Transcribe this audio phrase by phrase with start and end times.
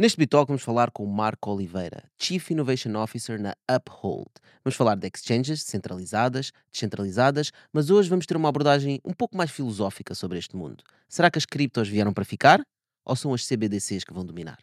[0.00, 4.30] Neste Bitalk vamos falar com o Marco Oliveira, Chief Innovation Officer na Uphold.
[4.64, 9.50] Vamos falar de exchanges centralizadas, descentralizadas, mas hoje vamos ter uma abordagem um pouco mais
[9.50, 10.82] filosófica sobre este mundo.
[11.06, 12.62] Será que as criptos vieram para ficar
[13.04, 14.56] ou são as CBDCs que vão dominar?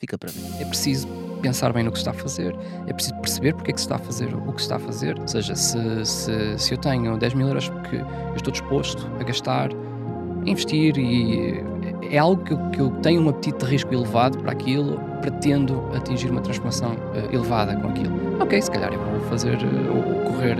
[0.00, 0.60] Fica para ver.
[0.60, 1.06] É preciso
[1.40, 2.52] pensar bem no que está a fazer,
[2.88, 4.80] é preciso perceber porque é que se está a fazer o que se está a
[4.80, 5.16] fazer.
[5.16, 9.22] Ou seja, se, se, se eu tenho 10 mil euros porque eu estou disposto a
[9.22, 11.71] gastar, a investir e
[12.10, 15.82] é algo que eu, que eu, tenho um apetite de risco elevado para aquilo, pretendo
[15.94, 18.12] atingir uma transformação uh, elevada com aquilo.
[18.40, 20.58] Ok, se calhar eu vou fazer uh, ou correr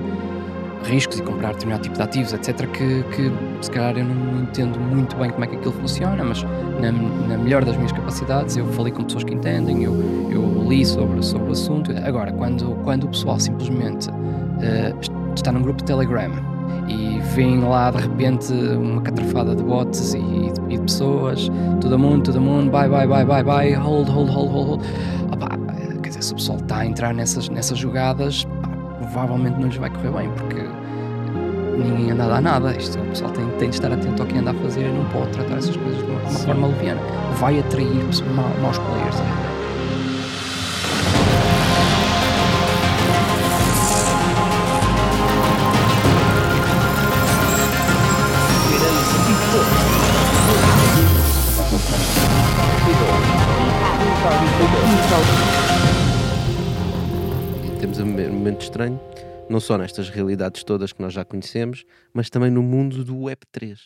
[0.84, 4.78] riscos e comprar determinado tipo de ativos, etc., que, que se calhar eu não entendo
[4.80, 6.42] muito bem como é que aquilo funciona, mas
[6.80, 9.94] na, na melhor das minhas capacidades eu falei com pessoas que entendem, eu,
[10.30, 11.92] eu li sobre, sobre o assunto.
[12.04, 16.51] Agora, quando, quando o pessoal simplesmente uh, está num grupo de Telegram
[16.88, 22.24] e vem lá de repente uma catrafada de bots e, e, de pessoas, todo mundo,
[22.24, 24.82] todo mundo, bye, bye, bye, bye, bye, hold, hold, hold, hold, hold.
[25.32, 25.48] Opa,
[26.02, 29.76] quer dizer, se o pessoal está a entrar nessas, nessas jogadas, pá, provavelmente não lhes
[29.76, 30.62] vai correr bem, porque
[31.76, 32.76] ninguém anda a dar nada.
[32.76, 35.04] Isto, o pessoal tem, tem de estar atento ao que anda a fazer e não
[35.06, 37.00] pode tratar essas coisas de uma, uma forma leviana.
[37.38, 37.88] Vai atrair
[38.60, 39.51] maus players.
[58.42, 59.00] Momento estranho,
[59.48, 63.78] não só nestas realidades todas que nós já conhecemos, mas também no mundo do Web3.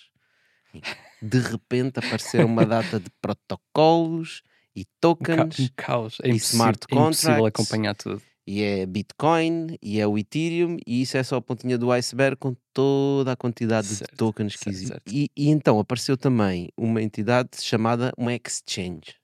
[1.21, 4.43] De repente apareceram uma data de protocolos
[4.75, 6.17] e tokens um caos.
[6.23, 7.47] É e smart é contracts.
[7.47, 8.23] acompanhar tudo.
[8.47, 12.37] E é Bitcoin, e é o Ethereum, e isso é só a pontinha do iceberg
[12.37, 14.89] com toda a quantidade certo, de tokens que certo, existe.
[14.89, 15.13] certo.
[15.13, 19.17] E, e, então apareceu também uma entidade chamada uma exchange.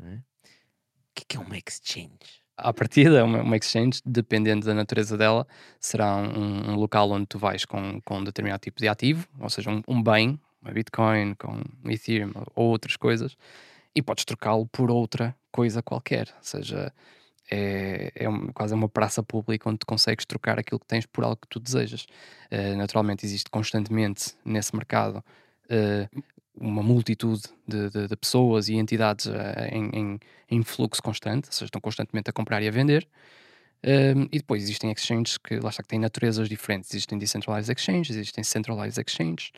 [0.00, 0.14] É?
[0.14, 0.20] O
[1.14, 2.41] que é, que é uma exchange?
[2.62, 5.46] À partida, uma, uma exchange, dependendo da natureza dela,
[5.80, 9.50] será um, um, local onde tu vais com, com um determinado tipo de ativo, ou
[9.50, 13.36] seja, um, um bem, uma Bitcoin, com um Ethereum ou outras coisas,
[13.94, 16.28] e podes trocá-lo por outra coisa qualquer.
[16.36, 16.92] Ou seja,
[17.50, 21.24] é, é uma, quase uma praça pública onde tu consegues trocar aquilo que tens por
[21.24, 22.06] algo que tu desejas.
[22.50, 25.22] Uh, naturalmente, existe constantemente nesse mercado
[25.66, 26.22] uh,
[26.62, 29.34] uma multitude de, de, de, pessoas e entidades uh,
[29.70, 33.06] em, em, em, fluxo constante, ou seja, estão constantemente a comprar e a vender.
[33.84, 36.90] Um, e depois existem exchanges que, lá está, que têm naturezas diferentes.
[36.90, 39.50] Existem decentralized exchanges, existem centralized exchanges.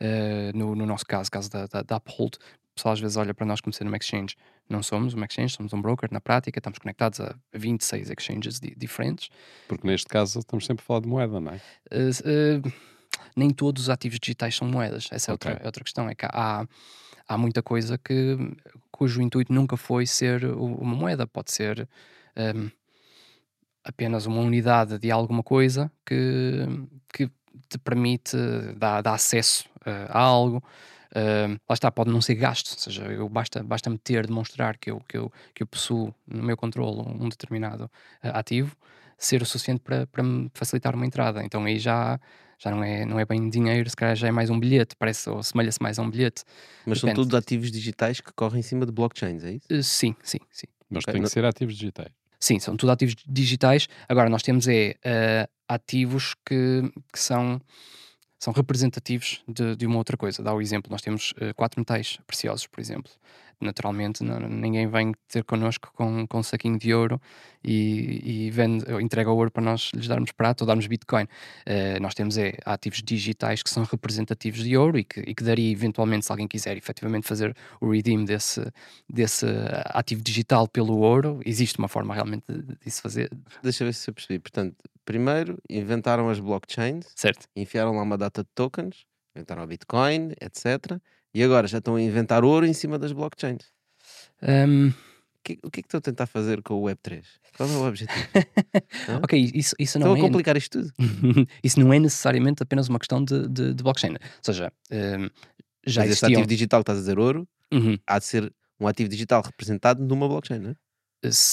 [0.00, 3.32] Uh, no, no, nosso caso, caso da, da, da Uphold, o pessoal às vezes olha
[3.32, 4.36] para nós como sendo uma exchange.
[4.68, 6.10] Não somos uma exchange, somos um broker.
[6.12, 9.30] Na prática, estamos conectados a 26 exchanges di diferentes.
[9.66, 11.60] Porque neste caso estamos sempre a falar de moeda, não é?
[11.90, 12.72] Uh, uh,
[13.36, 15.08] nem todos os ativos digitais são moedas.
[15.10, 15.52] Essa é okay.
[15.52, 16.08] outra, outra questão.
[16.08, 16.66] É que há,
[17.28, 18.36] há muita coisa que,
[18.90, 21.26] cujo intuito nunca foi ser uma moeda.
[21.26, 21.88] Pode ser
[22.36, 22.70] um,
[23.84, 26.66] apenas uma unidade de alguma coisa que,
[27.12, 27.30] que
[27.68, 28.36] te permite
[28.76, 30.62] dar, dar acesso uh, a algo.
[31.10, 34.78] Uh, lá está, pode não ser gasto, ou seja, eu basta, basta me ter, demonstrar
[34.78, 37.90] que eu, que, eu, que eu possuo no meu controle um determinado uh,
[38.32, 38.76] ativo,
[39.18, 41.42] ser o suficiente para, para me facilitar uma entrada.
[41.42, 42.20] Então aí já,
[42.62, 45.30] já não é, não é bem dinheiro, se calhar já é mais um bilhete, parece,
[45.30, 46.44] ou assemelha-se mais a um bilhete.
[46.86, 47.16] Mas Depende.
[47.16, 49.66] são todos ativos digitais que correm em cima de blockchains, é isso?
[49.72, 50.66] Uh, sim, sim, sim.
[50.90, 51.14] Mas okay.
[51.14, 52.12] tem que ser ativos digitais.
[52.38, 53.88] Sim, são tudo ativos digitais.
[54.08, 54.96] Agora, nós temos é,
[55.68, 57.60] ativos que, que são
[58.38, 60.42] são representativos de, de, uma outra coisa.
[60.42, 63.12] Dá o exemplo, nós temos uh, quatro metais preciosos, por exemplo.
[63.60, 67.20] Naturalmente, não, ninguém vem ter connosco com, com um saquinho de ouro
[67.62, 71.24] e, e vende, entrega o ouro para nós lhes darmos prata ou darmos Bitcoin.
[71.24, 75.44] Uh, nós temos é, ativos digitais que são representativos de ouro e que, e que
[75.44, 78.62] daria eventualmente, se alguém quiser efetivamente fazer o redeem desse,
[79.08, 79.44] desse
[79.86, 82.44] ativo digital pelo ouro, existe uma forma realmente
[82.82, 83.30] disso fazer.
[83.62, 84.38] Deixa eu ver se eu percebi.
[84.38, 87.46] Portanto, primeiro inventaram as blockchains, certo.
[87.54, 89.04] enfiaram lá uma data de tokens,
[89.34, 90.98] inventaram a Bitcoin, etc.
[91.34, 93.64] E agora já estão a inventar ouro em cima das blockchains.
[94.42, 94.88] Um...
[94.88, 97.24] O que, o que é que estão a tentar fazer com o Web3?
[97.56, 98.20] Qual é o objetivo?
[99.24, 100.18] ok, isso, isso não Estão é...
[100.18, 100.92] a complicar isto tudo.
[101.64, 104.12] isso não é necessariamente apenas uma questão de, de, de blockchain.
[104.12, 105.30] Ou seja, um,
[105.86, 106.32] já Mas existiam...
[106.32, 107.98] ativo digital que estás a dizer ouro, uhum.
[108.06, 110.76] há de ser um ativo digital representado numa blockchain, não é?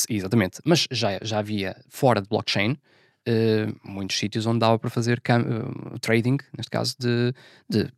[0.09, 0.59] Exatamente.
[0.65, 2.77] Mas já, já havia fora de blockchain
[3.27, 7.33] Uh, muitos sítios onde dava para fazer uh, trading, neste caso de,
[7.69, 7.91] de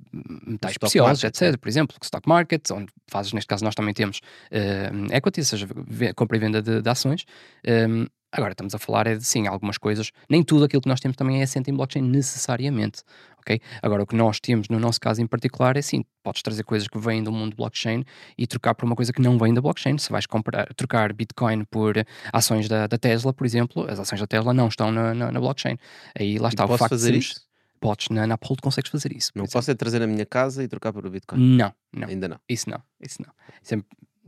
[0.48, 1.42] metais preciosos, etc.
[1.42, 1.58] É.
[1.58, 4.22] Por exemplo, stock market, onde fazes, neste caso, nós também temos
[4.52, 5.68] uh, equity, ou seja,
[6.16, 7.26] compra e venda de, de ações.
[7.68, 11.00] Um, agora estamos a falar é de sim, algumas coisas, nem tudo aquilo que nós
[11.00, 13.04] temos também é assente em blockchain necessariamente.
[13.50, 13.60] Ok?
[13.81, 16.88] Agora, o que nós temos no nosso caso em particular é sim, podes trazer coisas
[16.88, 18.04] que vêm do mundo blockchain
[18.38, 19.98] e trocar por uma coisa que não vem da blockchain.
[19.98, 21.96] Se vais comprar, trocar Bitcoin por
[22.31, 25.40] ações da, da Tesla, por exemplo, as ações da Tesla não estão na, na, na
[25.40, 25.78] blockchain.
[26.18, 27.50] Aí lá está E o facto fazer de sermos- isso?
[27.81, 29.31] Podes, na, na Uphold consegues fazer isso.
[29.34, 29.54] Não exemplo.
[29.54, 31.40] posso é trazer a minha casa e trocar por Bitcoin.
[31.56, 32.10] Não, não.
[32.10, 32.38] Ainda não.
[32.50, 33.31] Isso não, isso não.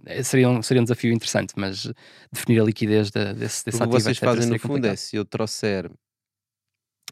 [0.05, 1.91] É- é- seria, um, seria um desafio interessante, mas
[2.31, 4.95] definir a liquidez de- desse, desse Porque o que ativo, vocês fazem no fundo é
[4.95, 5.91] se eu trouxer,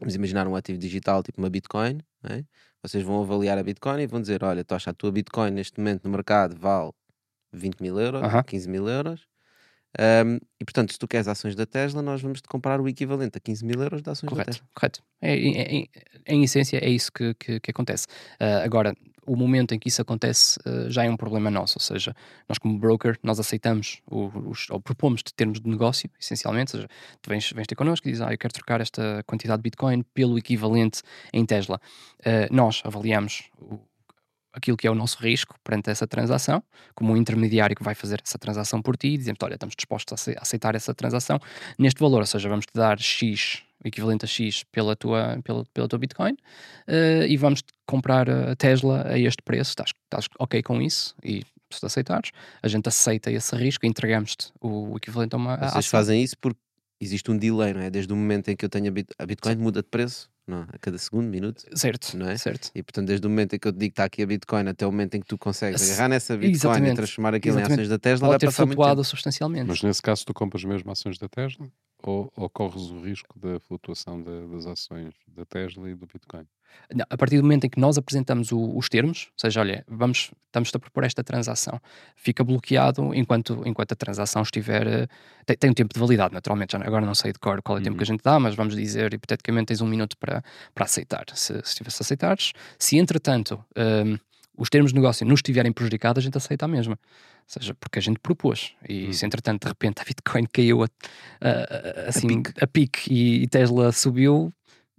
[0.00, 2.42] vamos imaginar um ativo digital tipo uma Bitcoin, é?
[2.82, 5.78] vocês vão avaliar a Bitcoin e vão dizer: Olha, tu achas a tua Bitcoin neste
[5.78, 6.90] momento no mercado vale
[7.52, 8.42] 20 mil euros, Aham.
[8.42, 9.26] 15 mil euros.
[9.98, 13.36] Ahm, e portanto, se tu queres ações da Tesla, nós vamos te comprar o equivalente
[13.36, 14.68] a 15 mil euros de ações da Correto, Tesla.
[14.72, 15.02] correto.
[15.20, 15.86] É, é- é-
[16.28, 18.06] em essência, é isso que, que, que acontece.
[18.38, 18.94] Ah, agora,
[19.32, 22.14] o momento em que isso acontece ah, já é um problema nosso, ou seja,
[22.48, 26.80] nós como broker, nós aceitamos o- os, ou propomos de termos de negócio, essencialmente, ou
[26.82, 26.88] seja,
[27.22, 30.02] tu vens, vens ter connosco e dizes, ah, eu quero trocar esta quantidade de Bitcoin
[30.14, 31.80] pelo equivalente em Tesla.
[32.24, 33.78] Ah, nós avaliamos o-
[34.52, 36.60] aquilo que é o nosso risco perante essa transação,
[36.94, 40.40] como um intermediário que vai fazer essa transação por ti, dizemos, olha, estamos dispostos a
[40.42, 41.38] aceitar essa transação
[41.78, 45.64] neste valor, ou seja, vamos te dar X, o equivalente a X pela tua, pela,
[45.72, 46.36] pela tua Bitcoin,
[46.86, 51.14] eh, e vamos comprar a Tesla a este preço, estás, estás ok com isso?
[51.24, 51.42] E
[51.72, 52.30] se tu aceitares,
[52.62, 55.82] a gente aceita esse risco e entregamos-te o equivalente a uma Vocês ação.
[55.90, 56.58] fazem isso porque
[57.00, 57.88] existe um delay, não é?
[57.90, 60.62] Desde o momento em que eu tenho a, Bit- a Bitcoin, muda de preço, não,
[60.62, 61.64] a cada segundo, minuto.
[61.72, 62.36] Certo, não é?
[62.36, 62.72] certo.
[62.74, 64.66] E portanto, desde o momento em que eu te digo que está aqui a Bitcoin
[64.68, 67.58] até o momento em que tu consegues agarrar nessa Bitcoin Exatamente, e transformar aquilo em
[67.60, 67.80] exatamente.
[67.80, 69.08] ações da Tesla, vai Pode ter passar muito flutuado tempo.
[69.08, 69.68] substancialmente.
[69.68, 71.68] Mas nesse caso tu compras mesmo ações da Tesla
[72.08, 76.46] ou, ou corres o risco da flutuação da- das ações da Tesla e do Bitcoin?
[76.94, 79.84] Não, a partir do momento em que nós apresentamos o- os termos, ou seja, olha,
[79.88, 81.80] vamos, estamos a propor esta transação,
[82.14, 84.86] fica bloqueado enquanto, enquanto a transação estiver.
[84.86, 85.06] eh,
[85.46, 86.76] Tem, tem um tempo de validade, naturalmente.
[86.76, 88.76] agora não sei de cor qual é o tempo que a gente dá, mas vamos
[88.76, 91.24] dizer, hipoteticamente, tens um minuto para, para aceitar.
[91.34, 94.16] Se, se tivesse aceitares, se entretanto hum,
[94.56, 96.96] os termos de negócio nos estiverem prejudicados, a gente aceita a mesma.
[97.52, 98.74] Seja, porque a gente propôs.
[98.88, 100.86] E se entretanto, de repente, a Bitcoin caiu a,
[101.40, 102.52] a- a- assim, pique.
[102.64, 104.52] a pique e, e Tesla subiu,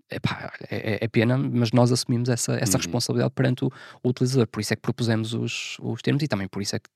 [0.10, 2.82] epá, é, é- é pena, mas nós assumimos essa, essa Uhum.
[2.84, 3.72] responsabilidade perante o,
[4.04, 4.48] o utilizador.
[4.48, 6.90] Por isso é que propusemos os, os termos e também por isso é que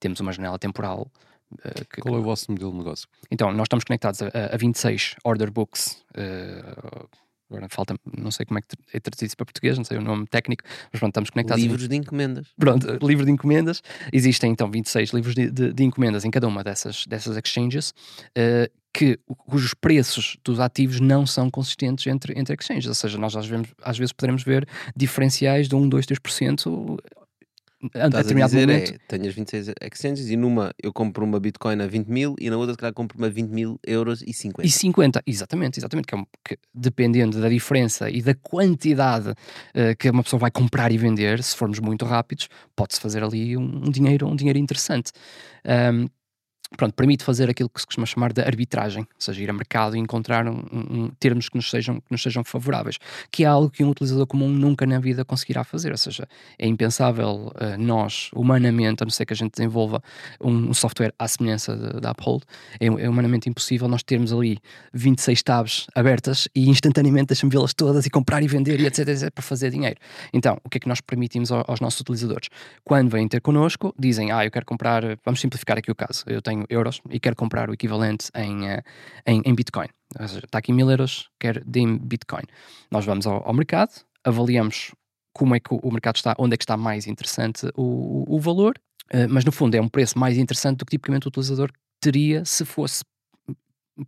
[0.00, 1.06] temos uma janela temporal.
[1.62, 3.06] eh, que- Qual é o vosso modelo de negócio?
[3.30, 6.02] Então, nós estamos conectados a, a 26 order books.
[6.14, 6.62] eh,
[7.52, 10.26] agora falta, não sei como é que é traduzido para português, não sei o nome
[10.26, 12.46] técnico, mas pronto, estamos conectados Livros de encomendas.
[12.58, 13.82] Pronto, livro de encomendas.
[14.12, 17.92] Existem então 26 livros de, de- de encomendas em cada uma dessas, dessas exchanges,
[18.34, 22.86] eh, que, cujos preços dos ativos não são consistentes entre, entre exchanges.
[22.86, 26.98] Ou seja, nós às vezes, às vezes poderemos ver diferenciais de 1, 2, 3%
[27.82, 28.94] a, Estás a determinado dizer momento.
[28.94, 32.48] é, tenho as 26 exchanges e numa eu compro uma Bitcoin a 20 mil e
[32.50, 34.66] na outra se calhar compro uma a 20 mil euros e 50.
[34.66, 39.34] E 50, exatamente, exatamente, que, é um- que dependendo da diferença e da quantidade
[39.74, 43.56] eh, que uma pessoa vai comprar e vender, se formos muito rápidos, pode-se fazer ali
[43.56, 45.10] um, um dinheiro, um dinheiro interessante.
[45.64, 46.06] Ahm,
[46.76, 49.96] pronto, permite fazer aquilo que se costuma chamar de arbitragem, ou seja, ir a mercado
[49.96, 52.98] e encontrar um- um- termos que nos, sejam, que nos sejam favoráveis,
[53.30, 56.26] que é algo que um utilizador comum nunca na vida conseguirá fazer, ou seja,
[56.58, 60.02] é impensável eh, nós, humanamente, a não ser que a gente desenvolva
[60.40, 62.44] um, um software à semelhança da Uphold,
[62.80, 64.58] é, é humanamente impossível nós termos ali
[64.92, 69.30] 26 tabs abertas e instantaneamente deixamos vê-las todas e comprar e vender e etc, etc
[69.32, 69.96] para fazer dinheiro.
[70.32, 72.48] Então, o que é que nós permitimos ao- aos nossos utilizadores?
[72.84, 76.40] Quando vêm ter connosco, dizem, ah, eu quero comprar, vamos simplificar aqui o caso, eu
[76.42, 78.82] tenho euros e quero comprar o equivalente em, eh,
[79.26, 79.88] em, em Bitcoin.
[80.18, 82.42] Ou seja, está aqui mil euros, quero de Bitcoin.
[82.90, 83.90] Nós vamos ao, ao mercado,
[84.24, 84.92] avaliamos
[85.34, 88.74] como é que o, mercado está, onde é que está mais interessante o, o- valor,
[89.10, 92.44] eh, mas no fundo é um preço mais interessante do que tipicamente o utilizador teria
[92.44, 93.02] se fosse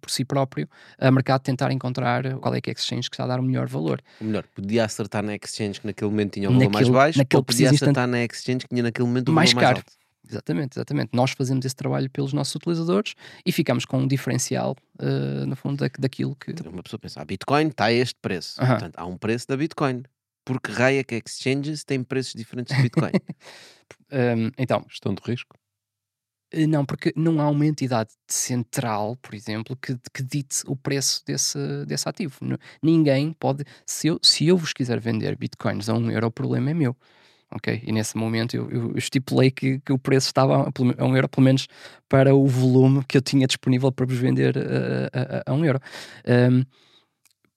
[0.00, 0.66] por si próprio
[0.98, 3.42] a mercado tentar encontrar qual é que é a exchange que está a dar o
[3.42, 4.00] melhor valor.
[4.20, 7.18] Ou melhor, podia acertar na exchange que naquele momento tinha o valor mais Naquele- baixo
[7.18, 9.78] naquele ou podia acertar na exchange que tinha naquele momento o Mais valor mais caro.
[9.86, 9.92] alto.
[10.28, 11.10] Exatamente, exatamente.
[11.12, 13.14] Nós fazemos esse trabalho pelos nossos utilizadores
[13.44, 16.52] e ficamos com um diferencial, eh, no fundo, da, daquilo que.
[16.52, 18.60] Então, uma pessoa pensa, a Bitcoin está a este preço.
[18.60, 18.70] Aham.
[18.72, 20.02] Portanto, há um preço da Bitcoin.
[20.46, 23.12] Porque raio é que exchanges têm preços diferentes de Bitcoin?
[24.10, 25.56] Ehm, então, Gestão de risco?
[26.52, 31.22] Eh, Não, porque não há uma entidade central, por exemplo, que, que dite o preço
[31.26, 32.36] desse, desse ativo.
[32.82, 33.64] Ninguém pode.
[33.86, 36.96] Se eu, se eu vos quiser vender bitcoins a um euro, o problema é meu.
[37.54, 37.82] Ok?
[37.86, 41.28] E nesse momento eu, eu estipulei que, que o preço estava a, a um euro,
[41.28, 41.68] pelo menos
[42.08, 45.64] para o volume que eu tinha disponível para vos vender eh, a, a- a um
[45.64, 45.80] euro.
[46.26, 46.64] Ahm,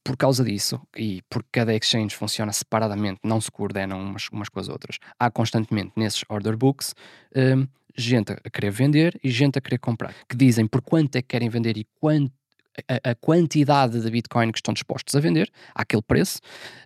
[0.03, 4.59] por causa disso, e porque cada exchange funciona separadamente, não se coordenam umas, umas com
[4.59, 6.93] as outras, há constantemente nesses order books
[7.35, 11.21] hum, gente a querer vender e gente a querer comprar, que dizem por quanto é
[11.21, 12.31] que querem vender e quanto,
[12.87, 16.39] a, a quantidade de Bitcoin que estão dispostos a vender àquele preço,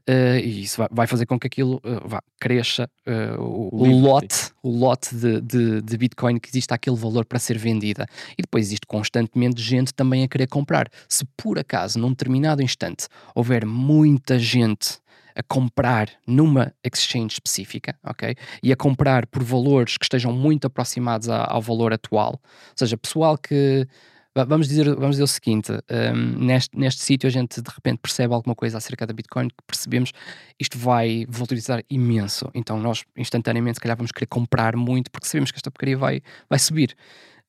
[0.09, 3.83] uh, e isso vai, vai, fazer com que aquilo uh, vá, cresça uh, o, o,
[3.83, 8.05] o, lote, o lote de, de, de, Bitcoin que existe aquele valor para ser vendida.
[8.37, 10.87] E depois existe constantemente gente também a querer comprar.
[11.07, 14.99] Se por acaso, num determinado instante, houver muita gente
[15.35, 18.35] a comprar numa exchange específica, ok?
[18.61, 22.33] E a comprar por valores que estejam muito aproximados a, ao valor atual.
[22.33, 23.87] Ou seja, pessoal que
[24.33, 28.33] Vamos dizer, vamos dizer o seguinte: um, neste, neste sítio a gente de repente percebe
[28.33, 30.13] alguma coisa acerca da Bitcoin que percebemos
[30.57, 32.49] isto vai valorizar imenso.
[32.53, 36.21] Então nós instantaneamente, se calhar, vamos querer comprar muito porque sabemos que esta porcaria vai,
[36.49, 36.95] vai subir.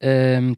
[0.03, 0.55] Um,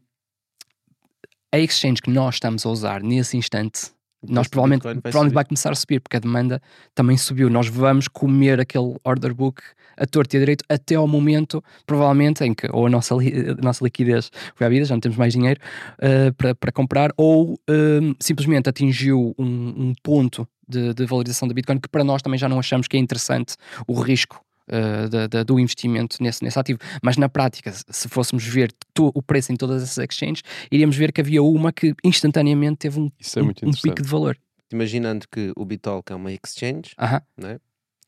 [1.51, 3.94] a exchange que nós estamos a usar nesse instante
[4.29, 6.61] nós provavelmente, vai, provavelmente vai começar a subir, porque a demanda
[6.93, 7.49] também subiu.
[7.49, 9.61] Nós vamos comer aquele order book
[9.97, 13.61] a torto e a direito até ao momento, provavelmente, em que ou a nossa, a
[13.61, 15.59] nossa liquidez foi à vida, já não temos mais dinheiro
[15.99, 21.53] uh, para, para comprar, ou uh, simplesmente atingiu um, um ponto de, de valorização da
[21.53, 23.55] Bitcoin que para nós também já não achamos que é interessante
[23.87, 26.79] o risco uh, da, da, do investimento nesse, nesse ativo.
[27.01, 31.11] Mas na prática, se fôssemos ver to, o preço em todas essas exchanges, iríamos ver
[31.11, 34.37] que havia uma que instantaneamente teve um, é um, um pico de valor.
[34.71, 37.21] Imaginando que o Bitalk é uma exchange, uh -huh.
[37.37, 37.59] né?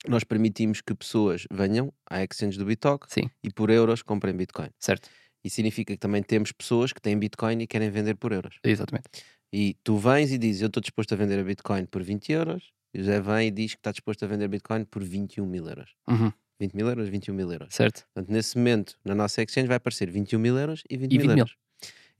[0.08, 3.30] nós permitimos que pessoas venham à exchange do Bitalk Sim.
[3.44, 4.70] e por euros comprem Bitcoin.
[4.80, 5.10] Certo.
[5.44, 8.60] E significa que também temos pessoas que têm Bitcoin e querem vender por euros.
[8.64, 9.08] Exatamente.
[9.52, 12.72] E tu vens e dizes, eu estou disposto a vender a Bitcoin por 20 euros,
[12.94, 15.68] e o José vem e diz que está disposto a vender Bitcoin por 21 mil
[15.68, 15.92] euros.
[16.08, 16.32] Uhum.
[16.60, 17.74] 20 mil euros, 21 mil euros.
[17.74, 18.06] Certo.
[18.14, 21.28] Portanto, nesse momento, na nossa exchange vai aparecer 21 mil euros e 20, e 20
[21.28, 21.56] mil euros.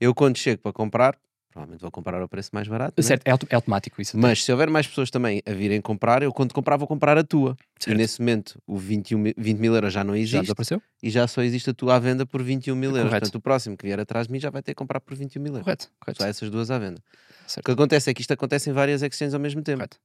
[0.00, 1.18] Eu, quando chego para comprar,
[1.50, 3.02] provavelmente vou comprar ao preço mais barato.
[3.02, 4.16] Certo, é, é automático isso.
[4.16, 7.24] Mas se houver mais pessoas também a virem comprar, eu quando comprar vou comprar a
[7.24, 7.56] tua.
[7.78, 7.94] Certo.
[7.94, 10.34] E nesse momento o 21 mil, 20 mil euros já não existe.
[10.34, 10.80] Já desapareceu?
[11.02, 13.04] E já só existe a tua à venda por 21 mil euros.
[13.04, 13.24] Correto.
[13.24, 15.42] Portanto, o próximo que vier atrás de mim já vai ter que comprar por 21
[15.42, 15.64] mil euros.
[15.64, 15.90] Correto.
[15.98, 16.22] Correto.
[16.22, 17.02] Só essas duas à venda.
[17.46, 17.64] Certo.
[17.64, 19.78] O que acontece é que isto acontece em várias exchanges ao mesmo tempo.
[19.78, 19.98] Correto.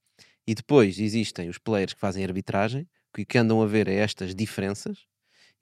[0.47, 4.33] E depois existem os players que fazem arbitragem, que, que andam a ver é estas
[4.35, 5.05] diferenças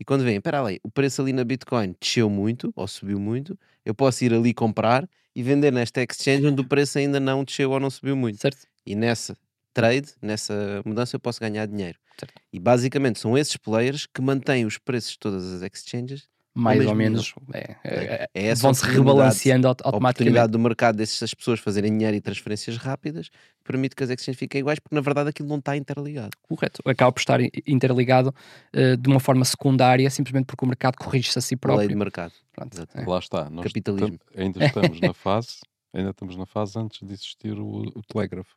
[0.01, 3.55] e quando vem, espera aí, o preço ali na Bitcoin desceu muito ou subiu muito,
[3.85, 7.69] eu posso ir ali comprar e vender nesta exchange onde o preço ainda não desceu
[7.69, 8.41] ou não subiu muito.
[8.41, 8.65] Certo.
[8.83, 9.37] E nessa
[9.71, 11.99] trade, nessa mudança, eu posso ganhar dinheiro.
[12.19, 12.33] Certo.
[12.51, 16.93] E basicamente são esses players que mantêm os preços de todas as exchanges mais ou
[16.93, 19.95] menos é, é, é vão-se rebalanceando automaticamente.
[19.95, 23.29] A oportunidade do mercado dessas pessoas fazerem dinheiro e transferências rápidas
[23.63, 26.31] permite que as exchanges fiquem iguais, porque na verdade aquilo não está interligado.
[26.41, 28.33] Correto, acaba por estar interligado
[28.75, 31.79] uh, de uma forma secundária, simplesmente porque o mercado corrige-se a si próprio.
[31.79, 32.33] lei de mercado.
[32.51, 33.05] Pronto, é.
[33.05, 33.49] Lá está.
[33.49, 34.19] Nós Capitalismo.
[34.35, 35.59] ainda estamos na fase,
[35.93, 38.55] ainda estamos na fase antes de existir o, o telégrafo.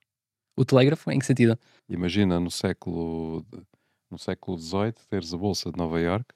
[0.57, 1.57] O telégrafo, em que sentido?
[1.89, 3.45] Imagina no século
[4.11, 6.27] no século XVIII teres a Bolsa de Nova York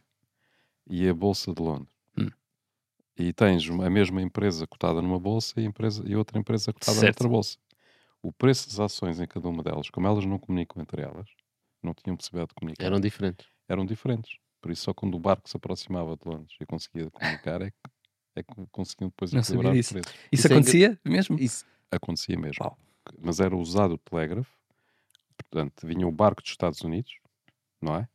[0.88, 1.92] e a Bolsa de Londres.
[2.16, 2.30] Hum.
[3.16, 7.22] E tens a mesma empresa cotada numa bolsa e, empresa, e outra empresa cotada certo.
[7.22, 7.58] noutra bolsa.
[8.22, 11.28] O preço das ações em cada uma delas, como elas não comunicam entre elas,
[11.82, 12.84] não tinham possibilidade de comunicar.
[12.84, 13.46] Eram diferentes.
[13.68, 14.38] Eram diferentes.
[14.60, 17.76] Por isso, só quando o barco se aproximava de Londres e conseguia comunicar, é que,
[18.36, 19.90] é que conseguiam depois não equilibrar isso.
[19.90, 20.16] o preço.
[20.32, 21.08] Isso, isso acontecia é...
[21.08, 21.38] mesmo?
[21.38, 22.76] Isso acontecia mesmo.
[23.20, 24.52] Mas era usado o telégrafo,
[25.36, 27.18] portanto, vinha o barco dos Estados Unidos,
[27.80, 28.08] não é?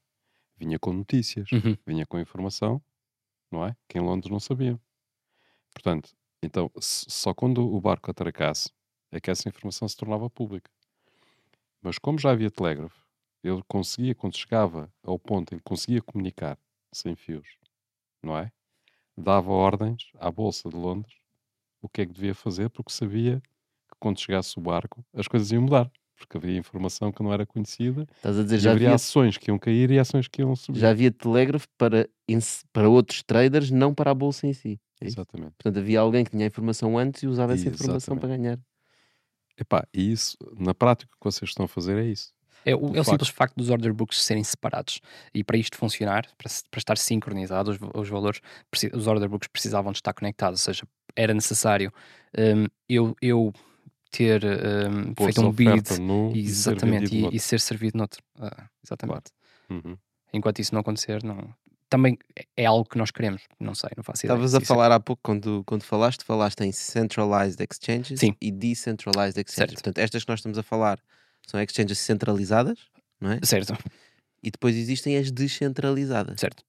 [0.63, 1.77] Vinha com notícias, uhum.
[1.85, 2.81] vinha com informação,
[3.51, 3.75] não é?
[3.87, 4.79] Que em Londres não sabiam.
[5.73, 8.71] Portanto, então, só quando o barco atracasse
[9.11, 10.71] é que essa informação se tornava pública.
[11.81, 13.03] Mas como já havia telégrafo,
[13.43, 16.57] ele conseguia, quando chegava ao ponto em que conseguia comunicar
[16.91, 17.57] sem fios,
[18.21, 18.51] não é?
[19.17, 21.13] Dava ordens à Bolsa de Londres
[21.81, 25.51] o que é que devia fazer, porque sabia que quando chegasse o barco as coisas
[25.51, 25.91] iam mudar
[26.25, 28.07] porque havia informação que não era conhecida.
[28.15, 30.79] Estás a dizer, já havia havia ações que iam cair e ações que iam subir.
[30.79, 32.09] Já havia telégrafo para,
[32.71, 34.79] para outros traders, não para a bolsa em si.
[35.01, 35.51] É Exatamente.
[35.57, 38.59] Portanto, havia alguém que tinha a informação antes e usava essa informação para ganhar.
[39.57, 42.33] Epá, e isso, na prática, o que vocês estão a fazer é isso.
[42.65, 45.01] É o, o, é o simples facto dos order books serem separados.
[45.33, 48.39] E para isto funcionar, para, para estar sincronizado, os, os, valores,
[48.93, 51.91] os order books precisavam de estar conectados, ou seja, era necessário
[52.37, 53.53] um, eu, eu
[54.13, 55.89] ter um, feito um bid
[56.35, 58.21] exatamente, e, e, ser servido noutro.
[58.37, 58.45] Uh,
[58.83, 59.31] exatamente.
[59.67, 59.87] Claro.
[59.87, 59.97] Uhum.
[60.31, 61.53] Enquanto isso não acontecer, não.
[61.89, 62.17] Também
[62.55, 64.35] é algo que nós queremos, não sei, não faço ideia.
[64.35, 68.35] Estavas a falar há pouco, quando, quando falaste, falaste em centralized exchanges Sim.
[68.39, 69.55] e decentralized exchanges.
[69.55, 69.73] Certo.
[69.73, 70.99] Portanto, estas que nós estamos a falar
[71.47, 72.79] são exchanges centralizadas,
[73.19, 73.39] não é?
[73.43, 73.75] Certo.
[74.43, 76.39] E depois existem as descentralizadas.
[76.39, 76.63] Certo.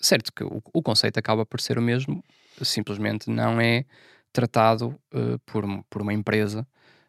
[0.00, 2.22] Certo, que o, o conceito acaba por ser o mesmo,
[2.62, 3.84] simplesmente não é
[4.32, 6.66] tratado uh, por, por uma empresa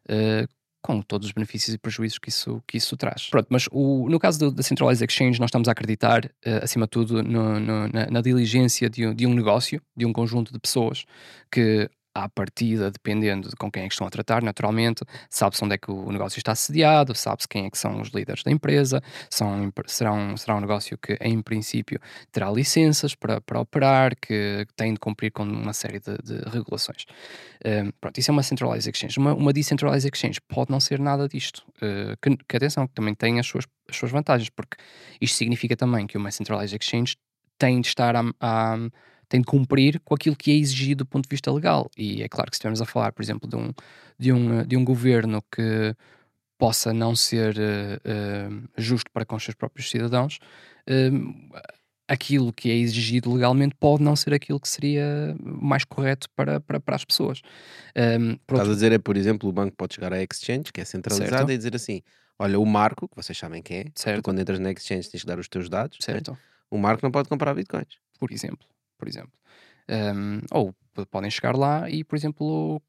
[0.10, 0.48] uh,
[0.82, 3.30] com todos os benefícios e prejuízos que isso, que isso traz.
[3.30, 6.90] Pronto, mas o, no caso da Centralized Exchange, nós estamos a acreditar, uh, acima de
[6.90, 11.06] tudo, no, no, na, na, diligência de, de, um negócio, de um conjunto de pessoas
[11.50, 15.76] que à partida, dependendo de com quem é que estão a tratar, naturalmente, sabe-se onde
[15.76, 19.02] é que o negócio está sediado, sabe-se quem é que são os líderes da empresa,
[19.30, 22.00] são, será, um, será um negócio que, em princípio,
[22.32, 27.06] terá licenças para, para operar, que tem de cumprir com uma série de, de regulações.
[27.66, 29.18] Um, pronto, isso é uma centralized exchange.
[29.18, 31.64] Uma, uma decentralized exchange pode não ser nada disto.
[31.78, 34.78] Uh, que, que, atenção, que também tem as suas, as suas vantagens, porque
[35.20, 37.16] isto significa também que uma centralized exchange
[37.58, 38.78] tem de estar a, a
[39.34, 41.90] tem de cumprir com aquilo que é exigido do ponto de vista legal.
[41.98, 43.74] E é claro que se estivermos a falar, por exemplo, de um,
[44.20, 45.96] de um, de um governo que
[46.56, 50.38] possa não ser uh, uh, justo para com os seus próprios cidadãos,
[50.88, 51.58] uh,
[52.08, 56.80] aquilo que é exigido legalmente pode não ser aquilo que seria mais correto para, para,
[56.80, 57.42] para as pessoas.
[57.98, 58.72] Um, Estás outro...
[58.72, 61.58] a dizer é, por exemplo, o banco pode chegar à exchange, que é centralizada, e
[61.58, 62.04] dizer assim:
[62.38, 64.22] olha, o Marco, que vocês sabem quem é, certo.
[64.22, 66.14] quando entras na exchange tens que dar os teus dados, né?
[66.14, 66.34] certo.
[66.34, 66.38] Né?
[66.70, 67.98] o Marco não pode comprar bitcoins.
[68.20, 68.73] Por exemplo
[69.04, 69.34] por exemplo.
[69.90, 70.74] Um, ou
[71.12, 72.82] podem chegar lá e, por exemplo,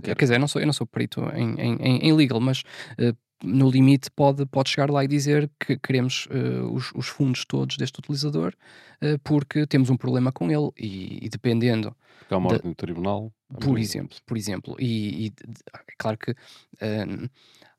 [0.00, 2.62] Quer dizer, eu não sou, eu não sou perito em, em, em legal, mas
[2.98, 3.14] uh,
[3.44, 7.76] no limite pode, pode chegar lá e dizer que queremos uh, os, os, fundos todos
[7.76, 8.54] deste utilizador
[9.02, 11.94] uh, porque temos um problema com ele e, e dependendo.
[12.20, 13.32] Porque há uma ordem do tribunal.
[13.60, 14.76] Por exemplo, por exemplo.
[14.78, 15.32] E, e
[15.74, 16.34] é claro que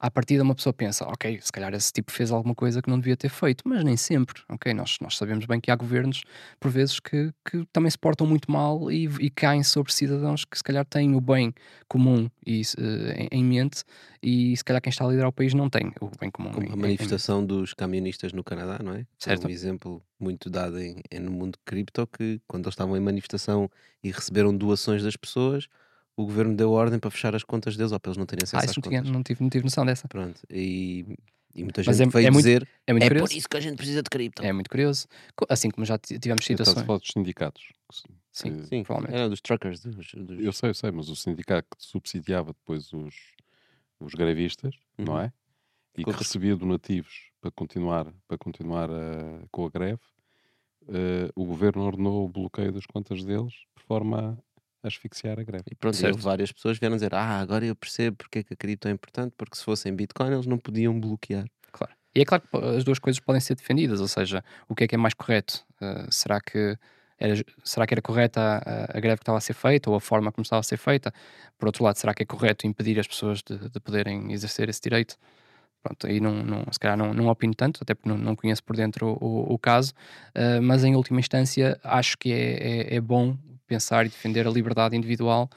[0.04, 3.00] à partida uma pessoa pensa, ok, se calhar esse tipo fez alguma coisa que não
[3.00, 4.74] devia ter feito, mas nem sempre, ok?
[4.74, 6.24] Nós, nós sabemos bem que há governos,
[6.60, 10.58] por vezes, que, que também se portam muito mal e, e caem sobre cidadãos que
[10.58, 11.54] se calhar têm o bem
[11.88, 13.86] comum e, uh, em, em, mente
[14.22, 16.52] e se calhar quem está a liderar o país não tem o bem comum.
[16.52, 19.06] Como em, a manifestação em, dos camionistas no Canadá, não é?
[19.18, 19.46] Certo.
[19.46, 23.72] É um exemplo muito dado em, no mundo cripto que quando eles estavam em manifestação
[24.04, 25.70] e receberam doações das pessoas,
[26.16, 28.66] o governo deu ordem para fechar as contas deles ou para eles não terem acesso
[28.66, 30.08] ah, às não, tinha, não, tive, não tive noção dessa.
[30.08, 31.18] Pronto, e,
[31.56, 33.60] e muita gente é, veio é dizer muito, é, muito é por isso que a
[33.60, 34.44] gente precisa de cripto.
[34.44, 35.08] É muito curioso.
[35.50, 36.78] Assim como já tivemos situações.
[36.78, 37.64] Estás a dos sindicatos.
[38.32, 39.16] Sim, que, sim, provavelmente.
[39.16, 39.82] Era dos truckers.
[39.82, 40.40] Dos, dos...
[40.40, 43.16] Eu sei, eu sei, mas o sindicato que subsidiava depois os,
[44.00, 45.06] os grevistas, uhum.
[45.06, 45.32] não é?
[45.96, 50.02] E que recebia donativos para continuar, para continuar uh, com a greve,
[50.84, 54.44] uh, o governo ordenou o bloqueio das contas deles por forma
[54.84, 55.64] asfixiar a greve.
[55.72, 58.58] E pronto, e várias pessoas vieram dizer: Ah, agora eu percebo porque é que a
[58.58, 61.46] cripto é importante, porque se fossem Bitcoin eles não podiam bloquear.
[61.72, 61.94] Claro.
[62.16, 64.88] E é claro que as duas coisas podem ser defendidas, ou seja, o que é
[64.88, 65.66] que é mais correto?
[65.82, 66.78] Uh, será que
[67.18, 70.02] era, será que era correta a, a, greve que estava a ser feita ou a
[70.02, 71.14] forma como estava a ser feita?
[71.58, 74.82] Por outro lado, será que é correto impedir as pessoas de, de poderem exercer esse
[74.82, 75.18] direito?
[75.82, 78.64] Pronto, aí não, não, se calhar não, não opino tanto, até porque não, não conheço
[78.64, 79.94] por dentro o, o, o caso,
[80.36, 83.38] uh, mas em última instância acho que é, é, é bom
[83.74, 85.50] pensar e defender a liberdade individual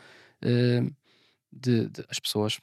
[0.42, 0.90] uh,
[1.52, 2.58] de, de, as pessoas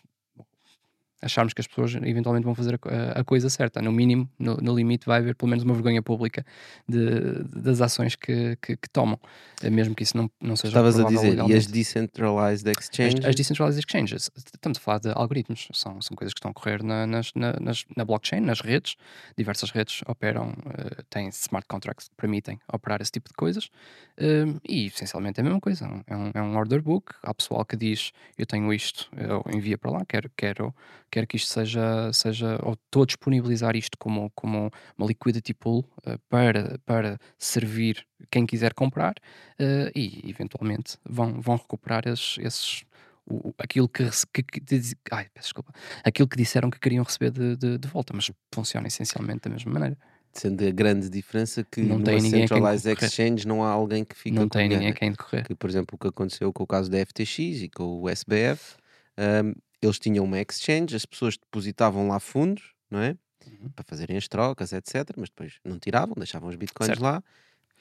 [1.24, 3.82] acharmos que as pessoas eventualmente vão fazer a, a coisa certa.
[3.82, 6.46] No mínimo, no, no, limite, vai haver pelo menos uma vergonha pública
[6.88, 9.20] de, de, das ações que, que, que, tomam,
[9.62, 11.56] eh, mesmo que isso não, não seja Estavas a dizer, legalmente.
[11.56, 13.20] e as decentralized exchanges?
[13.20, 16.52] As, as, decentralized exchanges, estamos a falar de algoritmos, são, são coisas que estão a
[16.52, 18.96] ocorrer na, nas, na, nas, na blockchain, nas redes,
[19.38, 24.60] diversas redes operam, uh, têm smart contracts que permitem operar esse tipo de coisas, uh,
[24.68, 27.78] e essencialmente é a mesma coisa, é um, é um order book, há pessoal que
[27.78, 30.74] diz, eu tenho isto, eu envia para lá, quero, quero
[31.14, 35.86] quero que isto seja, seja ou estou a disponibilizar isto como, como uma liquidity pool
[36.08, 39.14] uh, para, para servir quem quiser comprar
[39.60, 42.84] uh, e eventualmente vão, vão recuperar esses, esses
[43.28, 45.72] o, aquilo que, que, que ai, desculpa,
[46.04, 49.72] aquilo que disseram que queriam receber de, de, de, volta, mas funciona essencialmente da mesma
[49.72, 49.98] maneira.
[50.34, 54.36] Sendo a grande diferença que não tem ninguém centralized exchange não há alguém que fica
[54.36, 55.46] não tem ninguém a quem decorrer.
[55.46, 58.76] Que, por exemplo, o que aconteceu com o caso da FTX e com o SBF,
[59.18, 59.54] um,
[59.86, 63.18] eles tinham uma exchange, as pessoas depositavam lá fundos, não é?
[63.46, 63.70] Uhum.
[63.76, 65.10] Para fazerem as trocas, etc.
[65.18, 67.04] Mas depois não tiravam, deixavam os bitcoins certo.
[67.04, 67.24] lá.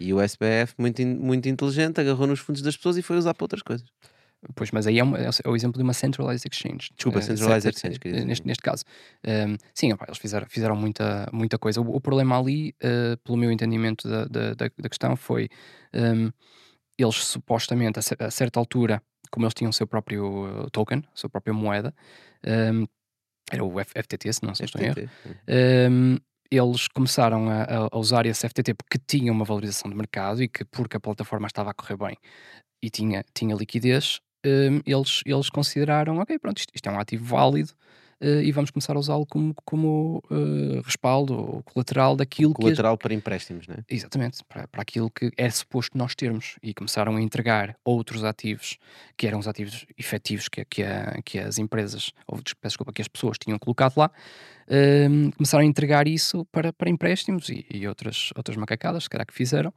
[0.01, 3.45] E o SBF, muito, muito inteligente, agarrou nos fundos das pessoas e foi usar para
[3.45, 3.87] outras coisas.
[4.57, 6.91] Pois, mas aí é, uma, é, o exemplo de uma centralized exchange.
[6.97, 8.01] Desculpa, uh, centralized exchange.
[8.05, 8.85] Uh, neste, neste caso.
[9.25, 11.81] Um, sim, opa, eles fizeram, fizeram muita, muita coisa.
[11.81, 15.49] O, o problema ali, uh, pelo meu entendimento da, da, da questão, foi
[15.95, 16.33] um,
[16.99, 19.01] eles supostamente, a, a certa altura,
[19.33, 21.93] como eles tinham o seu próprio uh, token, a sua própria moeda,
[22.47, 22.87] um,
[23.51, 25.11] era o FTT, se não se estou em erro,
[25.91, 26.17] um,
[26.51, 30.65] eles começaram a, a, usar esse FTT porque tinha uma valorização de mercado e que
[30.67, 32.17] porque a plataforma estava a correr bem
[32.83, 37.25] e tinha, tinha liquidez, um, eles, eles consideraram, ok, pronto, isto, isto é um ativo
[37.25, 37.73] válido,
[38.23, 43.03] e vamos começar a usá-lo como, como uh, respaldo ou colateral daquilo colateral que.
[43.03, 43.79] para empréstimos, não é?
[43.89, 46.57] Exatamente, para, para aquilo que é suposto nós termos.
[46.63, 48.79] E começaram a entregar outros ativos,
[49.17, 53.03] que eram os ativos efetivos que, que, a, que as empresas, ou peço desculpa, que
[53.03, 54.11] as pessoas tinham colocado lá,
[54.69, 59.27] uh, começaram a entregar isso para, para empréstimos e, e outras, outras macacadas, se calhar
[59.27, 59.73] que fizeram.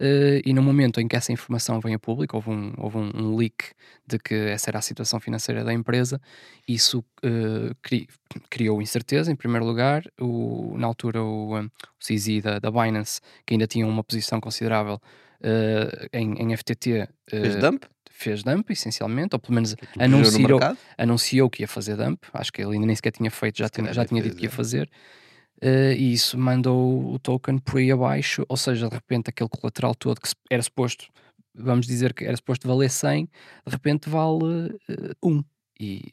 [0.00, 3.10] Uh, e no momento em que essa informação vem a público, houve, um, houve um,
[3.16, 3.72] um, leak
[4.06, 6.20] de que essa era a situação financeira da empresa,
[6.68, 8.06] isso uh, cri,
[8.48, 10.04] criou incerteza, em primeiro lugar.
[10.20, 14.40] O, na altura, o, um, o CZ da, da Binance, que ainda tinha uma posição
[14.40, 15.00] considerável
[15.40, 17.08] uh, em, em, FTT.
[17.28, 17.84] Fez dump?
[18.10, 20.60] Fez dump, essencialmente, ou pelo menos anunciou,
[20.96, 22.22] anunciou que ia fazer dump.
[22.32, 24.50] Acho que ele ainda nem sequer tinha feito, já, tinha, já tinha dito que ia
[24.50, 24.88] fazer.
[25.62, 29.94] Uh, e isso mandou o token por aí abaixo, ou seja, de repente aquele colateral
[29.94, 31.06] todo que era suposto,
[31.52, 33.30] vamos dizer que era suposto valer 100, de
[33.66, 35.44] repente vale uh, 1.
[35.80, 36.12] E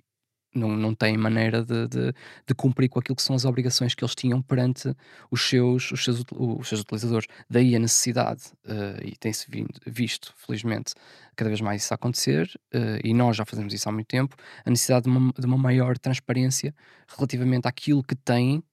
[0.55, 2.13] não, não tem maneira de, de,
[2.47, 4.95] de, cumprir com aquilo que são as obrigações que eles tinham perante
[5.29, 7.27] os seus, os seus, os seus utilizadores.
[7.49, 9.45] Daí a necessidade, uh, e tem-se
[9.86, 10.93] visto, felizmente,
[11.36, 14.69] cada vez mais isso acontecer, uh, e nós já fazemos isso há muito tempo, a
[14.69, 16.73] necessidade de uma, de uma maior transparência
[17.15, 18.63] relativamente àquilo que têm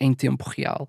[0.00, 0.88] em tempo real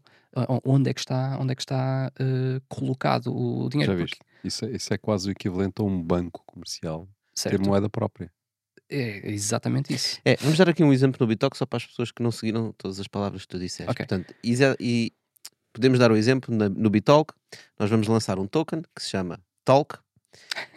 [0.63, 3.91] onde é que está, onde é que está uh, colocado o dinheiro.
[3.91, 4.17] Já viste?
[4.17, 4.47] Porque...
[4.47, 7.58] Isso, é, isso é quase o equivalente a um banco comercial certo.
[7.58, 8.32] ter moeda própria.
[8.89, 10.19] É exatamente isso.
[10.26, 12.74] É, vamos dar aqui um exemplo no Bitox só para as pessoas que não seguiram
[12.78, 13.89] todas as palavras que tu disseste.
[13.89, 14.06] Okay.
[14.06, 15.13] Portanto, e, e,
[15.71, 17.34] podemos dar o exemplo na, no Bitalk.
[17.80, 19.95] Nós vamos lançar um token que se chama Talk.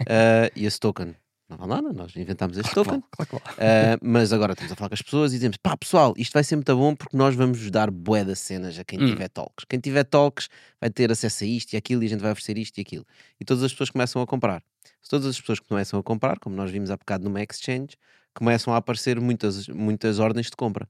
[0.01, 1.17] Uh, e esse token
[1.49, 3.03] não vale nada, nós inventámos este token.
[3.11, 3.59] Claro, claro, claro.
[3.59, 6.43] Uh, mas agora estamos a falar com as pessoas e dizemos: pá, pessoal, isto vai
[6.43, 9.07] ser muito bom porque nós vamos dar bué de cenas a quem hum.
[9.07, 9.65] tiver talks.
[9.69, 10.49] Quem tiver talks
[10.81, 13.07] vai ter acesso a isto e aquilo e a gente vai oferecer isto e aquilo.
[13.39, 14.63] E todas as pessoas começam a comprar.
[15.03, 17.91] Se todas as pessoas começam a comprar, como nós vimos há bocado numa exchange,
[18.33, 20.89] começam a aparecer muitas, muitas ordens de compra.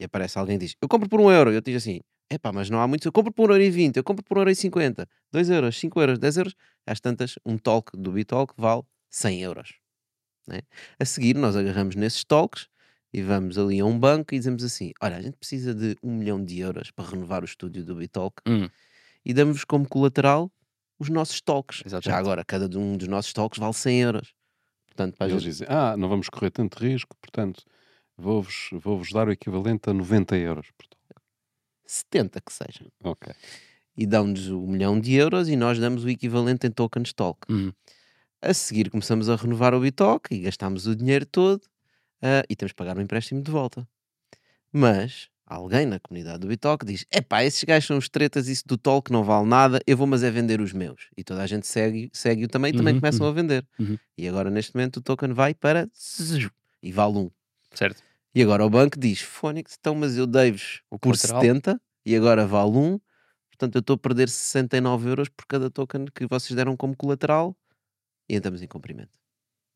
[0.00, 1.52] E aparece alguém e diz: Eu compro por um euro.
[1.52, 3.06] E eu digo assim: é pá, mas não há muitos.
[3.06, 5.48] Eu compro por um euro e vinte, eu compro por um euro e cinquenta, dois
[5.48, 6.54] euros, cinco euros, dez euros.
[6.84, 8.82] Às tantas, um talk do Bitalk vale
[9.14, 9.83] 100 euros.
[10.46, 10.60] Né?
[10.98, 12.68] A seguir, nós agarramos nesses talks
[13.12, 16.12] e vamos ali a um banco e dizemos assim: Olha, a gente precisa de um
[16.16, 18.68] milhão de euros para renovar o estúdio do Bitalk hum.
[19.24, 20.50] e damos como colateral
[20.98, 21.40] os nossos.
[21.84, 22.04] Exatamente.
[22.04, 24.34] Já agora, cada um dos nossos talks vale 100 euros.
[24.86, 25.52] Portanto, para Eles gente...
[25.52, 27.64] dizem: Ah, não vamos correr tanto risco, portanto,
[28.16, 31.04] vou-vos vou -vos dar o equivalente a 90 euros por talk.
[31.86, 32.86] 70 que seja.
[33.02, 33.32] Ok.
[33.96, 37.40] E dão-nos um milhão de euros e nós damos o equivalente em tokens talk.
[37.48, 37.72] Hum.
[38.46, 42.72] A seguir começamos a renovar o Bitoc e gastamos o dinheiro todo uh, e temos
[42.72, 43.88] que pagar o empréstimo de volta.
[44.70, 48.76] Mas alguém na comunidade do Bitoc diz: epá, esses gajos são os tretas, isso do
[48.76, 51.08] TOL que não vale nada, eu vou mas é vender os meus.
[51.16, 53.32] E toda a gente segue, segue-o também e também uhum, começam uhum.
[53.32, 53.66] a vender.
[53.78, 53.98] Uhum.
[54.18, 55.88] E agora neste momento o token vai para
[56.82, 57.30] e vale um.
[57.72, 58.02] Certo.
[58.34, 62.76] E agora o banco diz: Fónix, então mas eu dei-vos por 70 e agora vale
[62.76, 63.00] um.
[63.48, 67.56] Portanto, eu estou a perder 69 euros por cada token que vocês deram como colateral
[68.28, 69.18] e entramos em cumprimento.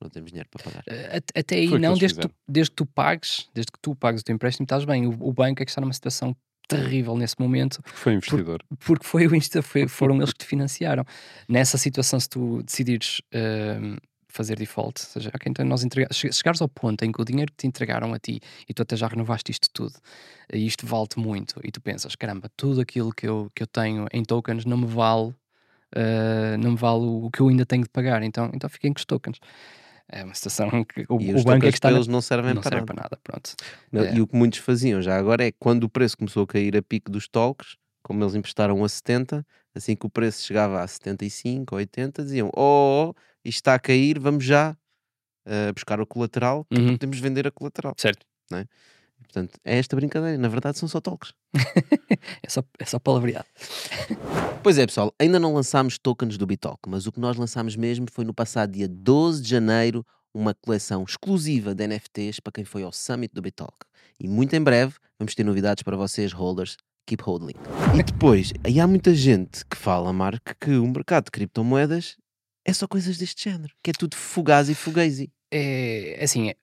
[0.00, 0.84] Não temos dinheiro para pagar.
[0.86, 4.20] Eh, até aí não, desde que, tu, desde que tu pagues, desde que tu pagues
[4.20, 5.06] o teu empréstimo, estás bem.
[5.06, 6.36] O, o banco é que está numa situação
[6.68, 7.82] terrível nesse momento.
[7.82, 8.62] Porque foi investidor.
[8.68, 11.04] Por, porque foi o insta, foi, foram eles que te financiaram.
[11.48, 13.96] Nessa situação, se tu decidires uh,
[14.28, 17.50] fazer default, ou seja, okay, então nós entregar, chegares ao ponto em que o dinheiro
[17.50, 19.94] que te entregaram a ti e tu até já renovaste isto tudo,
[20.52, 24.06] e isto vale-te muito, e tu pensas, caramba, tudo aquilo que eu, que eu tenho
[24.12, 25.34] em tokens não me vale
[25.96, 28.98] uh, não me vale o que eu ainda tenho de pagar, então, então fiquem com
[28.98, 29.38] os tokens.
[30.10, 31.90] É uma situação que o, e o banco é que está.
[31.90, 32.94] Eles não servem, não para, serve nada.
[32.94, 33.18] para nada.
[33.22, 33.54] Pronto.
[33.92, 34.14] Não, é.
[34.14, 36.82] E o que muitos faziam já agora é quando o preço começou a cair a
[36.82, 41.74] pico dos tokens, como eles emprestaram a 70, assim que o preço chegava a 75
[41.74, 43.12] ou 80, diziam: oh
[43.44, 44.76] isto está a cair, vamos já
[45.46, 46.92] uh, buscar o colateral, uhum.
[46.92, 47.94] podemos vender a colateral.
[47.96, 48.26] Certo.
[48.50, 48.66] Não é?
[49.30, 50.38] Portanto, é esta brincadeira.
[50.38, 51.34] Na verdade, são só tokens.
[52.42, 53.46] é, só, é só palavreado.
[54.62, 55.14] pois é, pessoal.
[55.18, 58.72] Ainda não lançámos tokens do Bitalk, mas o que nós lançámos mesmo foi no passado
[58.72, 63.42] dia 12 de janeiro uma coleção exclusiva de NFTs para quem foi ao Summit do
[63.42, 63.76] Bitalk.
[64.18, 66.76] E muito em breve vamos ter novidades para vocês, holders.
[67.06, 67.54] Keep holding.
[67.98, 72.16] E depois, aí há muita gente que fala, Mark, que o mercado de criptomoedas
[72.66, 76.56] é só coisas deste género, que é tudo fugaz e fugazi é, é assim, é,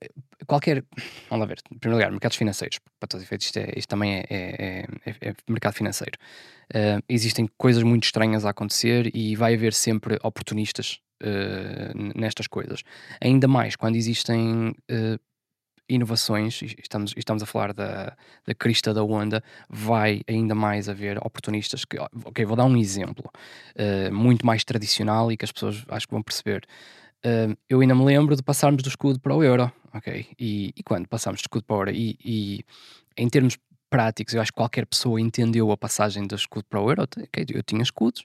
[0.45, 0.83] qualquer.
[1.29, 1.59] Vamos lá ver.
[1.71, 2.79] Em primeiro lugar, mercados financeiros.
[2.99, 6.17] Para todos os efeitos, isto, é, isto também é, é, é, é mercado financeiro.
[6.73, 12.81] Uh, existem coisas muito estranhas a acontecer e vai haver sempre oportunistas uh, nestas coisas.
[13.21, 15.19] Ainda mais quando existem uh,
[15.87, 18.17] inovações, estamos, estamos a falar da,
[18.47, 21.97] da crista da onda, vai ainda mais haver oportunistas que.
[21.99, 23.29] Ok, vou dar um exemplo
[24.11, 26.65] muito mais tradicional e que as pessoas acho que vão perceber.
[27.25, 30.27] Uh, eu ainda me lembro de passarmos do escudo para o euro, ok?
[30.39, 32.65] E, e quando passámos do escudo para o euro, e, e,
[33.17, 33.57] em termos
[33.89, 37.07] práticos, eu acho que qualquer pessoa entendeu a passagem do escudo para o euro.
[37.49, 38.23] Eu tinha escudos,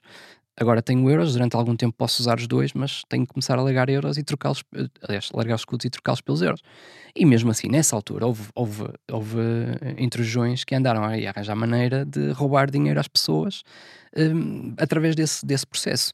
[0.55, 3.61] agora tenho euros, durante algum tempo posso usar os dois, mas tenho que começar a
[3.63, 6.61] largar euros e trocá-los, eh, aliás, largar os escudos e trocá-los pelos euros.
[7.15, 9.39] E mesmo assim, nessa altura, houve, houve, houve
[9.97, 13.63] intrusões que andaram a arranjar maneira de roubar dinheiro às pessoas
[14.15, 16.13] um, através desse, desse processo.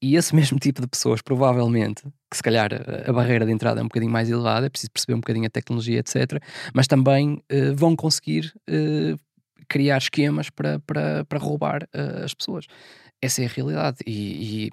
[0.00, 3.80] E esse mesmo tipo de pessoas, provavelmente, que se calhar a, a barreira de entrada
[3.80, 6.42] é um bocadinho mais elevada, é preciso perceber um bocadinho a tecnologia, etc.,
[6.74, 9.18] mas também uh, vão conseguir uh,
[9.68, 12.66] criar esquemas para, para, para roubar uh, as pessoas.
[13.20, 13.98] Essa é a realidade.
[14.06, 14.70] E, e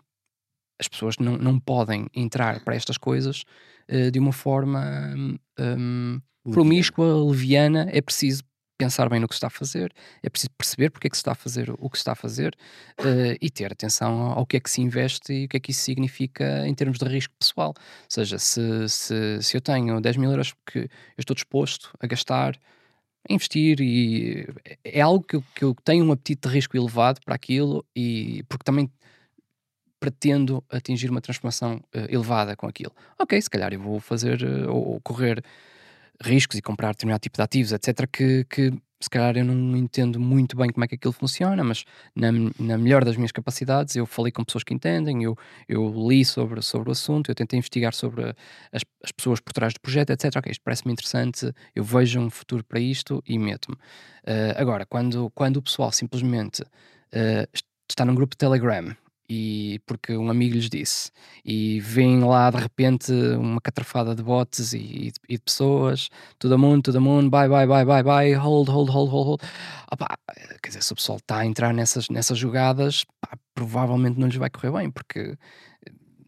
[0.80, 3.44] as pessoas não, não podem entrar para estas coisas
[4.12, 5.14] de uma forma
[5.60, 6.20] um,
[6.52, 7.88] promíscua, leviana.
[7.92, 8.44] É preciso
[8.78, 11.32] pensar bem no que está a fazer, é preciso perceber porque é que se está
[11.32, 12.56] a fazer o que se está a fazer
[13.00, 15.72] uh, e ter atenção ao que é que se investe e o que é que
[15.72, 17.74] isso significa em termos de risco pessoal.
[17.78, 22.08] Ou seja, se, se, se eu tenho 10 mil euros que eu estou disposto a
[22.08, 22.60] gastar,
[23.30, 24.48] a investir e
[24.84, 28.44] é algo que eu, que eu tenho um apetite de risco elevado para aquilo e
[28.48, 28.90] porque também
[30.00, 32.92] pretendo atingir uma transformação uh, elevada com aquilo.
[33.18, 35.44] Ok, se calhar eu vou fazer uh, ou correr
[36.24, 40.20] riscos e comprar determinado tipo de ativos, etc., que, que se calhar eu não entendo
[40.20, 41.84] muito bem como é que aquilo funciona, mas
[42.16, 46.24] na, na melhor das minhas capacidades, eu falei com pessoas que entendem, eu, eu li
[46.24, 48.24] sobre, sobre o assunto, eu tentei investigar sobre
[48.72, 50.36] as, as pessoas por trás do projeto, etc.
[50.38, 53.76] Ok, isto parece-me interessante, eu vejo um futuro para isto e meto-me.
[53.76, 57.48] Uh, agora, quando, quando o pessoal simplesmente uh,
[57.88, 58.96] está num grupo de Telegram
[59.28, 61.12] e porque um amigo lhes disse
[61.44, 66.84] e vem lá de repente uma catrafada de bots e, e, de pessoas todo mundo,
[66.84, 69.42] todo mundo, bye, bye, bye, bye, bye hold, hold, hold, hold, hold
[69.92, 70.18] Opa,
[70.62, 74.38] quer dizer, se o pessoal está a entrar nessas, nessas jogadas pá, provavelmente não lhes
[74.38, 75.38] vai correr bem porque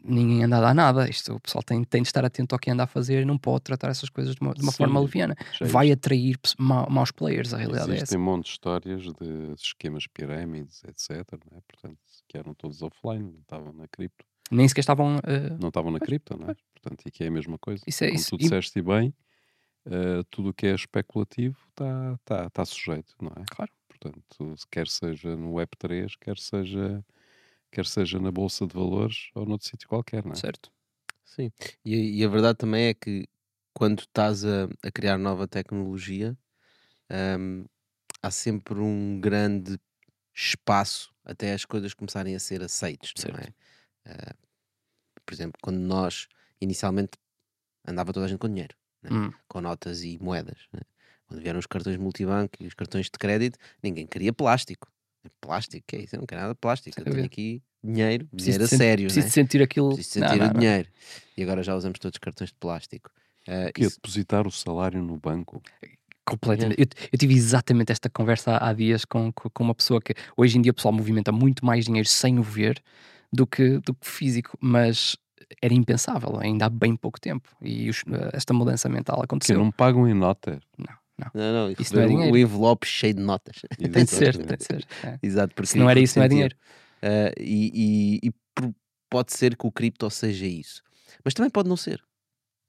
[0.08, 1.08] ninguém anda a dar nada.
[1.08, 3.36] Isto, o pessoal tem, tem de estar atento ao que anda a fazer e não
[3.36, 5.36] pode tratar essas coisas de uma, de uma Sim, forma leviana.
[5.60, 8.18] Vai atrair ma maus players, a realidade Existem é essa.
[8.18, 11.10] um monte de histórias de esquemas pirâmides, etc.
[11.10, 11.60] É?
[11.68, 14.24] Portanto, que eram todos offline, não estavam na cripto.
[14.50, 15.16] Nem sequer estavam.
[15.16, 15.58] Uh...
[15.60, 16.54] Não estavam na cripto, não é?
[16.72, 17.82] Portanto, e que é a mesma coisa.
[17.86, 18.30] Isso é, Como isso.
[18.30, 18.82] tu disseste e...
[18.82, 19.14] bem,
[19.86, 23.44] uh, tudo o que é especulativo está tá, tá sujeito, não é?
[23.50, 23.72] Claro.
[23.88, 27.04] Portanto, quer seja no Web3, quer seja
[27.70, 30.36] quer seja na bolsa de valores ou noutro sítio qualquer, não é?
[30.36, 30.70] Certo.
[31.24, 31.52] Sim,
[31.84, 33.28] e, e a verdade também é que
[33.74, 36.36] quando estás a, a criar nova tecnologia,
[37.38, 37.64] hum,
[38.22, 39.78] há sempre um grande
[40.38, 44.10] espaço até as coisas começarem a ser aceites, é?
[44.10, 44.34] Uh,
[45.26, 46.28] por exemplo, quando nós
[46.60, 47.18] inicialmente
[47.86, 49.10] andava toda a gente com dinheiro, né?
[49.12, 49.32] Hum.
[49.48, 50.66] com notas e moedas.
[50.72, 50.80] Né?
[51.26, 54.88] Quando vieram os cartões multibanco e os cartões de crédito, ninguém queria plástico.
[55.40, 56.16] Plástico, que é isso?
[56.16, 56.98] Eu não quero nada de plástico.
[57.00, 59.04] Eu tenho aqui dinheiro, preciso dinheiro a sério.
[59.06, 59.32] Preciso né?
[59.32, 59.94] sentir aquilo.
[59.94, 60.88] Preciso sentir não, o não, dinheiro.
[60.88, 61.32] Não.
[61.36, 63.10] E agora já usamos todos cartões de plástico.
[63.42, 63.96] Uh, que isso...
[63.96, 65.62] depositar o salário no banco.
[66.28, 66.80] Completamente.
[66.80, 70.58] Eu, eu, tive exatamente esta conversa há, há dias com, com, uma pessoa que hoje
[70.58, 72.82] em dia o pessoal movimenta muito mais dinheiro sem o ver
[73.32, 75.16] do que, do que físico, mas
[75.62, 77.48] era impensável ainda há bem pouco tempo.
[77.62, 79.56] E os, esta mudança mental aconteceu.
[79.56, 80.60] Que não pagam em nota.
[80.76, 80.98] Não.
[81.18, 82.32] Não, não, não isso não é dinheiro.
[82.32, 83.56] O envelope cheio de notas.
[83.76, 84.86] tem de ser, tem de ser.
[85.02, 85.18] É.
[85.22, 86.56] Exato, porque se não era isso, não é dinheiro.
[87.02, 88.32] Uh, e, e, e,
[89.10, 90.82] pode ser que o cripto seja isso,
[91.24, 92.02] mas também pode não ser.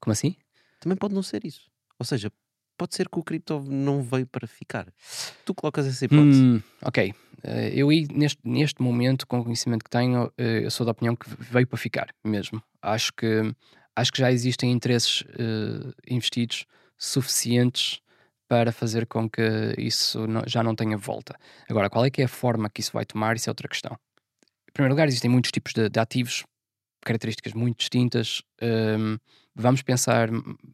[0.00, 0.34] Como assim?
[0.80, 1.70] Também pode não ser isso.
[1.98, 2.32] Ou seja,
[2.80, 4.86] pode ser que o cripto não veio para ficar.
[5.44, 6.42] Tu colocas essa hipótese.
[6.42, 7.12] Hum, ok.
[7.44, 11.14] Uh, eu neste, neste momento, com o conhecimento que tenho, uh, eu sou da opinião
[11.14, 12.62] que veio para ficar mesmo.
[12.80, 13.54] Acho que,
[13.94, 15.22] acho que já existem interesses
[16.08, 16.64] investidos
[16.96, 18.00] suficientes
[18.48, 21.36] para fazer com que isso não, já não tenha volta.
[21.68, 23.36] Agora, qual é que é a forma que isso vai tomar?
[23.36, 23.92] Isso é outra questão.
[24.68, 26.44] Em primeiro lugar, existem muitos tipos de, de ativos,
[27.02, 28.42] características muito distintas.
[28.62, 29.18] Um,
[29.60, 30.28] vamos pensar,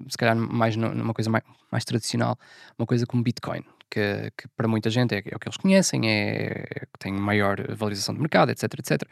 [0.08, 2.38] se calhar, mais numa coisa mais, mais tradicional,
[2.78, 6.08] uma coisa como Bitcoin, que, que, para muita gente é, é, o que eles conhecem,
[6.08, 9.02] é, é tem maior valorização de mercado, etc, etc.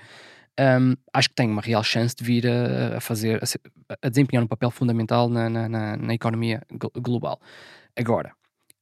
[0.58, 4.44] Um, acho que tem uma real chance de vir a, a fazer, a, a, desempenhar
[4.44, 6.62] um papel fundamental na, na, na, na economia
[6.94, 7.40] global.
[7.96, 8.32] Agora,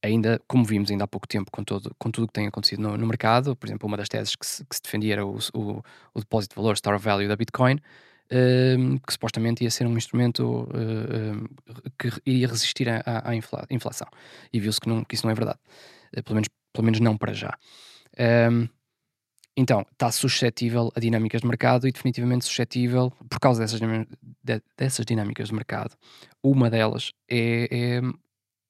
[0.03, 2.97] ainda, como vimos ainda há pouco tempo, com, todo, com tudo que tem acontecido no,
[2.97, 5.83] no, mercado, por exemplo, uma das teses que se, que se defendia era o, o,
[6.13, 7.79] o, depósito de valor, Star Value da Bitcoin,
[8.29, 14.07] que supostamente ia ser um instrumento uh, uh, que iria resistir à, à infla, inflação.
[14.51, 15.59] E viu-se que, que, isso não é verdade.
[16.13, 17.57] Eh, pelo, menos, pelo menos não para já.
[18.51, 18.67] Um,
[19.55, 23.79] então, está suscetível a dinâmicas de mercado e definitivamente suscetível, por causa dessas,
[24.75, 25.95] dessas dinâmicas de mercado,
[26.41, 28.01] uma delas é, é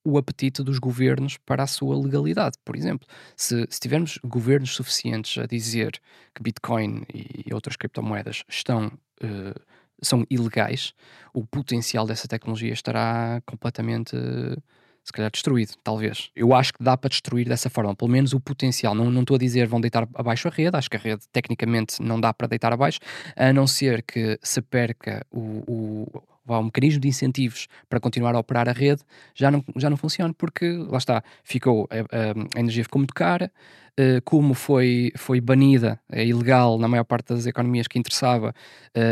[0.06, 2.58] o apetite dos governos para a sua legalidade.
[2.66, 6.00] Por exemplo, se, se tivermos governos suficientes a dizer
[6.36, 8.92] que Bitcoin e outras criptomoedas estão,
[9.26, 9.60] uh,
[10.02, 10.94] são ilegais,
[11.34, 14.16] o potencial dessa tecnologia estará completamente.
[14.16, 14.62] Uh,
[15.06, 16.32] se calhar destruído, talvez.
[16.34, 18.96] Eu acho que dá para destruir dessa forma, pelo menos o potencial.
[18.96, 22.02] Não, não estou a dizer vão deitar abaixo a rede, acho que a rede tecnicamente
[22.02, 23.00] não dá para deitar abaixo,
[23.36, 28.00] a não ser que se perca o, o ou há um mecanismo de incentivos para
[28.00, 29.02] continuar a operar a rede,
[29.34, 33.14] já não, já não funciona, porque lá está, ficou, a, a, a energia ficou muito
[33.14, 33.52] cara,
[34.00, 38.54] uh, como foi, foi banida, é ilegal na maior parte das economias que interessava,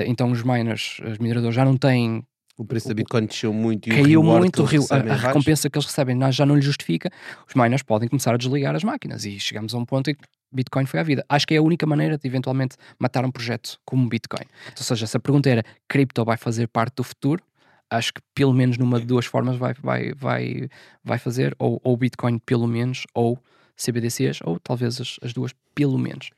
[0.06, 2.24] então os miners, os mineradores já não têm
[2.62, 5.00] o preço da Bitcoin desceu muito e caiu o reward muito, que eles a, a
[5.00, 5.28] é baixo.
[5.28, 7.10] recompensa que eles recebem nós já não lhe justifica,
[7.48, 10.22] os miners podem começar a desligar as máquinas e chegamos a um ponto em que
[10.52, 11.26] Bitcoin foi à vida.
[11.28, 14.46] Acho que é a única maneira de eventualmente matar um projeto como Bitcoin.
[14.78, 17.44] Ou seja, se a pergunta era cripto vai fazer parte do futuro,
[17.90, 20.70] acho que pelo menos numa de duas formas vai, vai, vai,
[21.04, 23.40] vai fazer, ou, ou Bitcoin pelo menos, ou
[23.76, 26.30] CBDCs, ou talvez as, as duas pelo menos.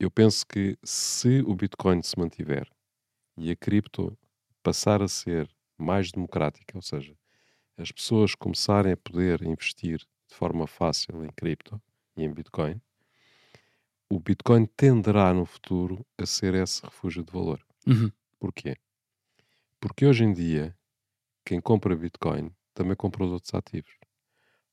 [0.00, 2.66] Eu penso que se o Bitcoin se mantiver
[3.38, 4.16] e a cripto
[4.64, 5.48] passar a ser
[5.78, 7.14] mais democrática, ou seja,
[7.76, 11.80] as pessoas começarem a poder investir de forma fácil em cripto
[12.16, 12.80] e em Bitcoin,
[14.08, 17.64] o Bitcoin tenderá no futuro a ser esse refúgio de valor.
[17.86, 18.10] Uhum.
[18.38, 18.76] Porquê?
[19.78, 20.74] Porque hoje em dia,
[21.44, 23.92] quem compra Bitcoin também compra os outros ativos.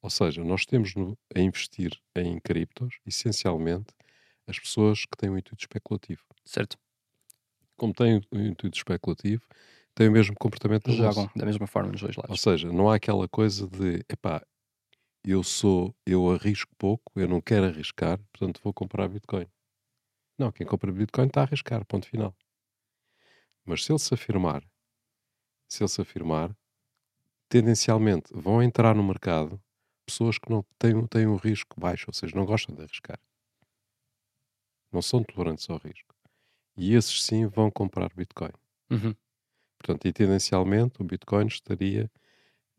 [0.01, 3.93] Ou seja, nós temos no, a investir em criptos, essencialmente,
[4.47, 6.23] as pessoas que têm um intuito especulativo.
[6.45, 6.77] Certo?
[7.77, 9.43] Como têm um intuito especulativo,
[9.95, 11.03] têm o mesmo comportamento bolsa.
[11.03, 12.41] Jogam da mesma forma nos dois Ou lados.
[12.41, 14.45] seja, não há aquela coisa de, epá,
[15.23, 19.47] eu sou, eu arrisco pouco, eu não quero arriscar, portanto vou comprar Bitcoin.
[20.37, 22.35] Não, quem compra Bitcoin está a arriscar, ponto final.
[23.63, 24.63] Mas se ele se afirmar,
[25.67, 26.55] se ele se afirmar,
[27.47, 29.61] tendencialmente vão entrar no mercado
[30.05, 33.19] pessoas que não têm, têm um risco baixo, ou seja, não gostam de arriscar.
[34.91, 36.13] Não são tolerantes ao risco.
[36.75, 38.51] E esses sim vão comprar Bitcoin.
[38.89, 39.15] Uhum.
[39.83, 42.09] Portanto, e tendencialmente o Bitcoin estaria,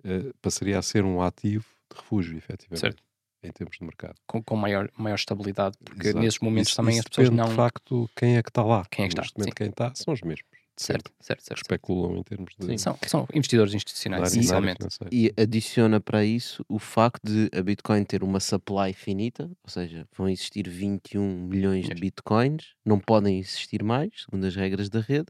[0.05, 3.03] eh, passaria a ser um ativo de refúgio, efetivamente, Certo.
[3.43, 4.15] em termos de mercado.
[4.27, 6.21] Com, com maior, maior estabilidade, porque Exato.
[6.25, 7.49] nesses momentos Isso- também isso as pessoas depende, não.
[7.51, 8.85] De facto, quem é que está lá.
[8.91, 9.55] Quem é que está, Neste momento, sim.
[9.57, 10.47] quem está são os mesmos.
[10.75, 11.43] Certo, certo, que certo.
[11.45, 11.59] certo.
[11.61, 12.79] especulam em termos de.
[12.79, 14.87] São, são investidores na institucionais, essencialmente.
[15.13, 20.09] E adiciona para isso o facto de a Bitcoin ter uma supply finita, ou seja,
[20.17, 21.95] vão existir 21 milhões de.
[21.95, 25.27] Bitcoins, não podem existir mais, segundo as regras da rede,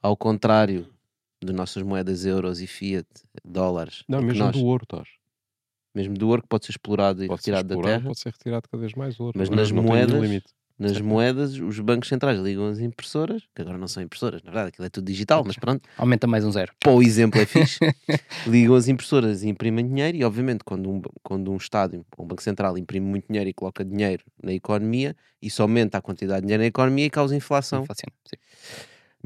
[0.00, 0.90] ao contrário
[1.44, 3.06] de nossas moedas euros e fiat,
[3.44, 5.08] dólares, Não, mesmo nós- do ouro, Tós.
[5.94, 8.20] mesmo do ouro que pode ser explorado e Pode ser retirado da explorado, terra, pode
[8.20, 9.38] ser retirado cada vez mais ouro.
[9.38, 10.46] Mas Não- nas moedas- limite.
[10.78, 11.06] nas Certo.
[11.06, 14.84] moedas os bancos centrais ligam as impressoras, que agora não são impressoras, na verdade aquilo
[14.86, 16.72] é tudo digital, mas pronto, Aumenta mais um zero.
[16.80, 17.78] para o exemplo é fixe,
[18.46, 22.42] ligam as impressoras e imprimem dinheiro e obviamente quando um, quando um Estado, um Banco
[22.42, 26.62] Central imprime muito dinheiro e coloca dinheiro na economia, isso aumenta a quantidade de dinheiro
[26.62, 27.82] na economia e causa inflação.
[27.84, 28.36] Inflaciona, sim.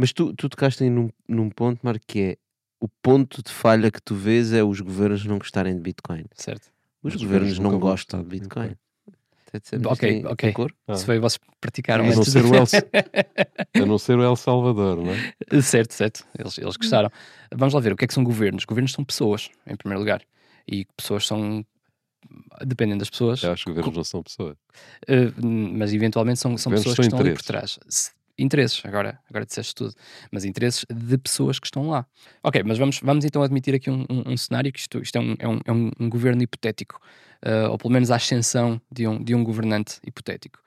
[0.01, 2.37] Mas tu, tu tocaste aí num, num ponto, Marco, que é
[2.81, 6.25] o ponto de falha que tu vês é os governos não gostarem de Bitcoin.
[6.35, 6.71] Certo.
[7.03, 8.75] Os os governos governos não gostam de Bitcoin.
[9.85, 10.53] Ok, ok.
[10.55, 10.75] cor.
[10.89, 10.95] Ah.
[10.95, 12.79] Isso foi vocês praticaram A A não, antes ser o El, de...
[13.83, 15.61] a não ser o El Salvador, não é?
[15.61, 16.25] certo, certo.
[16.39, 17.11] Eles, eles gostaram.
[17.55, 18.65] Vamos lá ver, o que é que são governos?
[18.65, 20.23] Governos são pessoas, em primeiro lugar.
[20.67, 21.63] E pessoas são...
[22.65, 24.57] Dependem das pessoas, Eu acho que governos não são pessoas.
[25.09, 27.79] Uh, mas eventualmente são, são pessoas que estão ali por trás.
[28.41, 29.95] Se- Interesses, agora, agora disseste tudo,
[30.31, 32.07] mas interesses de pessoas que estão lá.
[32.43, 35.21] Ok, mas vamos, vamos então admitir aqui um, um- um cenário que isto, isto é,
[35.21, 37.01] um, é, um, é um governo hipotético,
[37.45, 40.59] uh, ou pelo menos a ascensão de um, de um governante hipotético.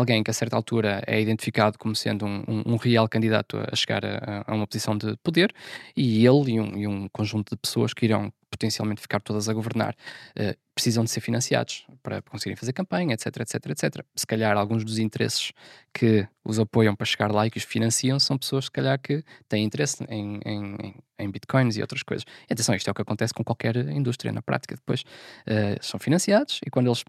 [0.00, 3.74] Alguém que a certa altura é identificado como sendo um, um- um real candidato a
[3.76, 5.52] chegar a, a uma posição de poder,
[5.96, 9.52] e ele e um, e um conjunto de pessoas que irão potencialmente ficar todas a
[9.54, 9.94] governar
[10.36, 14.04] eh, precisam de ser financiados para conseguirem fazer campanha, etc, etc, etc.
[14.16, 15.52] Se calhar alguns dos interesses
[15.94, 19.22] que os apoiam para chegar lá e que os financiam são pessoas, se calhar, que
[19.48, 22.24] têm interesse em, em, em- bitcoins e outras coisas.
[22.48, 24.74] E atenção, isto é o que acontece com qualquer indústria na prática.
[24.74, 25.04] Depois
[25.46, 27.04] eh, são financiados e quando eles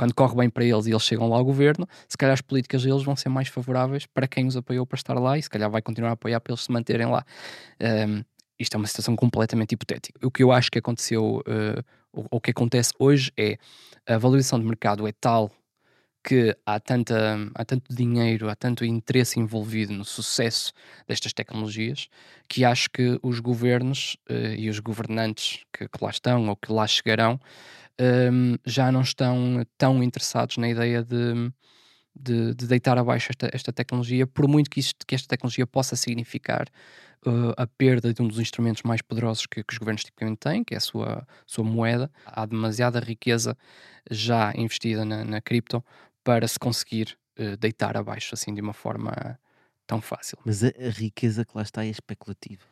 [0.00, 2.82] quando corre bem para eles e eles chegam lá ao governo, se calhar as políticas
[2.82, 5.70] deles vão ser mais favoráveis para quem os apoiou para estar lá e se calhar
[5.70, 7.22] vai continuar a apoiar para eles se manterem lá.
[7.78, 8.24] Um,
[8.58, 10.18] isto é uma situação completamente hipotética.
[10.26, 11.84] O que eu acho que aconteceu, uh,
[12.14, 13.58] ou o que acontece hoje é
[14.06, 15.50] a valorização de mercado é tal
[16.24, 20.72] que há, tanta, há tanto dinheiro, há tanto interesse envolvido no sucesso
[21.06, 22.08] destas tecnologias,
[22.48, 26.72] que acho que os governos uh, e os governantes que, que lá estão ou que
[26.72, 27.38] lá chegarão
[28.00, 31.52] um, já não estão tão interessados na ideia de,
[32.14, 35.94] de, de deitar abaixo esta, esta tecnologia, por muito que, isto, que esta tecnologia possa
[35.96, 36.66] significar
[37.26, 40.64] uh, a perda de um dos instrumentos mais poderosos que, que os governos tipicamente têm,
[40.64, 42.10] que é a sua, sua moeda.
[42.24, 43.56] Há demasiada riqueza
[44.10, 45.84] já investida na, na cripto
[46.24, 49.38] para se conseguir uh, deitar abaixo assim de uma forma
[49.86, 50.38] tão fácil.
[50.44, 52.62] Mas a, a riqueza que lá está é especulativa.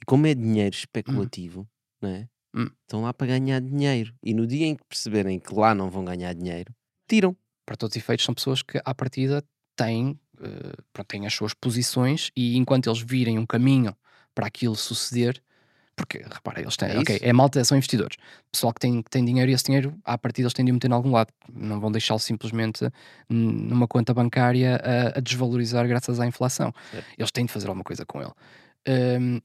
[0.00, 1.68] E como é dinheiro especulativo,
[2.00, 2.28] não é?
[2.54, 2.68] Hum.
[2.82, 4.12] Estão lá para ganhar dinheiro.
[4.22, 6.72] E no dia em que perceberem que lá não vão ganhar dinheiro,
[7.08, 7.36] tiram.
[7.64, 9.44] Para todos os efeitos, são pessoas que, à partida,
[9.76, 13.94] têm, uh, pronto, têm as suas posições e enquanto eles virem um caminho
[14.34, 15.40] para aquilo suceder.
[15.94, 17.24] Porque, repara, eles têm, É ok, isso.
[17.24, 18.16] é malta, são investidores.
[18.50, 20.88] Pessoal que tem, que tem dinheiro e esse dinheiro, à partida, eles têm de meter
[20.90, 21.30] em algum lado.
[21.52, 22.88] Não vão deixá-lo simplesmente
[23.28, 26.72] numa conta bancária a, a desvalorizar graças à inflação.
[26.90, 27.06] Certo.
[27.18, 28.32] Eles têm de fazer alguma coisa com ele.
[28.88, 29.40] Hum,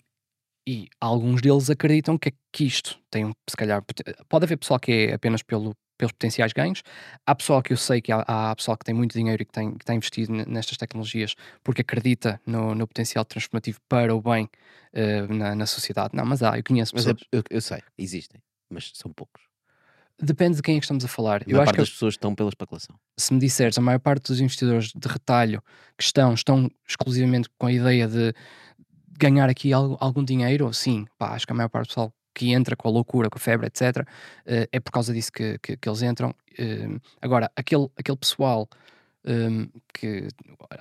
[0.68, 3.84] e alguns deles acreditam que, que isto tem, um, se calhar,
[4.28, 6.82] pode haver pessoal que é apenas pelo, pelos potenciais ganhos.
[7.26, 9.51] Há pessoal que eu sei que há, há pessoal que tem muito dinheiro e que
[9.51, 14.49] tem, que está investido nestas tecnologias porque acredita no, no potencial transformativo para o bem
[14.93, 16.16] eh, na, na sociedade.
[16.16, 17.28] Não, mas há, eu conheço Mas é- pessoas.
[17.32, 19.43] eu, eu sei, existem, mas são poucos.
[20.20, 21.41] Depende de quem é que estamos a falar.
[21.41, 22.95] A Eu maior acho parte que das pessoas estão pela especulação.
[23.20, 25.61] se me disseres, a maior parte dos investidores de retalho
[25.97, 28.34] que estão, estão exclusivamente com a ideia de
[29.18, 32.51] ganhar aqui algo- algum dinheiro, sim, pá, acho que a maior parte do pessoal que
[32.51, 34.05] entra com a loucura, com a febre, etc.,
[34.45, 36.34] eh, é por causa disso que, que, que eles entram.
[36.57, 36.88] Eh,
[37.22, 38.68] agora, aquele, aquele pessoal
[39.26, 40.28] eh, que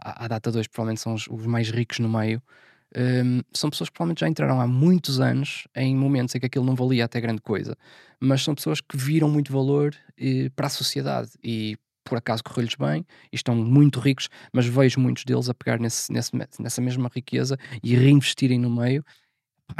[0.01, 2.43] à, à data 2 provavelmente são os, os mais ricos no meio,
[2.95, 3.23] eh,
[3.53, 6.75] são pessoas que provavelmente já entraram há muitos anos em momentos em que aquilo não
[6.75, 7.77] valia até grande coisa,
[8.21, 12.75] mas são pessoas que viram muito valor eh, para a sociedade e por acaso correu-lhes
[12.77, 17.11] bem e estão muito ricos, mas vejo muitos deles a pegar nesse, nesse- nessa mesma
[17.15, 19.05] riqueza e reinvestirem no meio.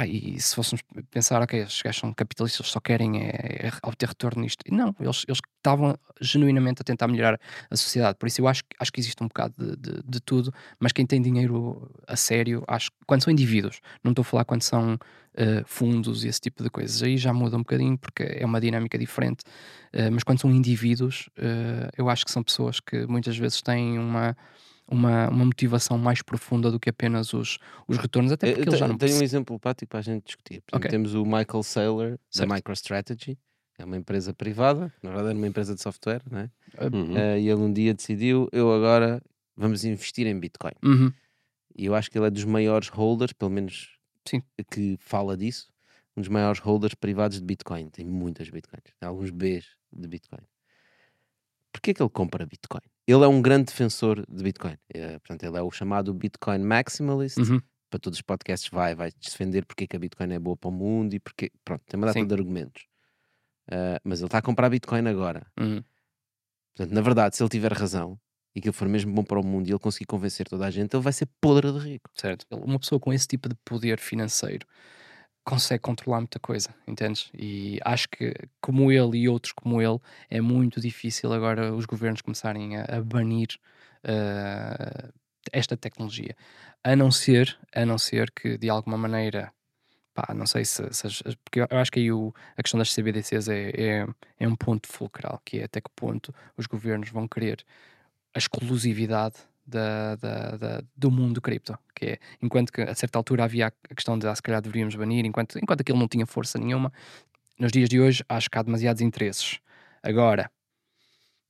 [0.07, 4.09] E se fôssemos pensar, ok, estes gajos são capitalistas, eles só querem é, é obter
[4.09, 4.63] retorno nisto.
[4.69, 8.17] Não, eles, eles estavam genuinamente a tentar melhorar a sociedade.
[8.17, 11.05] Por isso eu acho, acho que existe um bocado de, de, de tudo, mas quem
[11.05, 14.97] tem dinheiro a sério, acho quando são indivíduos, não estou a falar quando são
[15.35, 18.59] eh, fundos e esse tipo de coisas, aí já muda um bocadinho porque é uma
[18.59, 19.43] dinâmica diferente.
[19.93, 23.99] Eh, mas quando são indivíduos, eh, eu acho que são pessoas que muitas vezes têm
[23.99, 24.35] uma.
[24.87, 27.57] Uma, uma motivação mais profunda do que apenas os,
[27.87, 30.01] os retornos, até Eu- porque eu eles já não tenho um exemplo prático para a
[30.03, 30.61] gente discutir.
[30.61, 30.91] Por exemplo, Ok.
[30.91, 32.45] Temos o Michael Saylor da.
[32.45, 33.37] MicroStrategy,
[33.79, 36.51] é uma empresa privada, na verdade era uma empresa de software, né?
[36.79, 37.17] Uhum.
[37.17, 39.21] Eh, e ele um dia decidiu: eu agora
[39.57, 40.73] vamos investir em Bitcoin.
[40.83, 41.11] Uhum.
[41.75, 44.43] E eu acho que ele é dos maiores holders, pelo menos Sim.
[44.71, 45.67] que fala disso,
[46.15, 47.89] um dos maiores holders privados de Bitcoin.
[47.89, 50.41] Tem muitas Bitcoins, tem alguns Bs de Bitcoin.
[51.85, 52.81] Porquê que ele compra Bitcoin?
[53.05, 54.75] Ele é um grande defensor de Bitcoin.
[54.91, 57.37] Eh, portanto, ele é o chamado Bitcoin Maximalist.
[57.37, 57.61] Uhum.
[57.91, 60.69] Para todos os podcasts vai, vai defender porque é que a Bitcoin é boa para
[60.69, 62.25] o mundo e porque, pronto, tem uma data Sim.
[62.25, 62.87] de argumentos.
[63.69, 65.45] Eh, mas ele está a comprar Bitcoin agora.
[65.59, 65.83] Uhum.
[66.75, 68.19] Portanto, na verdade, se ele tiver razão
[68.55, 70.71] e que ele for mesmo bom para o mundo e ele conseguir convencer toda a
[70.71, 72.09] gente, ele vai ser podre de rico.
[72.15, 72.47] Certo.
[72.49, 74.65] Uma pessoa com esse tipo de poder financeiro
[75.45, 77.29] consegue controlar muita coisa, entendes?
[77.33, 82.21] E acho que, como ele e outros como ele, é muito difícil agora os governos
[82.21, 83.49] começarem a, a banir
[84.03, 85.09] eh,
[85.51, 86.35] esta tecnologia.
[86.83, 89.53] A não ser, a não ser que de alguma maneira,
[90.13, 91.07] pá, não sei se, se
[91.43, 94.07] porque eu acho que aí o- a questão das CBDCs é, é,
[94.39, 97.63] é um ponto fulcral, que é até que ponto os governos vão querer
[98.33, 99.35] a exclusividade
[99.65, 103.95] da, da- da- do mundo cripto, que é, enquanto que a certa altura havia a
[103.95, 106.91] questão de, ah, se calhar deveríamos banir, enquanto, enquanto aquilo não tinha força nenhuma,
[107.59, 109.59] nos dias de hoje acho que há demasiados interesses.
[110.03, 110.49] Agora,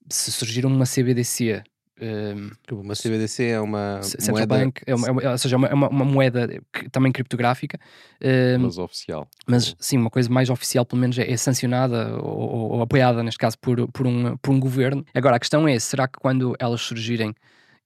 [0.09, 1.63] se surgir uma CBDC,
[1.99, 4.57] hum, Uma CBDC é uma Central moeda...
[4.57, 7.80] Bank, é uma, é uma- ou seja, é uma, é uma- moeda que- também criptográfica,
[8.22, 9.28] hum, Mas oficial.
[9.47, 13.24] mas sim, uma coisa mais oficial, pelo menos, é, é sancionada ou, ou- ou apoiada,
[13.24, 15.03] neste caso, por, por, um, por um governo.
[15.13, 17.34] Agora, a questão é: será que quando elas surgirem,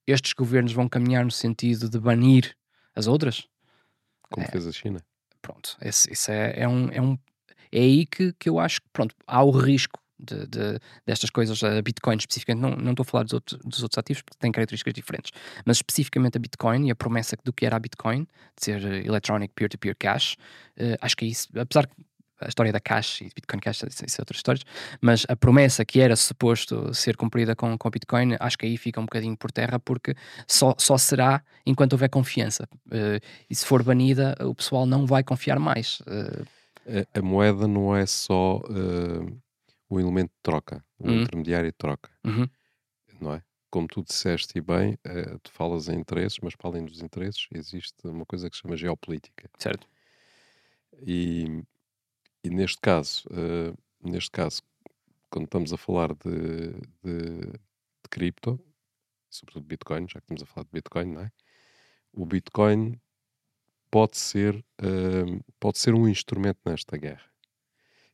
[0.06, 2.56] estes governos vão caminhar no sentido de banir
[2.94, 3.46] as outras?
[4.30, 4.50] Como É.
[4.50, 5.00] fez a China.
[5.42, 6.88] Pronto, esse, isso é, é um.
[6.90, 7.18] É, um,
[7.72, 9.98] é aí que, que eu acho que, pronto, há o risco.
[10.22, 13.82] De, de- destas coisas, a Bitcoin especificamente, não, não estou a falar dos outros, dos
[13.82, 15.30] outros ativos porque têm características diferentes,
[15.64, 19.54] mas especificamente a Bitcoin e a promessa do que era a Bitcoin, de ser Electronic
[19.54, 20.36] Peer-to-Peer Cash,
[20.76, 21.94] eh, acho que é isso, apesar que
[22.40, 24.64] a história da Cash e Bitcoin Cash, isso, isso é outras histórias,
[25.00, 28.98] mas a promessa que era suposto ser cumprida com, com Bitcoin, acho que aí fica
[29.00, 30.14] um bocadinho por terra, porque
[30.46, 32.68] só, só será enquanto houver confiança.
[32.90, 36.02] Eh, e se for banida, o pessoal não vai confiar mais.
[36.86, 39.32] Eh, A, a moeda não é só eh,
[39.88, 41.22] o elemento de troca, o Uhum.
[41.22, 42.48] intermediário de troca, uhum,
[43.20, 43.42] não é?
[43.70, 44.98] Como tu disseste e bem,
[45.44, 48.76] tu falas em interesses, mas para além dos interesses existe uma coisa que se chama
[48.76, 49.48] geopolítica.
[49.58, 49.86] certo.
[51.06, 51.62] E,
[52.42, 53.72] e neste caso, eh,
[54.02, 54.62] neste caso,
[55.30, 56.72] quando estamos a falar de,
[57.02, 58.58] de, de cripto,
[59.30, 61.32] sobretudo Bitcoin, já que estamos a falar de Bitcoin, não é?
[62.12, 63.00] O Bitcoin
[63.90, 67.28] pode ser, eh, pode ser um instrumento nesta guerra.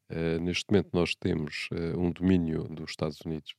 [0.08, 3.54] Eh, neste momento nós temos eh, um domínio dos Estados Unidos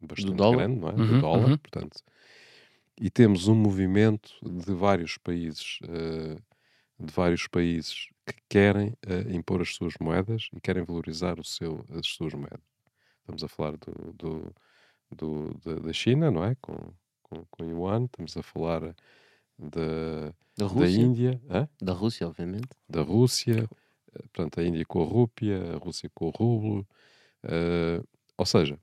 [0.00, 0.56] bastante dólar?
[0.58, 0.92] grande, não é?
[0.92, 1.58] Uhum, do dólar, uhum.
[1.58, 2.00] portanto,
[3.00, 5.80] e temos um movimento de vários países,
[6.98, 11.84] de vários países que querem eh, impor as suas moedas e querem valorizar o seu,
[11.90, 12.60] as suas moedas.
[13.20, 14.54] Estamos a falar do, do-
[15.10, 16.56] do- da- da China, não é?
[16.56, 16.76] Com,
[17.22, 18.82] com, com o Yuan, estamos a falar
[19.58, 20.88] da, Da da.
[20.88, 21.68] Índia, hã?
[21.80, 22.68] Da Rússia, obviamente.
[22.88, 23.68] da Rússia,
[24.14, 26.86] eh, portanto, a Índia com a rúpia, a Rússia com o rublo.
[27.44, 28.02] eh,
[28.38, 28.78] ou seja,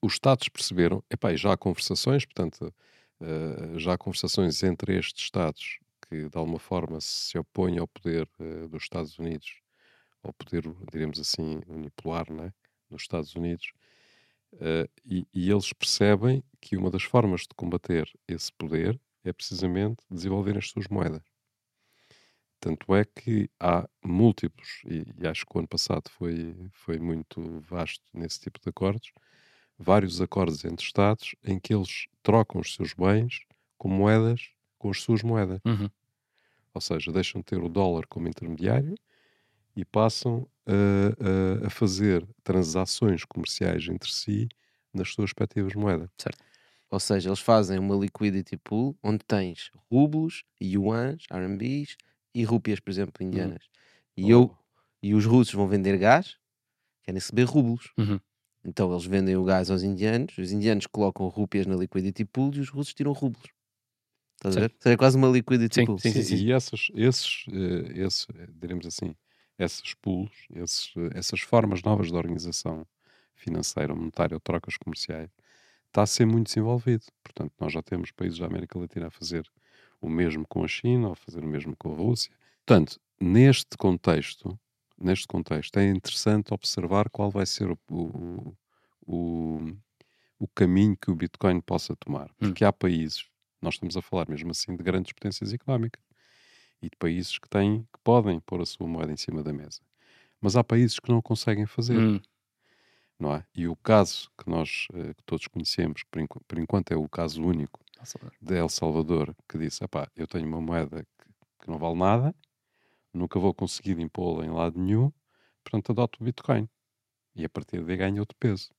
[0.00, 2.72] os Estados perceberam, epá, já há conversações, portanto,
[3.20, 5.78] eh, já há conversações entre estes Estados
[6.12, 9.62] que de alguma forma se opõem ao poder eh, dos Estados Unidos,
[10.22, 12.52] ao poder, diremos assim, unipolar, né,
[12.90, 13.72] nos Estados Unidos,
[14.60, 20.04] eh, e, e eles percebem que uma das formas de combater esse poder é precisamente
[20.10, 21.22] desenvolver as suas moedas.
[22.60, 27.60] Tanto é que há múltiplos, e, e acho que o ano passado foi, foi muito
[27.62, 29.10] vasto nesse tipo de acordos,
[29.78, 33.40] vários acordos entre Estados em que eles trocam os seus bens
[33.78, 35.58] com moedas, com as suas moedas.
[35.64, 35.88] Uhum.
[36.74, 38.94] Ou seja, deixam de ter o dólar como intermediário
[39.76, 44.48] e passam a, a- a fazer transações comerciais entre si
[44.94, 46.10] nas suas respectivas moedas.
[46.90, 51.96] Ou seja, eles fazem uma liquidity pool onde tens rublos, yuans, RMBs
[52.34, 53.64] e rúpias, por exemplo, indianas.
[54.16, 54.56] E, eu,
[55.02, 56.36] e os russos vão vender gás,
[57.04, 57.94] querem receber rublos.
[57.98, 58.20] Uhum.
[58.64, 62.60] Então eles vendem o gás aos indianos, os indianos colocam rúpias na liquidity pool e
[62.60, 63.50] os russos tiram rublos.
[64.42, 64.62] Estás a ver?
[64.62, 64.74] Certo.
[64.74, 65.98] Ou seja, é quase uma liquidity Sim, pool.
[65.98, 66.44] sim, sim, sim.
[66.44, 69.14] E essas, esses, eh, esse, eh, diremos assim,
[69.58, 72.84] esses pools, esses, eh, essas formas novas de organização
[73.36, 75.30] financeira, monetária ou trocas comerciais,
[75.86, 77.04] está a ser muito desenvolvido.
[77.22, 79.48] Portanto, nós já temos países da América Latina a fazer
[80.00, 82.32] o mesmo com a China, ou a fazer o mesmo com a Rússia.
[82.66, 84.58] Portanto, neste contexto,
[85.00, 88.56] neste contexto, é interessante observar qual vai ser o, o,
[89.06, 89.72] o,
[90.38, 92.30] o caminho que o Bitcoin possa tomar.
[92.38, 93.26] Porque há países,
[93.62, 96.02] nós estamos a falar mesmo assim de grandes potências económicas
[96.82, 99.80] e de países que têm, que podem pôr a sua moeda em cima da mesa.
[100.40, 102.20] Mas há países que não o conseguem fazer, Hum,
[103.18, 103.46] não é?
[103.54, 106.96] E o caso que nós eh, que todos conhecemos, que por, enqu- por enquanto é
[106.96, 107.80] o caso único
[108.40, 111.26] de El Salvador, que disse: "Epá, eu tenho uma moeda que,
[111.62, 112.34] que não vale nada,
[113.14, 115.12] nunca vou conseguir impô-la em lado nenhum,
[115.64, 116.68] portanto adoto o Bitcoin.
[117.36, 118.70] E a partir daí ganha outro peso.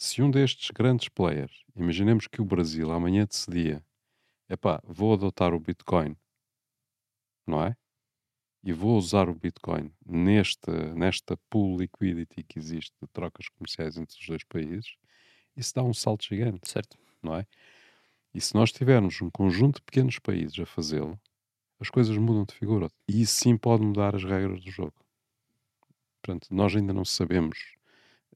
[0.00, 3.84] Se um destes grandes players, imaginemos que o Brasil amanhã decidia:
[4.48, 6.16] epá, vou adotar o Bitcoin,
[7.44, 7.76] não é?
[8.62, 14.16] E vou usar o Bitcoin nesta, nesta pool liquidity que existe de trocas comerciais entre
[14.16, 14.94] os dois países,
[15.56, 16.96] isso dá um salto gigante certo.
[17.20, 17.44] não é?
[18.32, 21.20] E se nós tivermos um conjunto de pequenos países a fazê-lo,
[21.80, 22.88] as coisas mudam de figura.
[23.08, 24.94] E isso sim pode mudar as regras do jogo.
[26.22, 27.76] Portanto, nós ainda não sabemos,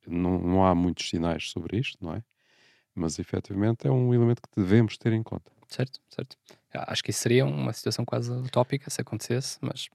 [0.06, 2.22] não, não há muitos sinais sobre isto, não é?
[2.94, 5.50] Mas efetivamente é um elemento que devemos ter em conta.
[5.68, 6.36] Certo, certo.
[6.74, 9.88] Ah, Acho que isso seria uma situação quase utópica se acontecesse, mas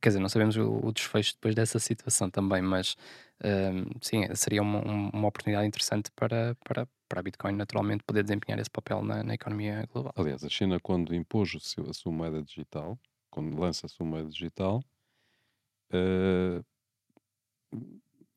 [0.00, 2.96] quer dizer, não sabemos o, desfecho depois dessa situação também, mas
[3.44, 8.22] hum, sim, seria uma, um- uma oportunidade interessante para, para, para a Bitcoin naturalmente poder
[8.22, 10.12] desempenhar esse papel na, na economia global.
[10.16, 11.54] Aliás, a China, quando impôs
[11.88, 12.98] a sua moeda digital,
[13.30, 14.82] quando lança a sua moeda digital,
[15.92, 16.62] eh,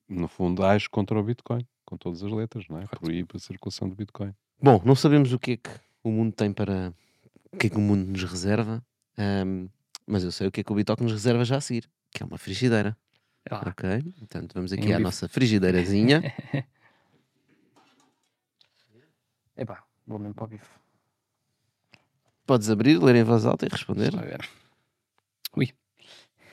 [0.07, 2.81] no fundo, age contra o Bitcoin, com todas as letras, não é?
[2.87, 2.99] Correto.
[3.01, 4.33] Proíbe a circulação do Bitcoin.
[4.61, 5.69] Bom, não sabemos o que é que
[6.03, 6.93] o mundo tem para.
[7.51, 8.83] o que é que o mundo nos reserva,
[9.17, 9.67] ahm,
[10.07, 12.21] mas eu sei o que é que o Bitcoin nos reserva já a seguir, que
[12.23, 12.95] é uma frigideira.
[13.49, 14.01] Ah, Ok?
[14.19, 15.03] Portanto, vamos aqui Em à bife.
[15.03, 16.21] nossa frigideirazinha.
[19.57, 20.69] epá, vou mesmo para o bife.
[22.45, 24.11] Podes abrir, ler em voz alta e responder.
[24.11, 24.49] Deixa lá ver.
[25.57, 25.71] Ui.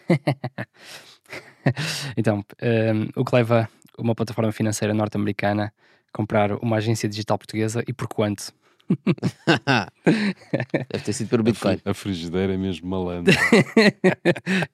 [2.16, 3.68] então, hum, o que leva
[3.98, 5.72] uma plataforma financeira norte-americana
[6.08, 8.52] a comprar uma agência digital portuguesa e por quanto?
[10.04, 11.80] Deve ter sido pelo Bitcoin.
[11.84, 13.34] a frigideira é mesmo malandra.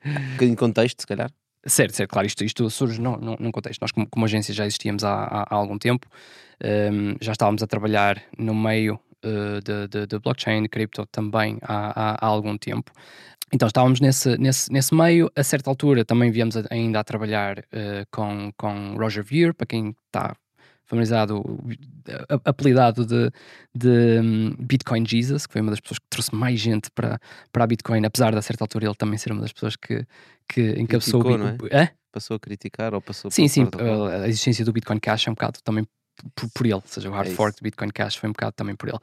[0.07, 1.31] Um bocadinho de contexto, se calhar.
[1.67, 3.81] Certo, certo, claro, isto, isto surge num, num, num contexto.
[3.81, 6.07] Nós, como, como agência, já existíamos há, há, há algum tempo,
[6.93, 11.59] hum, já estávamos a trabalhar no meio eh, de, de, de blockchain, de cripto também
[11.63, 12.93] há, há, há algum tempo.
[13.53, 17.65] Então estávamos nesse, nesse, nesse meio, a certa altura também viemos a- ainda a trabalhar
[17.73, 20.35] eh, com, com Roger Ver, para quem está
[20.85, 21.43] familiarizado,
[22.45, 23.31] apelidado de,
[23.75, 27.19] de hum, Bitcoin Jesus, que foi uma das pessoas que trouxe mais gente para,
[27.53, 30.05] para a Bitcoin, apesar de a certa altura ele também ser uma das pessoas que,
[30.49, 31.69] que encabeçou Criticou, o Bitcoin.
[31.73, 31.89] Hã?
[32.13, 33.67] Passou a criticar ou passou Sim, sim,
[34.23, 35.87] a existência do Bitcoin Cash é um bocado também
[36.35, 38.53] por, por ele, ou seja, o hard É fork do Bitcoin Cash foi um bocado
[38.53, 38.99] também por ele.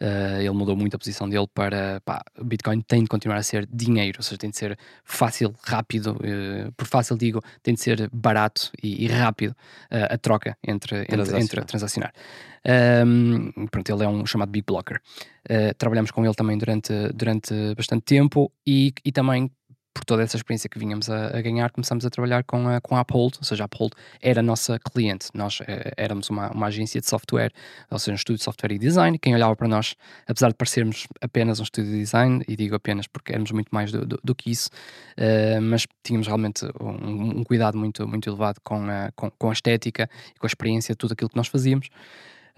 [0.00, 3.42] Eh, ele mudou muito a posição dele para pá, o Bitcoin tem de continuar a
[3.42, 7.80] ser dinheiro, ou seja, tem de ser fácil, rápido, eh, por fácil digo, tem de
[7.80, 9.56] ser barato e, e rápido
[9.90, 11.42] eh, a troca entre, entre, Transacionar.
[11.42, 12.12] entre transacionar.
[12.64, 15.00] Ahm, pronto, ele é um chamado Big Blocker.
[15.78, 19.50] Trabalhamos com ele também durante, durante bastante tempo e, e também
[19.92, 22.96] por toda essa experiência que vínhamos a, a ganhar, começamos a trabalhar com a, com
[22.96, 25.28] a Uphold, ou seja, a Uphold era a nossa cliente.
[25.34, 27.52] Nós eh, éramos uma, uma agência de software,
[27.90, 29.18] ou seja, um estúdio de software e design.
[29.18, 29.94] Quem olhava para nós,
[30.26, 33.90] apesar de parecermos apenas um estúdio de design, e digo apenas porque éramos muito mais
[33.90, 34.70] do, do, do que isso,
[35.16, 39.52] eh, mas tínhamos realmente um, um cuidado muito, muito elevado com a, com, com a
[39.52, 41.88] estética e com a experiência de tudo aquilo que nós fazíamos.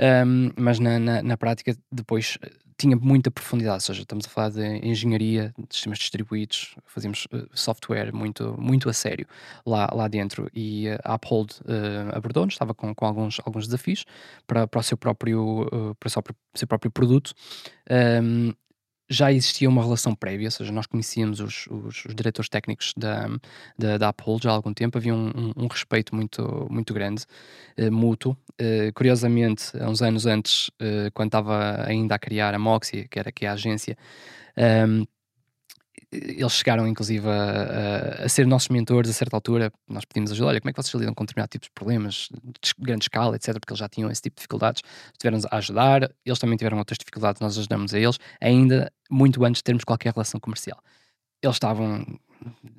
[0.00, 2.38] Um, mas na, na, na, prática depois
[2.80, 7.46] tinha muita profundidade, ou seja, estamos a falar de engenharia, de sistemas distribuídos, fazíamos uh,
[7.52, 9.26] software muito, muito a sério
[9.66, 14.06] lá, lá dentro e uh, a Uphold uh, abordou-nos, estava com, com alguns, alguns desafios
[14.46, 15.66] para, para o seu próprio,
[15.98, 16.22] para o seu,
[16.54, 17.34] seu próprio produto.
[17.90, 18.54] Um,
[19.10, 23.28] já existia uma relação prévia, ou seja, nós conhecíamos os, os, os diretores técnicos da,
[23.76, 27.24] da, da Uphold já há algum tempo, havia um, um, um respeito muito, muito grande,
[27.76, 28.36] uh, mútuo.
[28.52, 33.18] Uh, curiosamente, há uns anos antes, uh, quando estava ainda a criar a Moxie, que
[33.18, 33.98] era aqui a agência,
[34.56, 35.04] ehm,
[36.12, 39.72] eles chegaram inclusive a, a, a, ser nossos mentores a certa altura.
[39.88, 42.74] Nós pedimos ajuda, olha, como é que vocês lidam com determinados tipos de problemas de
[42.78, 43.54] grande escala, etc.
[43.54, 44.82] Porque eles já tinham esse tipo de dificuldades,
[45.12, 49.60] estiveram-nos a ajudar, eles também tiveram outras dificuldades, nós ajudamos a eles, ainda muito antes
[49.60, 50.82] de termos qualquer relação comercial.
[51.42, 52.04] Eles estavam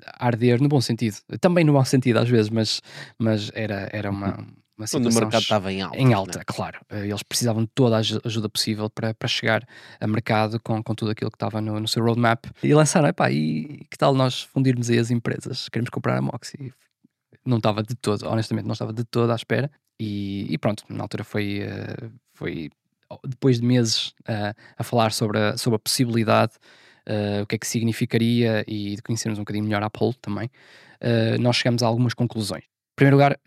[0.05, 2.82] a arder no bom sentido, também no mau sentido às vezes, mas,
[3.17, 4.45] mas era, era uma,
[4.82, 5.11] uma situação.
[5.11, 5.97] Quando o mercado estava em alta.
[5.97, 6.43] Em alta, né?
[6.45, 6.79] claro.
[6.89, 9.67] Eh, eles precisavam de toda a ajuda possível para, para chegar
[9.99, 12.45] a mercado com, com tudo aquilo que estava no, no seu roadmap.
[12.63, 15.69] E lançaram, epá, e que tal nós fundirmos aí as empresas?
[15.69, 16.73] Queremos comprar a Moxie.
[17.45, 19.71] Não estava de todo, honestamente, não estava de todo à espera.
[19.99, 22.69] E, e pronto, na altura foi, eh, foi
[23.27, 26.53] depois de meses uh, a falar sobre a, sobre a possibilidade,
[27.07, 30.47] uh, o que é que significaria e de conhecermos um bocadinho melhor a Apple também,
[30.47, 32.63] uh, nós chegamos a algumas conclusões.
[32.63, 33.39] Em primeiro lugar,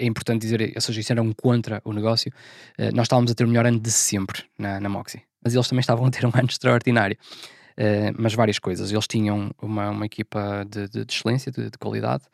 [0.00, 2.32] é importante dizer, ou seja, isso era um contra o negócio,
[2.78, 5.68] uh, nós estávamos a ter o melhor ano de sempre na, na Moxie, mas eles
[5.68, 7.16] também estavam a ter um ano extraordinário.
[7.78, 8.92] Uh, mas várias coisas.
[8.92, 12.24] Eles tinham uma, uma equipa de, de, de excelência, de, de qualidade.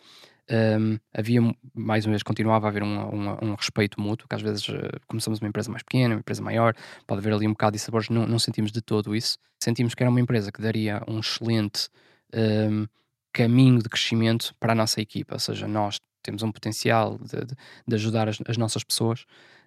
[0.51, 1.41] Um, ehm, havia,
[1.75, 4.75] mais uma vez, continuava a haver um, um, um respeito mútuo, que às vezes, uh,
[5.07, 6.75] como somos uma empresa mais pequena, uma empresa maior,
[7.07, 9.39] pode haver ali um bocado de sabores, não, não sentimos de todo isso.
[9.63, 11.89] Sentimos que era uma empresa que daria um excelente
[12.35, 12.87] um, ehm,
[13.33, 17.55] caminho de crescimento para a nossa equipa, ou seja, nós temos um potencial de, de,
[17.87, 19.23] de ajudar as, as, nossas pessoas,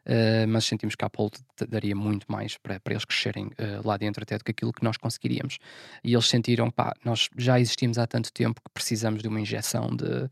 [0.06, 1.30] uh, mas sentimos que a Apple
[1.68, 4.84] daria muito mais para, para eles crescerem uh, lá dentro até do que aquilo que
[4.84, 5.58] nós conseguiríamos.
[6.04, 9.90] E eles sentiram, pá, nós já existimos há tanto tempo que precisamos de uma injeção
[9.96, 10.30] de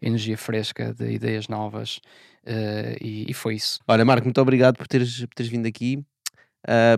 [0.00, 1.96] energia fresca, de ideias novas,
[2.44, 3.80] uh, e, e, foi isso.
[3.86, 6.04] Olha, Marco, muito obrigado por teres, por teres vindo aqui.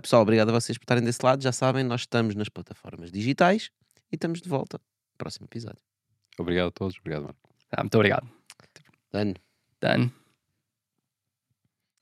[0.01, 1.41] pessoal, obrigado a vocês por estarem desse lado.
[1.41, 3.69] Já sabem, nós estamos nas plataformas digitais
[4.11, 4.79] e estamos de volta.
[5.17, 5.81] Próximo episódio.
[6.39, 6.97] Obrigado a todos.
[6.99, 7.49] Obrigado, Marco.
[7.71, 8.40] Ah, muito obrigado.
[9.11, 9.35] Done.
[9.81, 10.11] Done.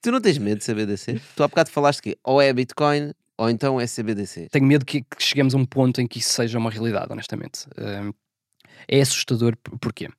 [0.01, 1.19] Tu não tens medo de CBDC?
[1.35, 4.49] Tu há bocado falaste que ou é Bitcoin ou então é CBDC.
[4.51, 7.65] Tenho medo que, que cheguemos a um ponto em que isso seja uma realidade, honestamente.
[7.77, 8.13] Um,
[8.87, 10.09] é assustador, porquê?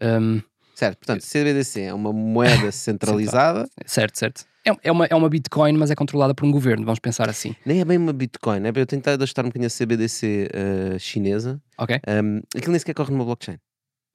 [0.00, 0.42] Um,
[0.74, 3.68] certo, portanto, CBDC é uma moeda centralizada.
[3.86, 4.44] certo, certo.
[4.66, 7.54] É, é, uma, é uma Bitcoin, mas é controlada por um governo, vamos pensar assim.
[7.64, 10.98] Nem é bem uma Bitcoin, é bem eu tentar ajustar um bocadinho a CBDC uh,
[10.98, 11.60] chinesa.
[11.78, 12.00] Ok.
[12.08, 13.58] Um, aquilo nem sequer corre numa blockchain.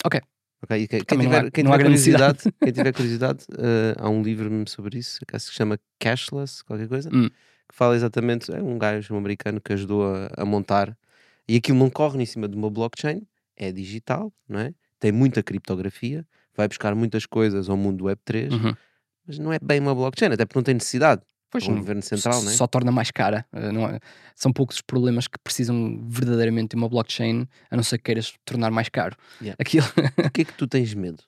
[0.04, 0.20] Ok.
[0.64, 0.88] Okay?
[0.88, 5.00] Quem, quem, tiver, há, quem tiver curiosidade, quem tiver curiosidade uh, há um livro sobre
[5.00, 7.30] isso que se chama Cashless, qualquer coisa, hum.
[7.30, 8.52] que fala exatamente.
[8.54, 10.96] É um gajo um americano que ajudou a, a, montar
[11.48, 13.26] e aquilo não corre em cima de uma blockchain,
[13.58, 14.74] é digital, não é?
[15.00, 18.76] Tem muita criptografia, vai buscar muitas coisas ao mundo Web 3, uhum.
[19.26, 21.24] mas não é bem uma blockchain, até porque não tem necessidade.
[21.52, 22.68] Pois, um governo central, só, é?
[22.68, 23.46] torna mais cara.
[23.52, 24.00] Eh, não é?
[24.34, 28.34] São poucos os problemas que precisam verdadeiramente de uma blockchain, a não ser que queiras
[28.46, 29.18] tornar mais caro.
[29.42, 29.58] Yeah.
[29.60, 29.86] Aquilo...
[30.26, 31.22] o que é que tu tens medo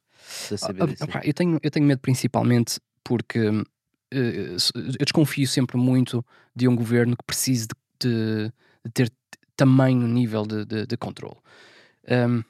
[0.49, 1.03] da CBDC?
[1.13, 3.65] Ah, eu, tenho, eu tenho medo principalmente porque uh,
[4.13, 8.53] eu desconfio sempre muito de um governo que precise de, de,
[8.85, 9.11] de ter
[9.57, 11.37] tamanho nível de, de, de controle.
[12.09, 12.43] Um,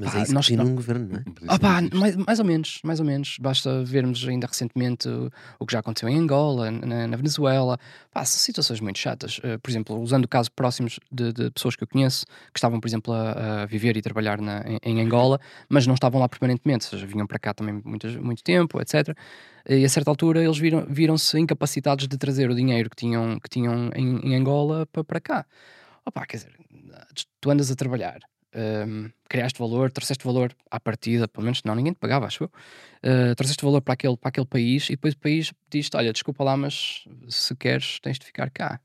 [0.00, 1.24] mas é isso nós, que num governo, não é?
[1.46, 3.36] Ah, pá, mais, mais ou menos, mais ou menos.
[3.38, 7.78] Basta vermos ainda recentemente o, o que já aconteceu em Angola, na, na Venezuela.
[8.10, 9.38] Pá, são situações muito chatas.
[9.38, 12.88] Uh, por exemplo, usando casos próximos de, de, pessoas que eu conheço, que estavam, por
[12.88, 15.38] exemplo, a, a viver e trabalhar na, em, em, Angola,
[15.68, 19.14] mas não estavam lá permanentemente, ou seja, vinham para cá também muito, muito tempo, etc.
[19.68, 23.50] E a certa altura eles viram, viram-se incapacitados de trazer o dinheiro que tinham, que
[23.50, 25.46] tinham em, em Angola para, para cá.
[26.06, 26.58] Opa, quer dizer,
[27.38, 28.18] tu andas a trabalhar
[28.54, 32.50] um, criaste valor, trouxeste valor à partida, pelo menos não, ninguém te pagava, acho eu.
[33.04, 36.44] Uh, trouxeste valor para aquele, para aquele país e depois o país diz-te: Olha, desculpa
[36.44, 38.80] lá, mas se queres, tens de ficar cá.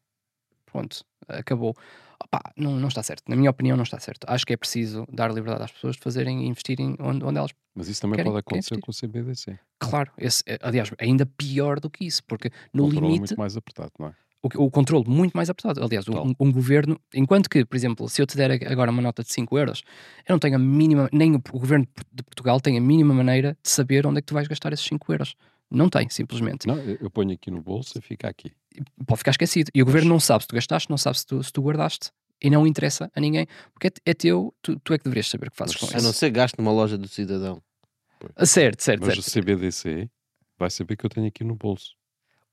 [0.65, 1.75] Pronto, acabou.
[2.23, 3.23] Opa, não, não está certo.
[3.27, 4.25] Na minha opinião, não está certo.
[4.27, 7.51] Acho que é preciso dar liberdade às pessoas de fazerem e investirem onde, onde elas.
[7.73, 9.59] Mas isso também querem, pode acontecer com o CBDC.
[9.79, 13.19] Claro, esse, aliás, ainda pior do que isso, porque no limite.
[13.19, 14.15] muito mais apertado, não é?
[14.55, 15.83] O, o controle muito mais apertado.
[15.83, 19.23] Aliás, um, um governo, enquanto que, por exemplo, se eu te der agora uma nota
[19.23, 19.81] de 5 euros,
[20.27, 23.57] eu não tenho a mínima, nem o, o governo de Portugal tem a mínima maneira
[23.63, 25.35] de saber onde é que tu vais gastar esses 5 euros.
[25.71, 26.67] Não tem, simplesmente.
[26.67, 28.51] Não, eu ponho aqui no bolso e fica aqui.
[29.07, 29.71] Pode ficar esquecido.
[29.73, 32.11] E o governo não sabe se tu gastaste, não sabe se tu, se tu guardaste.
[32.43, 35.47] E não interessa a ninguém, porque é, é teu, tu, tu é que deverias saber
[35.47, 36.13] o que fazes com A não isso.
[36.19, 37.61] ser gasto numa loja do cidadão.
[38.35, 39.27] Ah, Certo, certo, Mas certo.
[39.27, 40.09] o CBDC
[40.59, 41.95] vai saber que eu tenho aqui no bolso.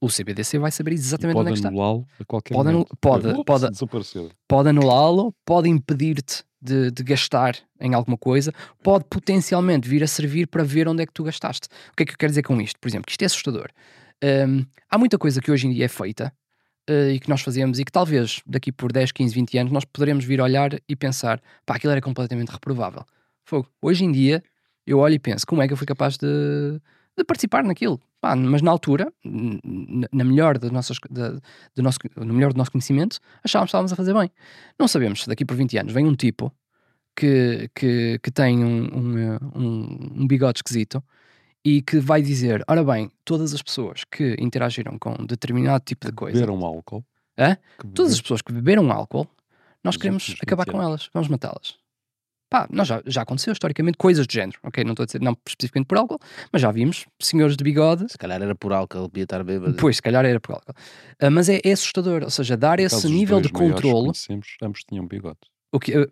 [0.04, 1.68] O CBDC vai saber exatamente onde é pode que está.
[1.68, 2.96] anulá-lo a qualquer Pode momento.
[3.00, 4.30] pode- Ups, pode- Desapareceu.
[4.48, 10.46] pode anulá-lo, pode impedir-te de, de gastar em alguma coisa, pode potencialmente vir a servir
[10.48, 11.68] para ver onde é que tu gastaste.
[11.92, 12.78] O que é que eu quero dizer com isto?
[12.80, 13.68] Por exemplo, que isto é assustador.
[14.24, 16.32] Hum, há muita coisa que hoje em dia é feita
[16.88, 19.84] eh, e que nós fazemos e que talvez daqui por 10, 15, 20 anos nós
[19.84, 23.04] poderemos vir olhar e pensar pá, aquilo era completamente reprovável.
[23.44, 23.68] Fogo.
[23.80, 24.42] Hoje em dia
[24.86, 26.80] eu olho e penso como é que eu fui capaz de,
[27.16, 28.00] de participar naquilo.
[28.20, 29.12] Pá, mas na altura,
[30.12, 31.40] na melhor das nossas, da-
[31.74, 34.30] do nosso, no melhor do nosso conhecimento, achávamos que estávamos a fazer bem.
[34.78, 36.52] Não sabemos se daqui por 20 anos vem um tipo
[37.16, 41.02] que, que, que tem um, um, um, um bigode esquisito
[41.64, 46.12] e que vai dizer: ora bem, todas as pessoas que interagiram com determinado tipo de
[46.12, 47.04] coisa, Beberam álcool.
[47.38, 47.56] Hã?
[47.94, 49.26] Todas as pessoas que beberam álcool,
[49.82, 51.76] nós queremos acabar 20 com elas, vamos matá-las.
[52.52, 54.84] Pá, nós já, já aconteceu historicamente coisas do género, ok?
[54.84, 56.18] Não estou a dizer, não especificamente por álcool,
[56.52, 59.74] mas já vimos senhores de bigode Se calhar era por álcool, ele devia estar bêbado.
[59.78, 60.74] Pois, se calhar era por álcool.
[61.18, 64.12] Ah, mas é, é assustador, ou seja, dar Por esse nível de controle.
[64.62, 65.38] ambos tinham bigode.
[65.72, 66.06] O que, ah,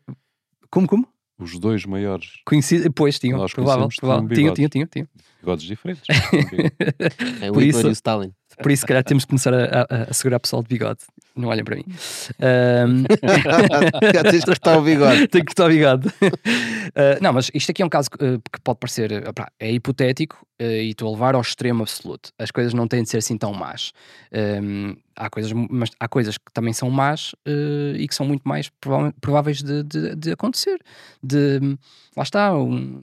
[0.70, 1.06] como, como?
[1.38, 4.28] Os dois maiores Conhecido, pois, tinham, Nós provável, conhecemos, provável.
[4.28, 4.88] tinham Tinham, bigode.
[4.90, 5.08] tinham,
[5.40, 6.04] bigodes diferentes.
[7.42, 8.32] É o Hitler isso- e o Stalin.
[8.62, 11.00] Por isso, se calhar, temos que começar a, a, a segurar pessoal de bigode.
[11.36, 11.84] Não olhem para mim.
[12.40, 13.04] Ahm,
[14.14, 15.28] Já tens de cortar o bigode.
[15.28, 16.06] Tenho que estar ligado.
[16.06, 19.70] Uh, não, mas isto aqui é um caso uh, que pode parecer uh, pá, é
[19.70, 22.30] hipotético e estou a levar ao extremo absoluto.
[22.38, 23.92] As coisas não têm de ser assim tão más.
[24.62, 27.34] Um, há, coisas, mas há coisas que também são más
[27.96, 28.70] e que são muito mais
[29.22, 30.78] prováveis de, de- de acontecer.
[31.22, 31.60] De,
[32.14, 33.02] lá está, um-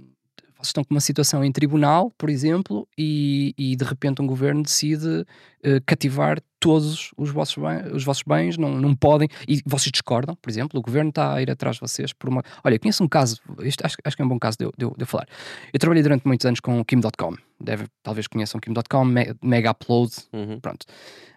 [0.58, 4.64] vocês estão com uma situação em tribunal, por exemplo, e, e de repente um governo
[4.64, 5.26] decide
[5.64, 10.36] eh, cativar todos os vossos, bem- os vossos bens, não, não podem, e vocês discordam,
[10.42, 12.44] por exemplo, o governo está a ir atrás de vocês por uma.
[12.64, 14.86] Olha, conheço um caso, isto acho, acho que é um bom caso de, eu- de
[14.86, 15.28] eu- de eu falar.
[15.72, 20.12] Eu trabalhei durante muitos anos com o Kim.com, Deve, talvez conheçam Kim.com, me, Mega Upload,
[20.34, 20.60] Uhum.
[20.60, 20.86] pronto.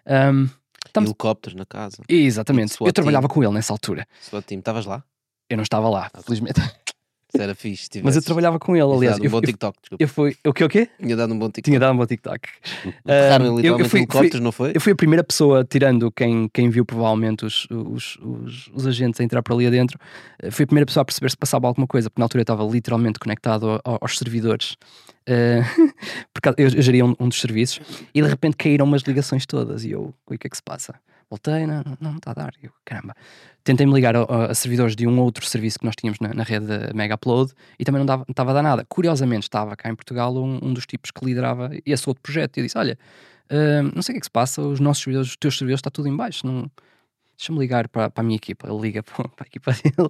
[0.07, 0.49] Um,
[0.97, 1.97] Helicópteros na casa.
[2.09, 4.05] exatamente, eu trabalhava com ele nessa altura.
[4.47, 4.59] Time.
[4.59, 5.03] Estavas lá?
[5.49, 6.59] Eu não estava lá, felizmente,
[7.33, 7.89] Isso era fixe.
[8.03, 9.17] mas eu trabalhava com ele, aliás.
[9.17, 10.03] dado um bom TikTok, desculpa.
[10.03, 10.35] eu fui.
[10.45, 10.89] O quê, o quê?
[10.99, 11.63] Tinha dado um bom TikTok.
[11.63, 12.49] Tinha dado um bom TikTok.
[13.05, 14.71] Enterraram Um, eu- eu fui- helicópteros, não foi?
[14.75, 19.19] Eu fui a primeira pessoa, tirando quem, quem viu provavelmente os, os, os, os agentes
[19.21, 19.97] a entrar por ali adentro,
[20.41, 22.43] eh, fui a primeira pessoa a perceber se passava alguma coisa, porque na altura eu
[22.43, 24.75] estava literalmente conectado ao- aos servidores.
[25.25, 25.61] Eh,
[26.33, 27.79] porque eu, eu geria um, um dos serviços
[28.13, 29.85] e de repente caíram umas ligações todas.
[29.85, 30.95] E eu, o que é que se passa?
[31.31, 32.53] Voltei, não, não, não está a dar.
[32.61, 33.15] Eu, caramba.
[33.63, 36.67] Tentei-me ligar a, a- servidores de um outro serviço que nós tínhamos na, na rede
[36.93, 38.85] Mega Upload e também não dava- não estava a dar nada.
[38.89, 42.57] Curiosamente, estava cá em Portugal um, um dos tipos que liderava esse outro projeto.
[42.57, 42.99] E eu disse: Olha,
[43.53, 45.79] Hum, não sei o que é que se passa, os nossos servidores, os teus servidores
[45.79, 46.45] está tudo em baixo.
[46.47, 46.71] Não...
[47.37, 48.65] Deixa-me ligar para, para a minha equipa.
[48.69, 50.09] Ele liga para, para a equipa dele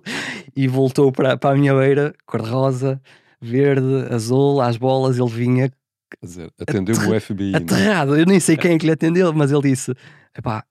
[0.55, 3.01] e voltou para, para a minha beira, cor-de-rosa,
[3.41, 5.17] verde, azul, às bolas.
[5.17, 7.53] Ele vinha Quer dizer, atendeu-me o FBI.
[7.53, 7.57] é?
[7.57, 8.15] aterrado.
[8.17, 9.91] Eu nem sei quem é que lhe atendeu, mas ele disse:
[10.38, 10.63] Epá,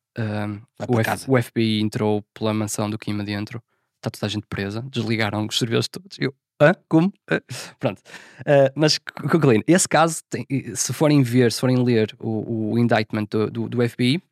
[0.89, 3.63] o, F- casa." o FBI entrou pela mansão do Kim adentro,
[3.97, 6.19] está toda a gente presa, desligaram os servidores todos.
[6.19, 6.75] Eu, hã?
[6.89, 7.13] Como?
[7.31, 7.41] Hã?
[7.79, 8.03] Pronto.
[8.47, 13.27] Ah, mas, concluindo, esse caso, tem- se forem ver, se forem ler o, o indictment
[13.31, 14.23] do, do, do FBI,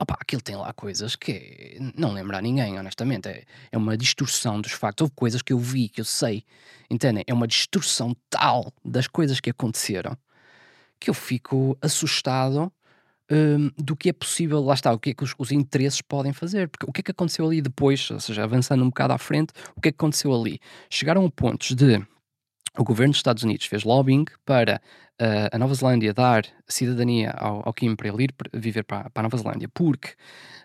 [0.00, 3.28] opá, aquilo tem lá coisas que não lembra a ninguém, honestamente.
[3.28, 5.02] É, é uma distorção dos factos.
[5.04, 6.44] Houve coisas que eu vi, que eu sei,
[6.90, 7.24] entendem?
[7.26, 10.16] É uma distorção tal das coisas que aconteceram
[11.00, 12.72] que eu fico assustado
[13.30, 16.32] hum, do que é possível, lá está, o que é que os, os interesses podem
[16.32, 16.68] fazer.
[16.68, 19.52] Porque o que é que aconteceu ali depois, ou seja, avançando um bocado à frente,
[19.76, 20.60] o que é que aconteceu ali?
[20.90, 22.02] Chegaram a pontos de
[22.78, 24.80] o governo dos Estados Unidos fez lobbying para
[25.20, 29.20] ah, a Nova Zelândia dar cidadania ao, ao Kim para ele ir viver para, para
[29.20, 30.10] a Nova Zelândia, porque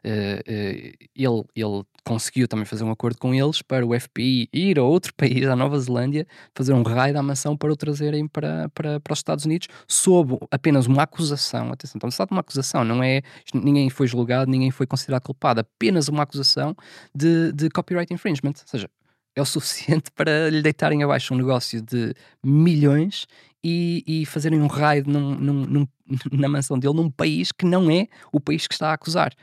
[0.03, 4.78] eh, eh, ele, ele conseguiu também fazer um acordo com eles para o FBI ir
[4.78, 8.70] a outro país, à Nova Zelândia, fazer um raio da mansão para o trazerem para,
[8.70, 11.72] para, para os Estados Unidos, sob apenas uma acusação.
[11.72, 13.22] Atenção, estamos a de uma acusação, não é?
[13.53, 16.76] Ninguém foi julgado, ninguém foi considerado culpado, apenas uma acusação
[17.16, 18.53] de, de copyright infringement.
[18.61, 18.89] Ou seja,
[19.36, 22.13] é o suficiente para lhe deitarem abaixo um negócio de
[22.43, 23.25] milhões
[23.63, 25.88] e, e fazerem um raid num- num- num-
[26.31, 29.34] na mansão dele num país que não é o país que está a acusar.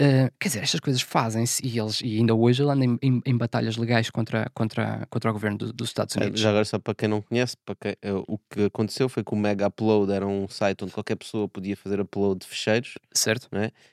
[0.00, 3.20] Uh, quer dizer, estas coisas fazem-se e eles e ainda hoje ele anda em, em,
[3.26, 6.40] em batalhas legais contra, contra, contra o governo do- dos Estados Eh, Unidos.
[6.40, 9.34] Já agora, só para quem não conhece, para quem- eh, o que aconteceu foi que
[9.34, 13.48] o Mega Upload era um site onde qualquer pessoa podia fazer upload de fecheiros Certo?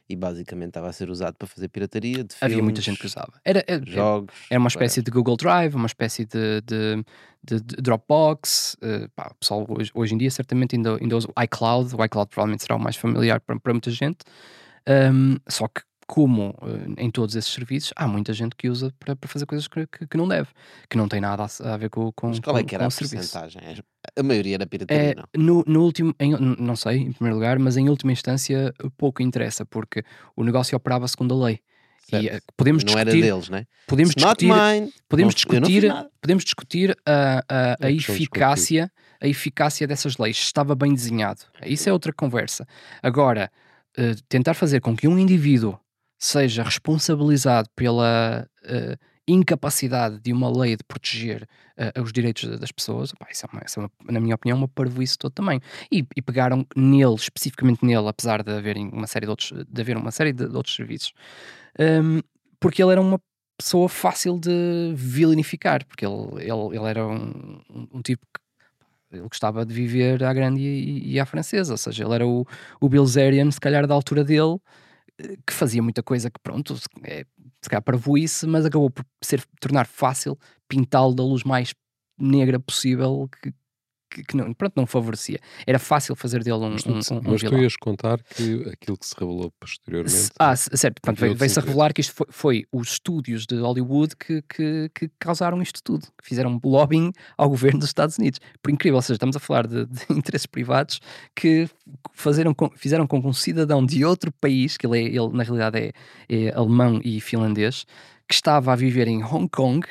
[0.08, 3.05] e basicamente estava a ser usado para fazer pirataria de Havia muita filmes, gente que
[3.05, 3.34] usava.
[3.43, 4.34] Era, era, jogos.
[4.49, 7.03] era uma espécie de Google Drive, uma espécie de, de,
[7.43, 8.78] de- de Dropbox.
[8.82, 11.93] uh, pá, o pessoal hoje, hoje em dia certamente ainda, ainda usa o iCloud.
[11.95, 14.20] O iCloud provavelmente será o mais familiar para, para muita gente.
[14.89, 19.16] Um, só que, como uh, em todos esses serviços, há muita gente que usa para,
[19.16, 20.47] para fazer coisas que, que, que não deve,
[20.89, 22.86] que não tem nada a, a ver com, com, Mas qual é com- que era
[22.86, 23.16] a o serviço.
[23.38, 23.84] porcentagem?
[24.18, 25.26] A maioria era pirataria, É, não?
[25.36, 29.66] no, no último, em- não sei, em primeiro lugar, mas em última instância pouco interessa,
[29.66, 30.01] porque
[30.36, 31.60] o negócio operava segundo a lei.
[32.08, 32.36] E Certo.
[32.36, 33.66] eh, podemos não era discutir, deles, né?
[33.86, 34.93] podemos It's discutir, mine.
[35.10, 38.89] podemos Não- discutir, podemos discutir a, a, a É eficácia,
[39.22, 41.41] a eficácia dessas leis, estava bem desenhado.
[41.66, 42.66] Isso é outra conversa.
[43.03, 43.51] Agora,
[43.97, 45.78] eh, tentar fazer com que um indivíduo
[46.18, 48.97] seja responsabilizado pela eh,
[49.28, 51.47] incapacidade de uma lei de proteger
[51.78, 54.68] eh, os direitos das pessoas, isso é, uma, isso é uma- na minha opinião, uma
[54.68, 55.59] parvoíce todo também.
[55.91, 59.97] E, e pegaram nele, especificamente nele, apesar de haverem uma série de outros, de haver
[59.97, 61.13] uma série de, de outros serviços,
[61.80, 62.22] hum,
[62.59, 63.20] porque ele era uma
[63.57, 69.22] pessoa fácil de vilanificar, porque ele, ele, ele era um, um- um tipo que ele
[69.28, 72.45] gostava de viver à grande e, e à francesa, ou seja, ele era o,
[72.82, 74.57] o Bilzerian, se calhar da altura dele,
[75.45, 77.26] que fazia muita coisa que, pronto, é,
[77.61, 80.38] se calhar parvoíce, mas acabou por ser, tornar fácil
[80.68, 81.74] pintá-lo da luz mais
[82.20, 83.53] negra possível que,
[84.10, 85.39] que, que não, pronto, não favorecia.
[85.66, 87.62] Era fácil fazer dele um, Mas, tu, um, um, um mas tu vilão.
[87.62, 90.12] ias contar que aquilo que se revelou posteriormente.
[90.16, 91.01] Se- Ah, certo.
[91.01, 95.12] Portanto, veio-se a revelar que isto foi, foi os estúdios de Hollywood que, que, que
[95.20, 98.39] causaram isto tudo, que fizeram lobbying ao governo dos Estados Unidos.
[98.62, 100.99] Por incrível, ou seja, estamos a falar de, de interesses privados
[101.36, 101.70] que
[102.14, 105.43] fazeram com- fizeram com que um cidadão de outro país, que ele, é- ele na
[105.43, 105.91] realidade é,
[106.30, 107.86] é alemão e finlandês,
[108.28, 109.88] que estava a viver em Hong Kong,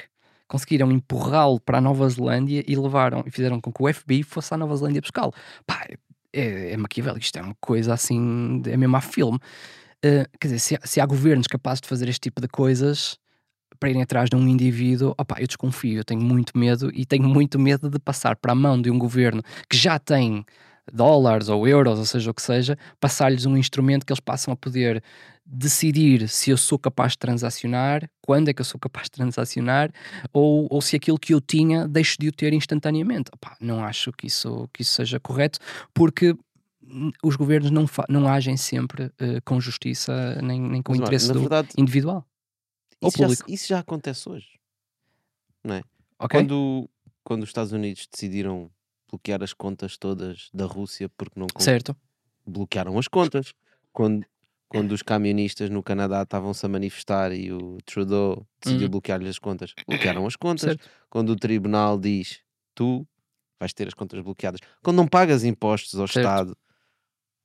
[0.48, 4.52] conseguiram empurrá-lo para a Nova Zelândia e levaram e fizeram com que o FBI fosse
[4.54, 5.32] à Nova Zelândia buscá-lo.
[5.66, 5.86] Pá,
[6.32, 9.38] é, é maquiavélico, isto é uma coisa assim, é mesmo a filme.
[10.04, 13.18] Uh, quer dizer, se se há governos capazes de fazer este tipo de coisas
[13.80, 17.28] para irem atrás de um indivíduo, opá, eu desconfio, eu tenho muito medo e tenho
[17.28, 20.44] muito medo de passar para a mão de um governo que já tem
[20.92, 24.56] dólares ou euros, ou seja o que seja, passar-lhes um instrumento que eles passam a
[24.56, 25.02] poder
[25.44, 29.92] decidir se eu sou capaz de transacionar, quando é que eu sou capaz de transacionar,
[30.32, 33.30] ou, ou se aquilo que eu tinha deixo de o ter instantaneamente.
[33.32, 35.58] Opá, não acho que isso, que isso seja correto,
[35.94, 36.36] porque
[37.22, 41.40] os governos não, não agem sempre eh, com justiça nem, nem com Mas, interesse do
[41.40, 42.24] verdade, individual.
[43.00, 43.50] Ou isso já, público.
[43.50, 44.48] isso já acontece hoje.
[46.18, 46.40] Ok?
[46.40, 46.88] Quando,
[47.24, 48.70] quando os Estados Unidos decidiram
[49.10, 51.96] bloquear as contas todas da Rússia porque não Certo.
[52.46, 53.52] bloquearam as contas.
[53.92, 54.24] Quando,
[54.68, 58.90] quando os camionistas no Canadá estavam-se a manifestar e o Trudeau decidiu Uhum.
[58.90, 60.70] bloquear-lhes as contas, bloquearam as contas.
[60.76, 60.90] Certo.
[61.08, 62.40] Quando o tribunal diz
[62.74, 63.06] tu
[63.58, 64.60] vais ter as contas bloqueadas.
[64.82, 66.18] Quando não pagas impostos ao Certo.
[66.26, 66.56] Estado,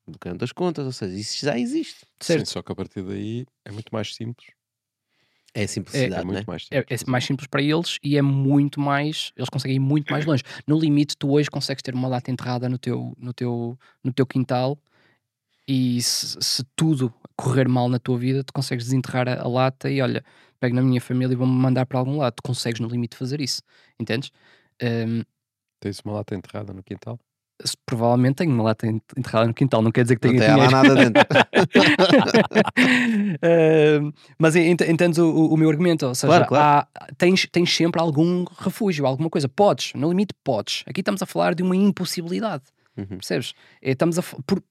[0.05, 0.86] bloqueiam as contas.
[0.86, 2.05] Ou seja, isso já existe.
[2.20, 2.45] Certo.
[2.47, 4.49] Sim, só que a partir daí é muito mais simples.
[5.54, 6.47] É É, simplicidade, muito né?
[6.47, 6.88] mais É, simples.
[6.89, 9.32] é mais simples para eles e é muito mais.
[9.36, 10.43] Eles conseguem ir muito mais longe.
[10.68, 14.26] No limite, tu hoje consegues ter uma lata enterrada no teu, no teu, no teu
[14.26, 14.78] quintal
[15.68, 19.89] e se, se tudo correr mal na tua vida, tu consegues desenterrar a, a lata
[19.91, 20.24] e olha,
[20.60, 22.36] pego na minha família e vou-me mandar para algum lado.
[22.36, 23.62] Tu consegues no limite fazer isso,
[23.99, 24.32] entendes?
[24.84, 25.24] Hum,
[25.80, 27.20] Tens uma lata enterrada no quintal?
[27.86, 30.55] Provavelmente tenho uma lata ent- enterrada no quintal, não quer dizer que Não tenha tem
[30.57, 30.89] lá dinheiro.
[30.89, 31.22] nada dentro.
[33.41, 36.05] Ahm, mas ent- entendes o, o- meu argumento?
[36.07, 36.88] Ou seja, Claro, claro.
[36.95, 39.47] há- tens, tens sempre algum refúgio, alguma coisa.
[39.49, 40.84] Podes, no limite, podes.
[40.88, 42.64] Aqui estamos a falar de uma impossibilidade.
[42.97, 43.05] Uhum.
[43.05, 43.53] Percebes?
[43.82, 44.22] É, estamos a.
[44.45, 44.62] Por...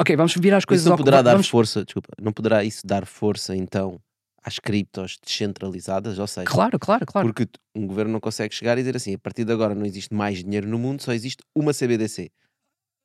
[0.00, 1.48] Ok, vamos virar as coisas Isso não ao poderá dar vamos...
[1.48, 4.00] força, desculpa, não poderá isso dar força então
[4.46, 6.18] às criptos descentralizadas?
[6.18, 7.26] Ou seja, Claro, claro, claro.
[7.32, 10.14] porque um governo não consegue chegar e dizer assim: a partir de agora não existe
[10.14, 12.30] mais dinheiro no mundo, só existe uma CBDC.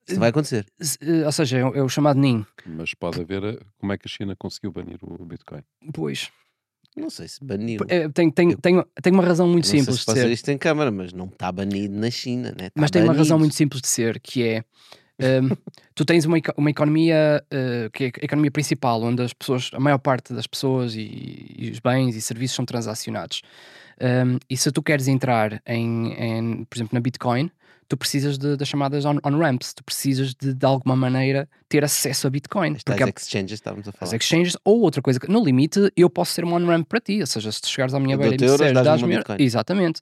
[0.07, 0.65] Isso vai acontecer.
[0.79, 2.45] Se- eh, Ou seja, é o, é o chamado NIM.
[2.65, 5.61] Mas pode haver eh, como é que a China conseguiu banir o Bitcoin.
[5.93, 6.29] Pois.
[6.97, 7.79] Não sei se baniu.
[7.87, 10.49] É, tem, tem, tem, tem uma razão muito não sei simples se de ser isto
[10.49, 12.69] em câmara, mas não está banido na China, né?
[12.69, 14.65] Tá Mas tem uma razão muito simples de ser, que é
[15.95, 19.79] tu tens uma, uma economia uh, que é a economia principal, onde as pessoas, a
[19.79, 23.41] maior parte das pessoas e, e os bens e serviços são transacionados.
[24.01, 27.51] Um, e se tu queres entrar em, em, por exemplo, na Bitcoin,
[27.87, 32.25] tu precisas de- das chamadas on- on-ramps, tu precisas de, de alguma maneira ter acesso
[32.25, 32.71] a Bitcoin.
[32.73, 34.15] Estas Porque há- exchanges estávamos a as falar.
[34.15, 37.51] exchanges, ou outra coisa, no limite, eu posso ser um on-ramp para ti, ou seja,
[37.51, 39.37] se tu chegares à minha beira e me disseres, dás-me Bitcoin.
[39.39, 40.01] exatamente.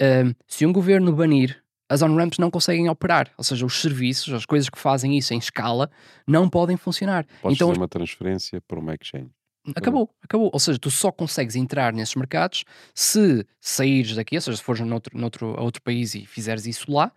[0.00, 1.56] Um, se um governo banir,
[1.90, 5.38] as on-ramps não conseguem operar, ou seja, os serviços, as coisas que fazem isso em
[5.38, 5.90] escala,
[6.24, 7.26] não podem funcionar.
[7.42, 9.30] Podes então, fazer uma transferência para uma exchange.
[9.74, 10.50] Acabou, acabou.
[10.52, 12.64] Ou seja, tu só consegues entrar nesses mercados
[12.94, 16.90] se saíres daqui, ou seja, se fores noutro, noutro, a outro país e fizeres isso
[16.90, 17.12] lá,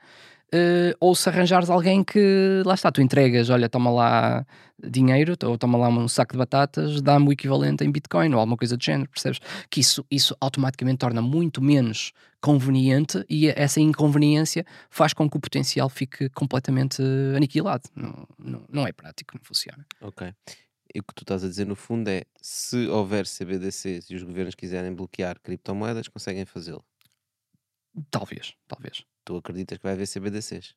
[0.56, 4.46] eh, ou se arranjares alguém que, lá está, tu entregas, olha, toma lá
[4.84, 8.56] dinheiro, ou toma lá um saco de batatas, dá-me o equivalente em Bitcoin ou alguma
[8.56, 9.40] coisa do género, percebes?
[9.68, 15.40] Que isso, isso automaticamente torna muito menos conveniente e essa inconveniência faz com que o
[15.40, 17.02] potencial fique completamente
[17.36, 17.90] aniquilado.
[17.96, 19.84] Não, não, não é prático, não funciona.
[20.02, 20.32] Ok.
[20.94, 24.22] E o que tu estás a dizer no fundo é se houver CBDCs e os
[24.22, 26.86] governos quiserem bloquear criptomoedas, conseguem fazê-lo.
[28.10, 29.04] Talvez, talvez.
[29.26, 30.76] Tu acreditas que vai haver CBDCs?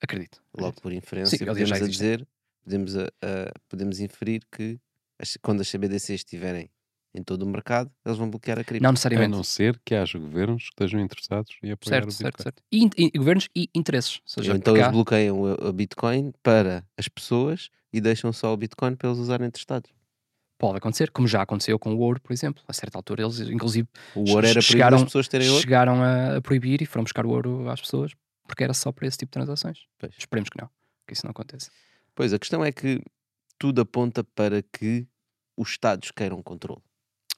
[0.00, 0.42] Acredito.
[0.54, 0.82] Logo acredito.
[0.82, 2.26] por inferência, Sim, podemos a dizer,
[2.64, 4.78] podemos, a, a- podemos inferir que
[5.18, 6.70] as- quando as CBDCs estiverem
[7.14, 8.82] em todo o mercado, eles vão bloquear a cripto.
[8.82, 9.30] Não A necessariamente.
[9.30, 12.42] não ser que haja governos que estejam interessados em apoiar Certo, o certo, Bitcoin.
[12.44, 12.62] certo.
[12.70, 14.16] E, in- e governos e interesses.
[14.16, 18.32] Ou seja, Ou então porque eles bloqueiam a, a Bitcoin para as pessoas e deixam
[18.32, 19.90] só o Bitcoin para eles usarem entre Estados.
[20.58, 22.62] Pode acontecer, como já aconteceu com o ouro, por exemplo.
[22.66, 25.60] A certa altura, eles, inclusive, O ouro era Chegaram- as pessoas terem ouro.
[25.62, 28.12] chegaram a, a proibir e foram buscar o ouro às pessoas
[28.46, 29.86] porque era só para esse tipo de transações.
[29.98, 30.12] Pois.
[30.18, 30.68] Esperemos que não,
[31.06, 31.70] que isso não aconteça.
[32.14, 33.00] Pois, a questão é que
[33.58, 35.06] tudo aponta para que
[35.56, 36.80] os Estados queiram controle,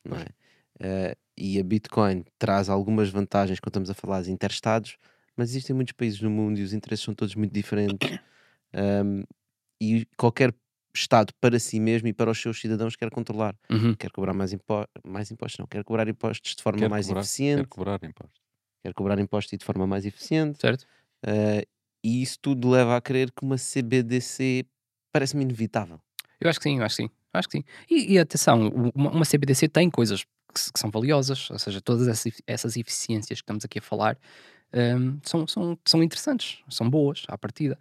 [0.04, 0.26] não é?
[0.78, 4.96] Eh, e a Bitcoin traz algumas vantagens quando estamos a falar de interestados,
[5.36, 7.98] mas existem muitos países no mundo e os interesses são todos muito diferentes.
[8.72, 9.24] Ahm,
[9.80, 10.54] e qualquer
[10.94, 13.54] Estado para si mesmo e para os seus cidadãos quer controlar.
[13.70, 13.94] Uhum.
[13.94, 15.66] Quer cobrar mais, impo mais impostos, não.
[15.66, 17.60] Quer cobrar impostos de forma Quer mais cobrar, eficiente.
[17.62, 18.40] quer cobrar impostos.
[18.82, 20.60] Quer cobrar impostos e de forma mais eficiente.
[20.60, 20.86] Certo?
[21.24, 21.64] Eh,
[22.02, 24.64] e isso tudo leva a crer que uma CBDC
[25.12, 26.00] parece-me inevitável.
[26.40, 27.10] Eu acho que sim, eu acho que sim.
[27.32, 27.64] Acho que sim.
[27.88, 32.08] E, e atenção, uma, uma CBDC tem coisas que, que são valiosas, ou seja, todas
[32.08, 34.18] essas, efi- essas eficiências que estamos aqui a falar
[34.74, 37.78] hum, são, são, são interessantes, são boas à partida.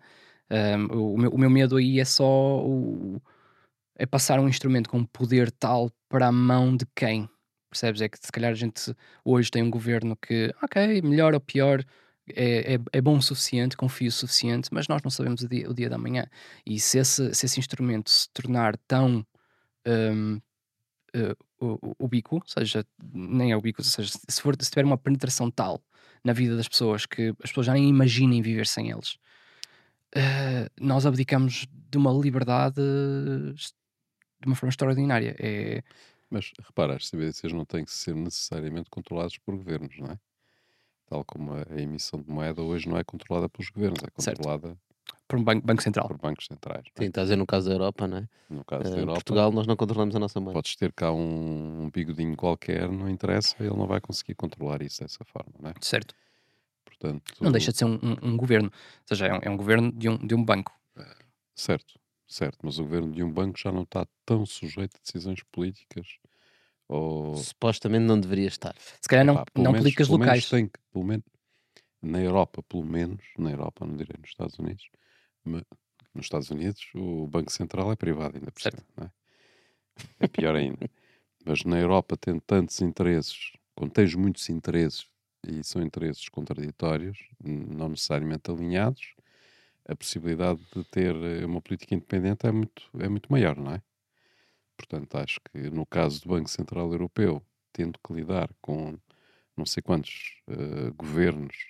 [0.51, 2.25] Hum, o, meu, o meu medo aí é só
[2.65, 3.21] o,
[3.95, 7.29] é passar um instrumento com poder tal para a mão de quem?
[7.69, 8.01] Percebes?
[8.01, 11.83] É que se calhar a gente hoje tem um governo que, ok, melhor ou pior,
[12.35, 15.69] é, é, é bom o suficiente, confio o suficiente, mas nós não sabemos o dia,
[15.69, 16.25] o dia da manhã.
[16.65, 19.25] E se esse, se esse instrumento se tornar tão
[19.87, 20.41] hum,
[21.13, 24.85] eh, u- u- ubíquo, ou seja, nem é ubíquo, ou seja, se, for, se tiver
[24.85, 25.81] uma penetração tal
[26.23, 29.17] na vida das pessoas que as pessoas já nem imaginem viver sem eles,
[30.15, 32.81] eh, nós abdicamos de uma liberdade
[34.41, 35.35] de uma forma extraordinária.
[35.39, 35.81] É,
[36.29, 40.19] Mas repara, as CBDCs não têm que ser necessariamente controladas por governos, não é?
[41.07, 44.37] Tal como a, a emissão de moeda hoje não é controlada pelos governos, é Certo.
[44.37, 44.77] controlada
[45.27, 46.07] por um banco, banco central.
[46.07, 46.83] por bancos centrais.
[46.85, 47.07] não Sim, é?
[47.07, 48.29] está a dizer no caso da Europa, não é?
[48.49, 50.53] No caso Eh, da em Europa, Portugal nós não controlamos a nossa moeda.
[50.53, 55.01] podes ter cá um, um bigodinho qualquer, não interessa, ele não vai conseguir controlar isso
[55.01, 55.73] dessa forma, não é?
[55.81, 56.13] Certo.
[56.99, 58.69] Portanto, Não deixa de ser um, um- um governo.
[58.69, 60.73] Ou seja, é um, é um governo de um, de um banco.
[61.55, 65.41] Certo, certo, mas o governo de um banco já não está tão sujeito a decisões
[65.51, 66.07] políticas
[66.87, 68.75] ou Supostamente não deveria estar.
[69.01, 70.49] Se calhar não, Epá, não menos- políticas pelo menos locais.
[70.49, 71.25] tem que, pelo menos,
[72.01, 74.89] na Europa, pelo menos, na Europa, não direi nos Estados Unidos,
[75.43, 75.63] mas
[76.13, 78.77] nos Estados Unidos o Banco Central é privado ainda por Certo.
[78.81, 79.11] cima, não é?
[80.21, 80.89] É pior ainda.
[81.45, 85.05] mas na Europa, tendo tantos interesses, quando tens muitos interesses
[85.47, 89.13] e são interesses contraditórios, não necessariamente alinhados,
[89.87, 93.81] a possibilidade de ter eh, uma política independente é muito, é muito maior, não é?
[94.77, 98.97] Portanto, acho que no caso do Banco Central Europeu, tendo que lidar com
[99.57, 101.69] não sei quantos eh, governos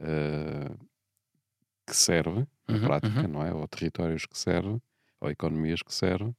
[0.00, 0.76] eh,
[1.86, 3.28] que servem, na Uhum, prática, uhum.
[3.28, 3.52] não é?
[3.54, 4.82] Ou territórios que servem,
[5.20, 6.34] ou economias que servem,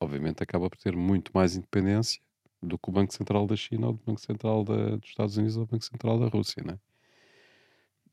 [0.00, 2.22] obviamente acaba por ter muito mais independência
[2.62, 5.56] do que o Banco Central da China ou do Banco Central da- dos Estados Unidos
[5.56, 6.78] ou do Banco Central da Rússia, não é?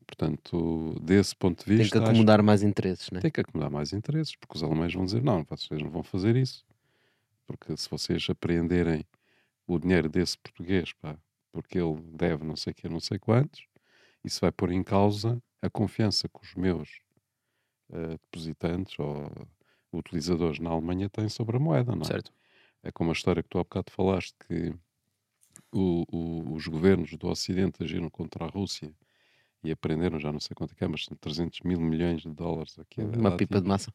[0.06, 3.20] Portanto, desse ponto de Tem vista, que acho acomodar mais interesses, não é?
[3.20, 6.34] tem que acumular mais interesses, porque os alemães vão dizer: não, vocês não vão fazer
[6.34, 6.64] isso.
[7.46, 9.04] Porque se vocês apreenderem
[9.66, 11.16] o dinheiro desse português, pá,
[11.52, 13.66] porque ele deve não sei o que, não sei quantos,
[14.24, 17.00] isso vai pôr em causa a confiança que os meus
[17.92, 19.30] eh, depositantes ou
[19.92, 22.04] utilizadores na Alemanha têm sobre a moeda, não é?
[22.06, 22.32] Certo.
[22.88, 24.74] É como a história que tu há bocado falaste que
[25.70, 28.90] o- o- os governos do Ocidente agiram contra a Rússia
[29.62, 32.30] e aprenderam já não sei quanto é que é, mas são 300 mil milhões de
[32.30, 33.02] dólares aqui.
[33.02, 33.92] Uma pipa de massa.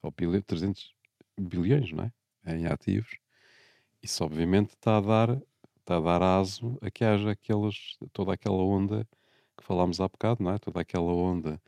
[0.00, 0.94] Ou bilhões, 300
[1.38, 2.54] bilhões, não é?
[2.56, 3.18] Em ativos.
[4.02, 5.42] Isso obviamente está a dar,
[5.80, 9.06] está a dar aso a que haja aquelas, toda aquela onda
[9.58, 10.58] que falámos há bocado, não é?
[10.58, 11.60] Toda aquela onda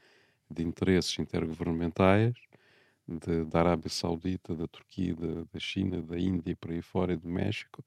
[0.51, 2.35] de interesses intergovernamentais
[3.07, 7.13] de, da Arábia Saudita, da Turquia, da, da China, da Índia e por aí fora
[7.13, 7.83] e do México,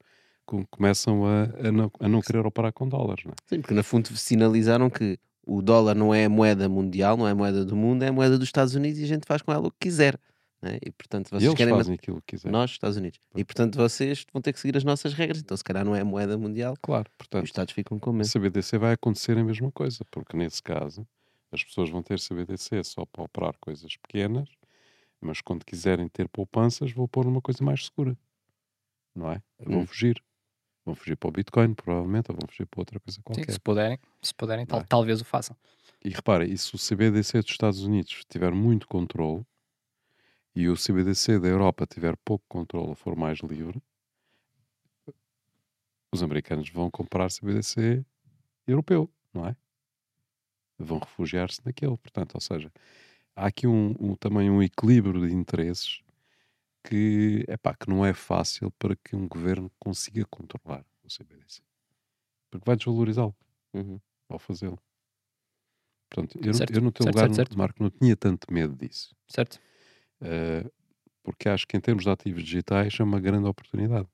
[0.46, 3.34] com, começam a, a, não, a não querer operar com dólares, não é?
[3.46, 7.32] Sim, porque na fundo sinalizaram que o dólar não é a moeda mundial, não é
[7.32, 9.52] a moeda do mundo, é a moeda dos Estados Unidos e a gente faz com
[9.52, 10.18] ela o que quiser.
[10.62, 10.78] né?
[10.84, 11.74] E portanto E vocês eles querem.
[11.74, 12.52] fazem aquilo que quiserem.
[12.52, 13.18] Nós, Estados Unidos.
[13.34, 15.40] E portanto vocês vão ter que seguir as nossas regras.
[15.40, 16.74] Então se calhar não é a moeda mundial.
[16.82, 18.28] Claro, Os portanto, Estados ficam com medo.
[18.30, 21.06] CBDC vai acontecer a mesma coisa, porque nesse caso
[21.50, 24.48] as pessoas vão ter CBDC só para operar coisas pequenas,
[25.20, 28.16] mas quando quiserem ter poupanças, vou pôr numa coisa mais segura,
[29.14, 29.42] não é?
[29.58, 29.86] Vão Hum.
[29.86, 30.22] fugir.
[30.84, 33.52] Vão fugir para o Bitcoin, provavelmente, ou vão fugir para outra coisa Sim, qualquer.
[33.52, 34.88] se puderem, se puderem tal- Vai.
[34.88, 35.54] talvez o façam.
[36.02, 39.44] E repara, e se o CBDC dos Estados Unidos tiver muito controle
[40.54, 43.82] e o CBDC da Europa tiver pouco controle ou for mais livre,
[46.12, 48.04] os americanos vão comprar CBDC
[48.66, 49.54] europeu, não é?
[50.78, 51.96] Vão refugiar-se naquele.
[51.98, 52.72] Portanto, ou seja,
[53.38, 56.00] há aqui um, um- também um equilíbrio de interesses
[56.84, 61.62] que, epá, que não é fácil para que um governo consiga controlar o CBDC.
[62.50, 63.36] Porque vai desvalorizá-lo
[63.74, 64.00] Uhum.
[64.28, 64.78] ao fazê-lo.
[66.10, 67.58] Portanto, eu, Certo, no- eu no teu certo, lugar, certo.
[67.58, 69.14] Marco, não tinha tanto medo disso.
[69.28, 69.60] Certo?
[70.20, 70.64] Eh,
[71.22, 74.08] porque acho que em termos de ativos digitais é uma grande oportunidade.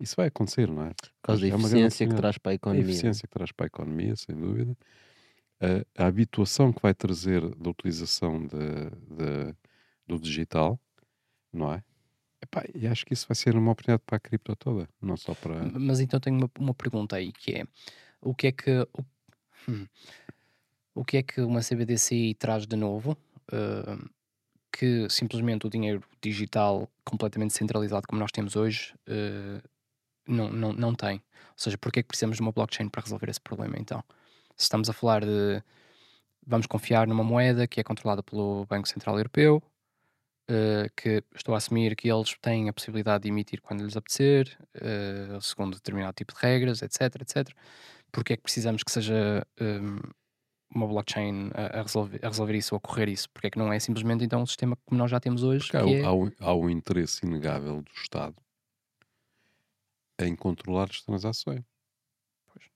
[0.00, 0.90] Isso vai acontecer, não é?
[0.94, 2.20] Por causa da É eficiência que oportunidade.
[2.20, 2.84] traz para a A economia.
[2.84, 2.90] né?
[2.90, 4.76] eficiência que traz para a economia, sem dúvida.
[5.62, 9.54] A, a habituação que vai trazer da utilização de, de-
[10.06, 10.78] do digital,
[11.52, 11.82] não é?
[12.42, 15.32] Epá, e acho que isso vai ser uma oportunidade para a cripto toda, não só
[15.34, 15.62] para.
[15.78, 17.64] Mas então tenho uma, uma pergunta aí que é
[18.20, 19.04] o que é que o,
[19.68, 19.86] hum,
[20.94, 23.16] o que é que uma CBDCI traz de novo
[23.52, 24.10] uh,
[24.72, 29.62] que simplesmente o dinheiro digital completamente centralizado como nós temos hoje uh,
[30.26, 31.16] não, não, não tem?
[31.16, 34.02] Ou seja, porque é que precisamos de uma blockchain para resolver esse problema então?
[34.62, 35.60] Se estamos a falar de
[36.46, 39.60] vamos confiar numa moeda que é controlada pelo Banco Central Europeu,
[40.48, 44.56] uh, que estou a assumir que eles têm a possibilidade de emitir quando lhes apetecer,
[44.76, 47.48] uh, segundo determinado tipo de regras, etc, etc.
[48.12, 49.98] Porque é que precisamos que seja um,
[50.72, 53.28] uma blockchain a, a resolver, a resolver isso ou a correr isso?
[53.30, 55.80] Porque é que não é simplesmente então um sistema como nós já temos hoje, há,
[55.80, 56.04] é...
[56.04, 58.36] há, há um interesse inegável do Estado
[60.20, 61.64] em controlar as transações.
[62.46, 62.70] Pois.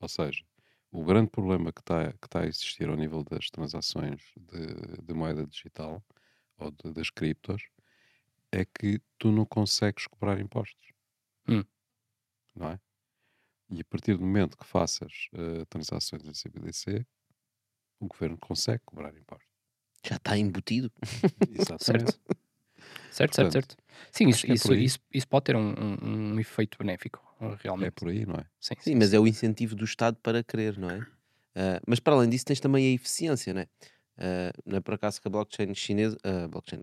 [0.00, 0.44] Ou seja,
[0.90, 5.14] o grande problema que está que tá a existir ao nível das transações de, de
[5.14, 6.02] moeda digital
[6.58, 7.62] ou de- das criptos
[8.52, 10.88] é que tu não consegues cobrar impostos.
[11.48, 11.64] Hum.
[12.54, 12.80] Não é?
[13.70, 17.06] E a partir do momento que faças eh, transações em CBDC,
[18.00, 19.48] o governo consegue cobrar impostos.
[20.04, 20.90] Já está embutido.
[21.50, 22.12] Exatamente.
[22.12, 22.45] Certo.
[23.16, 23.76] Certo, certo, Portanto, certo.
[24.12, 27.56] Sim, isso, que é isso, isso, isso pode ter um, um- um efeito benéfico, É
[27.62, 27.92] realmente.
[27.92, 28.44] por aí, não é?
[28.60, 31.06] Sim, Sim, mas é o incentivo do Estado para querer, não é?
[31.54, 33.66] Ah, mas para além disso, tens também a eficiência, não é?
[34.18, 36.80] Ah, não é por acaso que a blockchain chinesa, a blockchain,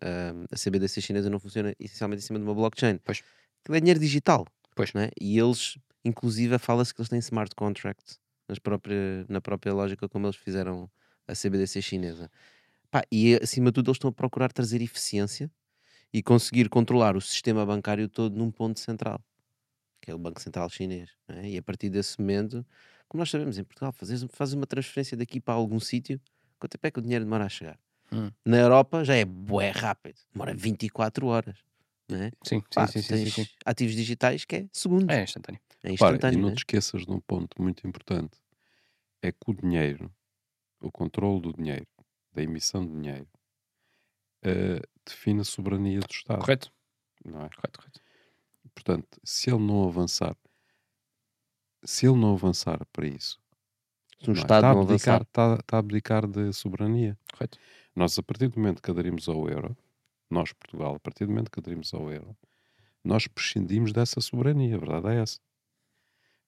[0.52, 2.98] a CBDC chinesa não funciona essencialmente em cima de uma blockchain.
[3.04, 3.24] Pois.
[3.62, 4.46] Aquilo é dinheiro digital.
[4.76, 4.92] Pois.
[4.94, 5.12] Não é?
[5.22, 8.20] E eles, inclusive, fala-se que eles têm smart contracts
[8.50, 10.90] nas própria, na própria lógica como eles fizeram
[11.28, 12.30] a CBDC chinesa.
[12.92, 15.52] Pá, e acima de tudo, eles estão a procurar trazer eficiência
[16.14, 19.20] e conseguir controlar o sistema bancário todo num ponto central,
[20.02, 21.10] que é o Banco Central Chinês.
[21.28, 21.50] é?
[21.50, 22.66] E a partir desse momento,
[23.08, 26.22] como nós sabemos em Portugal, fazes, fazes uma transferência daqui para algum sítio,
[26.60, 27.80] quanto tempo é que o dinheiro demora a chegar?
[28.12, 28.30] Hum.
[28.46, 31.58] Na Europa já é bué rápido, demora 24 horas.
[32.12, 32.30] É?
[32.44, 35.60] Sim, sim, Pá, sim, sim, sim, ativos digitais que é segundos, É é, instantâneo.
[35.84, 36.38] Repara, instantâneo.
[36.38, 36.60] e não não te é?
[36.60, 38.38] esqueças de um ponto muito importante:
[39.22, 40.12] é que o dinheiro,
[40.82, 41.88] o controle do dinheiro,
[42.34, 43.28] da emissão de dinheiro,
[44.44, 46.40] eh, define a soberania do Estado.
[46.40, 46.72] Correto,
[47.26, 47.50] Não é?
[47.50, 48.02] correto, correto.
[48.74, 50.36] Portanto, se ele não avançar,
[51.84, 53.40] se ele não avançar para isso,
[54.22, 54.44] Se um não é?
[54.44, 57.18] Estado está, a não abdicar, avançar, está, está a abdicar de soberania.
[57.32, 57.58] correto.
[57.96, 59.78] Nós, a partir do momento que aderimos ao euro,
[60.30, 62.36] nós, Portugal, a partir do momento que aderimos ao euro,
[63.04, 65.40] nós prescindimos dessa soberania, a verdade é essa.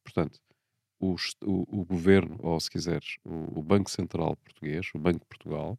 [0.04, 0.40] Portanto,
[1.00, 5.26] o, o- o governo, ou se quiseres, o, o Banco Central Português, o Banco de
[5.26, 5.78] Portugal,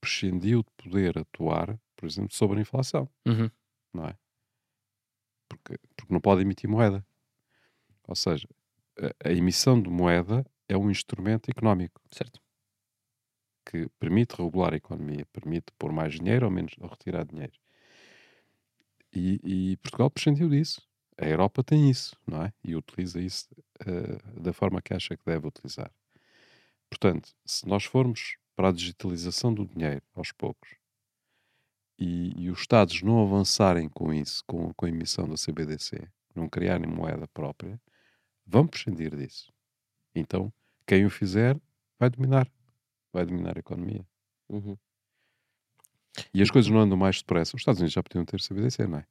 [0.00, 3.50] prescindiu de poder atuar, por exemplo, sobre a inflação, Uhum.
[3.92, 4.16] não é?
[5.48, 7.04] Porque, porque não pode emitir moeda.
[8.08, 8.48] Ou seja,
[8.98, 12.40] a, a emissão de moeda é um instrumento económico Certo.
[13.66, 17.52] que permite regular a economia, permite pôr mais dinheiro ou menos ou retirar dinheiro.
[19.14, 19.40] E,
[19.72, 20.80] e Portugal prescindiu disso.
[21.18, 22.52] A Europa tem isso, não é?
[22.64, 23.48] E utiliza isso
[23.86, 25.92] eh, da forma que acha que deve utilizar.
[26.88, 30.70] Portanto, se nós formos para a digitalização do dinheiro aos poucos
[31.98, 36.48] e, e os Estados não avançarem com isso, com, com a emissão da CBDC, não
[36.48, 37.78] criarem moeda própria,
[38.46, 39.52] vão prescindir disso.
[40.14, 40.52] Então,
[40.86, 41.60] quem o fizer
[41.98, 42.50] vai dominar
[43.12, 44.06] vai dominar a economia.
[44.48, 44.76] Uhum.
[46.32, 47.56] E as coisas não andam mais depressa.
[47.56, 49.06] Os Estados Unidos já podiam ter CBDC, não é?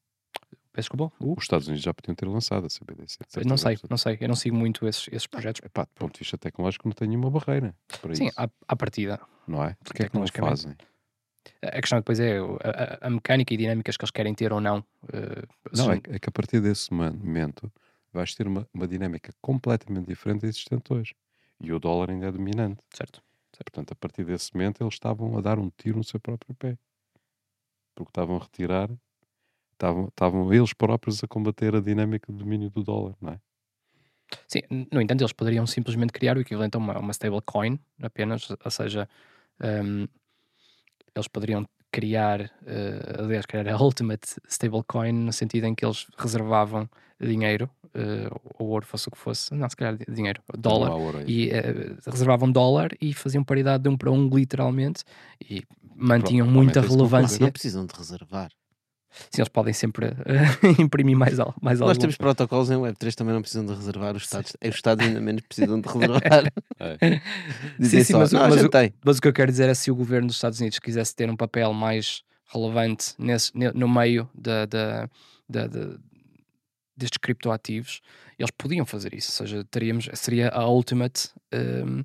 [0.79, 1.13] Peço desculpa.
[1.19, 3.17] Uh, Os Estados Unidos já podiam ter lançado a CBDC.
[3.45, 4.17] não sei, não sei.
[4.21, 5.61] Eu não sigo muito esses, esses projetos.
[5.65, 8.39] Epá, do ponto de vista tecnológico, não tem nenhuma barreira para Sim, isso.
[8.39, 9.19] à, à partida.
[9.45, 9.75] Não é?
[9.83, 10.75] Porque é que não fazem?
[11.61, 14.85] A questão depois é a, a- mecânica e dinâmicas que eles querem ter ou não.
[15.11, 15.43] eh,
[15.75, 17.71] Não, é, que- é que a partir desse momento
[18.13, 21.13] vais ter uma, uma dinâmica completamente diferente da existente hoje.
[21.59, 22.81] E o dólar ainda é dominante.
[22.93, 23.21] Certo.
[23.57, 26.77] Portanto, a partir desse momento eles estavam a dar um tiro no seu próprio pé.
[27.95, 28.89] Porque estavam a retirar,
[29.79, 33.39] estavam, eles próprios a combater a dinâmica de domínio do dólar, não é?
[34.47, 34.61] Sim,
[34.91, 39.09] no entanto, eles poderiam simplesmente criar o equivalente a uma, uma stablecoin apenas, ou seja,
[39.61, 40.07] um,
[41.15, 46.87] eles poderiam criar, eh, aliás, criar a ultimate stablecoin no sentido em que eles reservavam
[47.19, 48.29] dinheiro, eh,
[48.59, 50.91] ou ouro, fosse o que fosse, não, se calhar di- dinheiro, dólar,
[51.27, 55.03] e eh, reservavam dólar e faziam paridade de um para um, literalmente,
[55.41, 55.63] e
[55.95, 57.43] mantinham muita é relevância.
[57.43, 58.51] Não precisam de reservar.
[59.31, 63.33] Sim, eles podem sempre eh, imprimir mais, al- mais Nós temos protocolos em Web3 também
[63.33, 64.15] não precisam de reservar.
[64.15, 66.51] Os Estados, os Estados ainda menos precisam de reservar.
[66.79, 67.21] É.
[67.79, 68.69] Dizem sim, só, mas mas o-.
[69.03, 71.29] Mas o que eu quero dizer é se o governo dos Estados Unidos quisesse ter
[71.29, 72.21] um papel mais
[72.53, 75.09] relevante nesse, ne- no meio da, da,
[75.49, 75.97] da- da-
[76.95, 78.01] destes criptoativos,
[78.37, 79.31] eles podiam fazer isso.
[79.41, 82.03] Ou seja, teríamos, seria a ultimate um,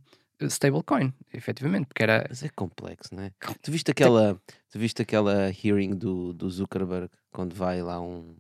[0.51, 2.27] stablecoin, efetivamente, porque era.
[2.29, 3.33] Mas é complexo, não é?
[3.63, 4.41] Tu viste aquela,
[4.71, 8.37] tu viste aquela hearing do, do Zuckerberg quando vai lá um,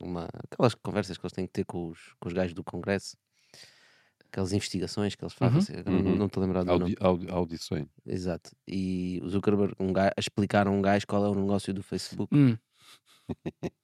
[0.00, 3.16] uma, aquelas conversas que eles têm que ter com os, com os gajos do Congresso,
[4.28, 5.80] aquelas investigações que eles fazem, Uhum.
[5.80, 6.16] assim, não- Uhum.
[6.16, 6.82] não estou a lembrar do nome.
[6.82, 7.86] Audi, audi, audições.
[8.06, 8.50] Exato.
[8.68, 11.82] E o Zuckerberg um gajo, a explicar a um gajo qual é o negócio do
[11.82, 12.34] Facebook.
[12.34, 12.56] Hum.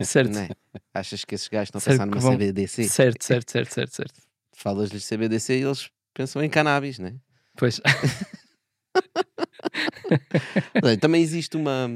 [0.00, 0.30] certo.
[0.32, 0.48] Não é?
[0.94, 2.84] Achas que esses gajos estão a pensar numa vão- CBDC?
[2.88, 4.20] certo, certo, certo, certo, certo.
[4.54, 7.14] Falas-lhes CBDC e eles pensam em cannabis, né?
[7.56, 7.80] Pois,
[11.00, 11.88] Também existe uma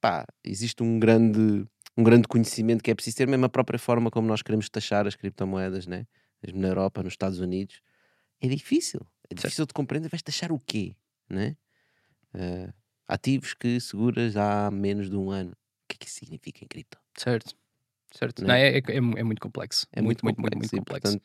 [0.00, 1.66] pá, existe um grande
[1.96, 5.06] um grande conhecimento que é preciso ter mesmo a própria forma como nós queremos taxar
[5.06, 6.06] as criptomoedas, né?
[6.42, 7.80] Mesmo na Europa, nos Estados Unidos,
[8.40, 9.00] é difícil.
[9.30, 10.08] É difícil de compreender.
[10.08, 10.94] Vais taxar o quê,
[11.28, 11.56] né?
[12.34, 12.72] Eh,
[13.08, 15.52] ativos que seguras há menos de um ano.
[15.52, 16.98] O que é que isso significa em cripto?
[17.18, 17.54] certo.
[18.12, 18.42] Certo.
[18.42, 18.68] Não Não, é?
[18.68, 19.86] é, é, é é muito complexo.
[19.92, 21.18] É muito, muito, muito, muito e, complexo.
[21.18, 21.24] portanto,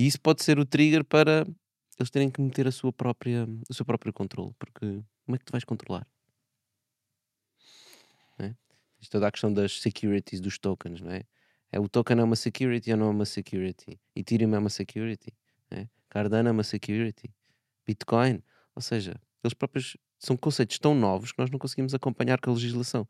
[0.00, 1.46] e isso pode ser o trigger para
[1.98, 5.44] eles terem que meter a sua própria, o seu próprio controle, porque como é que
[5.44, 6.06] tu vais controlar?
[8.38, 8.56] Não é?
[8.98, 11.24] Isto é da questão das securities dos tokens, não é?
[11.70, 11.78] é?
[11.78, 14.00] O token é uma security ou não é uma security?
[14.16, 15.34] Ethereum é uma security,
[15.70, 15.86] é?
[16.08, 17.30] Cardano é uma security,
[17.86, 18.42] Bitcoin,
[18.74, 22.54] ou seja, eles próprios são conceitos tão novos que nós não conseguimos acompanhar com a
[22.54, 23.06] legislação.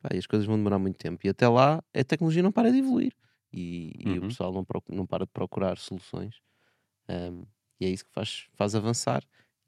[0.00, 1.20] Pá, e as coisas vão demorar muito tempo.
[1.26, 3.12] E até lá a tecnologia não para de evoluir
[3.52, 4.28] e, e o Uhum.
[4.28, 6.40] pessoal não, procu- não para de procurar soluções.
[7.08, 7.44] Ahm,
[7.80, 9.24] e é isso que faz, faz avançar.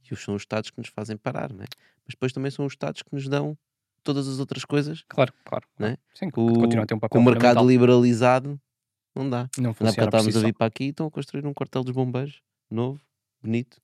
[0.08, 1.64] E os são os Estados que nos fazem parar, né?
[2.06, 3.56] mas depois também são os Estados que nos dão
[4.02, 5.04] todas as outras coisas.
[5.08, 5.66] Claro, claro.
[5.78, 5.96] Não é?
[6.14, 8.60] Sim, Com, continua a ter um papel o mercado liberalizado,
[9.14, 9.48] não dá.
[9.56, 11.54] Não Não para funciona si estarmos a vir para aqui e estão a construir um
[11.54, 13.00] quartel dos bombeiros novo,
[13.42, 13.80] bonito.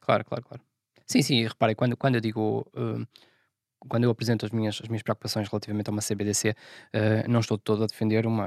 [0.00, 0.62] Claro, claro, claro.
[1.06, 3.04] Sim, sim, e reparem, quando, quando eu digo, hum,
[3.88, 6.54] quando eu apresento as minhas, as minhas preocupações relativamente a uma CBDC,
[6.92, 8.46] eh, não estou todo a defender uma,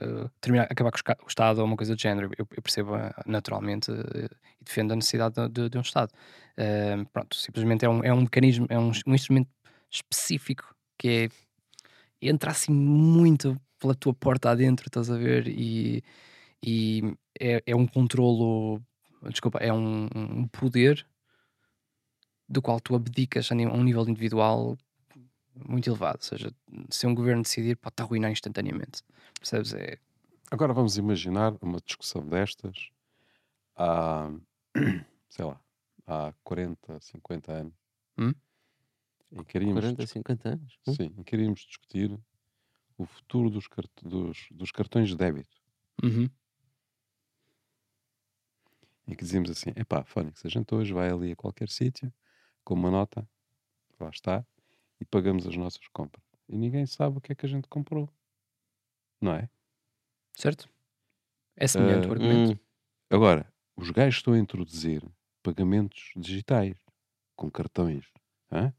[0.00, 2.30] eh, terminar, acabar com o Estado ou uma coisa do género.
[2.38, 4.28] Eu, eu percebo eh, naturalmente e
[4.64, 6.12] defendo a necessidade de, de- de um Estado.
[7.12, 9.48] Pronto, simplesmente é um, é um mecanismo, é um, um instrumento
[9.90, 11.30] específico que
[12.22, 15.48] é, entra assim muito pela tua porta adentro, estás a ver?
[15.48, 16.02] E,
[16.64, 17.02] e
[17.40, 18.80] é, é um controlo,
[19.30, 21.06] desculpa, é um, um poder
[22.52, 24.76] do qual tu abdicas a um nível individual
[25.54, 26.18] muito elevado.
[26.18, 26.52] Ou seja,
[26.90, 29.02] se um governo decidir, pode-te arruinar instantaneamente.
[29.38, 29.72] Percebes?
[29.74, 29.98] É,
[30.50, 32.90] Agora vamos imaginar uma discussão destas
[33.74, 34.30] há,
[35.30, 35.58] sei lá,
[36.06, 37.74] há 40, 50 anos.
[38.18, 38.32] Hum?
[39.32, 40.78] Em que iríamos 40, 50 anos.
[40.86, 40.94] Hum?
[40.94, 42.18] Sim, em que iríamos discutir
[42.98, 45.56] o futuro dos, cart- dos- dos cartões de débito.
[46.02, 46.28] Uhum.
[49.08, 52.12] Em que dizíamos assim: epá, Fónix, a gente hoje vai ali a qualquer sítio
[52.64, 53.28] com uma nota,
[54.00, 54.46] lá está,
[55.00, 56.24] e pagamos as nossas compras.
[56.48, 58.08] E ninguém sabe o que é que a gente comprou.
[59.20, 59.48] Não é?
[60.34, 60.68] Certo?
[61.56, 62.52] É semelhante Eh, o argumento.
[62.52, 62.58] Hum,
[63.10, 65.02] Agora, os gajos estão a introduzir
[65.42, 66.78] pagamentos digitais
[67.36, 68.06] com cartões.
[68.50, 68.72] hã?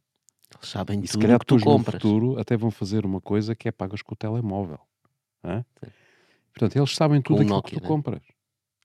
[0.56, 2.02] eles sabem E se calhar que tu depois no compras.
[2.04, 4.80] futuro até vão fazer uma coisa que é pagas com o telemóvel.
[5.44, 5.66] hã?
[5.84, 5.92] Sim.
[6.54, 7.88] Portanto, eles sabem Com tudo o aquilo Nokia, que tu né?
[7.88, 8.24] compras.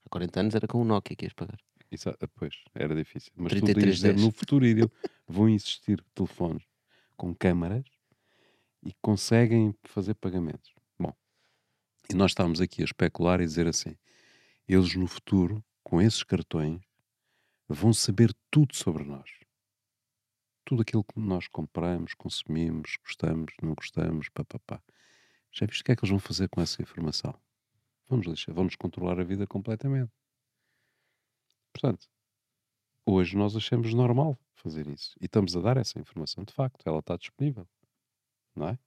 [0.05, 1.59] Há 40 anos era com o Nokia que ias pagar.
[1.91, 3.31] Isso, ah, pois, era difícil.
[3.35, 3.73] Mas tu 3310.
[3.75, 4.91] podias dizer, no futuro iriam-
[5.27, 6.63] vão existir telefones
[7.17, 7.83] com câmaras
[8.83, 10.73] e conseguem fazer pagamentos.
[10.97, 11.13] Bom,
[12.09, 13.95] e nós estamos aqui a especular e dizer assim,
[14.67, 16.79] eles no futuro, com esses cartões,
[17.67, 19.29] vão saber tudo sobre nós.
[20.63, 24.81] Tudo aquilo que nós compramos, consumimos, gostamos, não gostamos, papapá.
[25.51, 27.33] Já viste o que é que eles vão fazer com essa informação?
[28.07, 30.11] Vão-nos lixar, vão-nos controlar a vida completamente.
[31.73, 32.07] Portanto,
[33.05, 35.15] hoje nós achamos normal fazer isso.
[35.21, 37.67] E estamos a dar essa informação de facto, ela está disponível,
[38.55, 38.79] não é?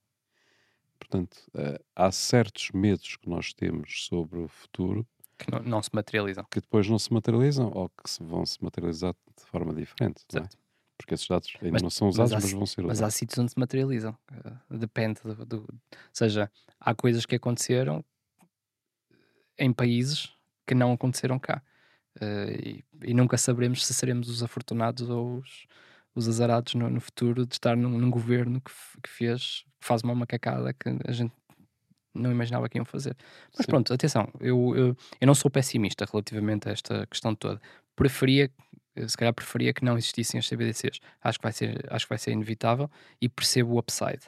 [0.99, 5.05] Portanto, eh, há certos medos que nós temos sobre o futuro
[5.37, 6.45] Que não, não se materializam.
[6.49, 10.43] que depois não se materializam ou que se vão se materializar de forma diferente, não
[10.43, 10.49] é?
[10.97, 12.93] Porque esses dados ainda Mas- não são mas usados, há mas, vão ser Mas há
[12.93, 13.15] usados.
[13.15, 14.17] sítios onde se materializam.
[14.31, 15.69] Eh, depende do, do- Ou
[16.13, 16.49] seja,
[16.79, 18.05] há coisas que aconteceram
[19.57, 20.31] em países
[20.65, 21.61] que não aconteceram cá.
[22.21, 22.59] Eh,
[23.03, 25.65] e, e nunca saberemos se seremos os afortunados ou os,
[26.15, 28.71] os azarados no, no futuro de estar num, num governo que,
[29.01, 31.33] que fez, que faz uma macacada que a gente
[32.13, 33.15] não imaginava que iam fazer.
[33.57, 33.71] Mas Sim.
[33.71, 37.59] pronto, atenção, eu, eu, eu não sou pessimista relativamente a esta questão toda.
[37.95, 38.51] Preferia,
[38.95, 40.99] eh, se calhar preferia que não existissem as CBDCs.
[41.21, 44.21] Acho que vai ser, acho que vai ser inevitável e percebo o upside,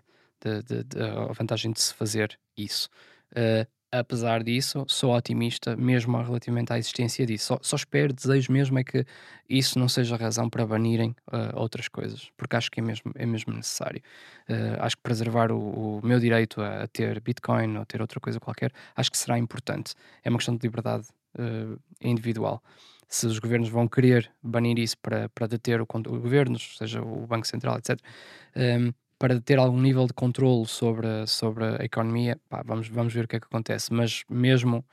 [0.44, 2.90] de, de- de- a vantagem de se fazer isso.
[3.36, 3.68] Eh,
[4.00, 7.46] apesar disso, sou otimista mesmo relativamente à existência disso.
[7.46, 9.06] Só, só espero, desejo mesmo é que
[9.50, 13.26] isso não seja razão para banirem eh, outras coisas, porque acho que é mesmo, é
[13.26, 14.02] mesmo necessário.
[14.48, 18.20] Eh, acho que preservar o, o meu direito a, a ter Bitcoin ou ter outra
[18.20, 19.94] coisa qualquer, acho que será importante.
[20.24, 21.08] É uma questão de liberdade
[21.38, 22.64] eh, individual.
[23.08, 27.28] Se os governos vão querer banir isso para, para deter o, o governo, seja o
[27.28, 28.00] Banco Central, etc.,
[28.56, 33.14] ehm, para ter algum nível de controle sobre, a- sobre a economia, pá, vamos, vamos
[33.14, 33.94] ver o que é que acontece.
[33.94, 34.86] Mas mesmo,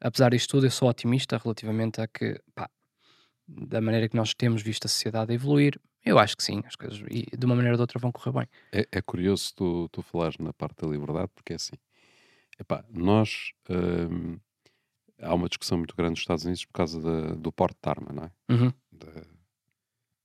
[0.00, 2.68] apesar disto tudo, eu sou otimista relativamente a que, pá,
[3.46, 7.02] da maneira que nós temos visto a sociedade evoluir, eu acho que sim, as coisas,
[7.10, 8.48] e de uma maneira ou de outra vão correr bem.
[8.72, 11.74] É, é curioso tu, tu falares na parte da liberdade, porque é assim.
[12.58, 13.52] Epá, nós.
[13.68, 14.38] hum,
[15.20, 18.12] há uma discussão muito grande nos Estados Unidos por causa da- do porte de arma,
[18.12, 18.30] não é?
[18.52, 18.72] Uhum.
[18.92, 19.26] Da-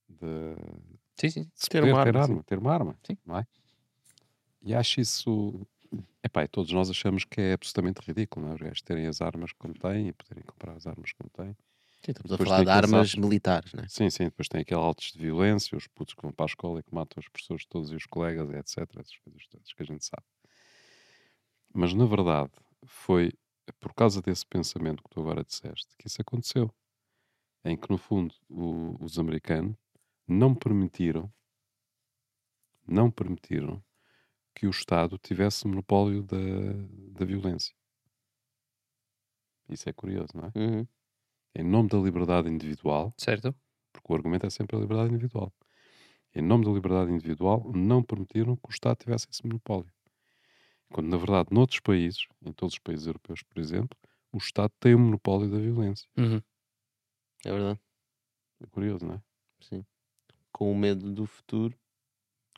[0.08, 0.89] da-
[1.20, 1.50] Sim, sim.
[1.54, 3.16] se Ter poder uma ter arma, arma, ter uma arma, Sim.
[3.26, 3.46] não é?
[4.62, 5.66] E acho isso.
[6.22, 8.54] Epá, todos nós achamos que é absolutamente ridículo, não é?
[8.56, 11.56] Os gajos terem as armas como têm e poderem comprar as armas como têm.
[12.04, 13.86] Sim, estamos a Depois falar tem de armas atos- militares, né?
[13.88, 16.80] Sim, sim, depois tem aqueles altos de violência, os putos que vão para a escola
[16.80, 19.00] e que matam os professores todos e os colegas, etc.
[19.00, 20.22] Essas coisas todas que a gente sabe.
[21.74, 22.52] Mas na verdade,
[22.84, 23.32] foi
[23.78, 26.72] por causa desse pensamento que tu agora disseste que isso aconteceu.
[27.64, 29.76] Em que, no fundo, o- os americanos
[30.30, 31.32] não permitiram,
[32.86, 33.82] não permitiram
[34.54, 36.36] que o Estado tivesse monopólio da,
[37.18, 37.74] da violência.
[39.68, 40.52] Isso é curioso, não é?
[40.58, 40.86] Uhum.
[41.54, 43.54] Em nome da liberdade individual, Certo?
[43.92, 45.52] porque o argumento é sempre a liberdade individual.
[46.34, 49.92] Em nome da liberdade individual, não permitiram que o Estado tivesse esse monopólio.
[50.92, 53.98] Quando, na verdade, noutros países, em todos os países europeus, por exemplo,
[54.32, 56.08] o Estado tem o monopólio da violência.
[56.16, 56.40] Uhum.
[57.44, 57.80] É verdade.
[58.60, 59.22] É curioso, não é?
[59.60, 59.84] Sim.
[60.52, 61.74] Com o medo do futuro,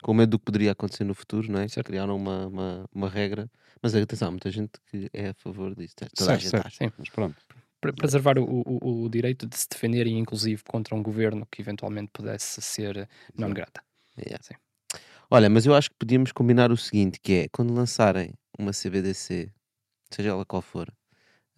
[0.03, 1.69] com o medo do que poderia acontecer no futuro, não é?
[1.69, 1.87] Certo.
[1.87, 3.51] Criaram uma, uma, uma regra.
[3.81, 5.95] Mas atenção, há muita gente que é a favor disso.
[5.97, 6.67] Toda a Certo, gente certo.
[6.67, 6.77] acha.
[6.85, 6.93] Sim.
[6.99, 7.37] Mas pronto.
[7.81, 12.11] Pre- Preservar o, o, o direito de se defenderem, inclusive, contra um governo que eventualmente
[12.13, 13.83] pudesse ser não grata.
[14.19, 14.43] Yeah.
[14.43, 14.55] Sim.
[15.31, 19.51] Olha, mas eu acho que podíamos combinar o seguinte, que é, quando lançarem uma CBDC,
[20.11, 20.93] seja ela qual for,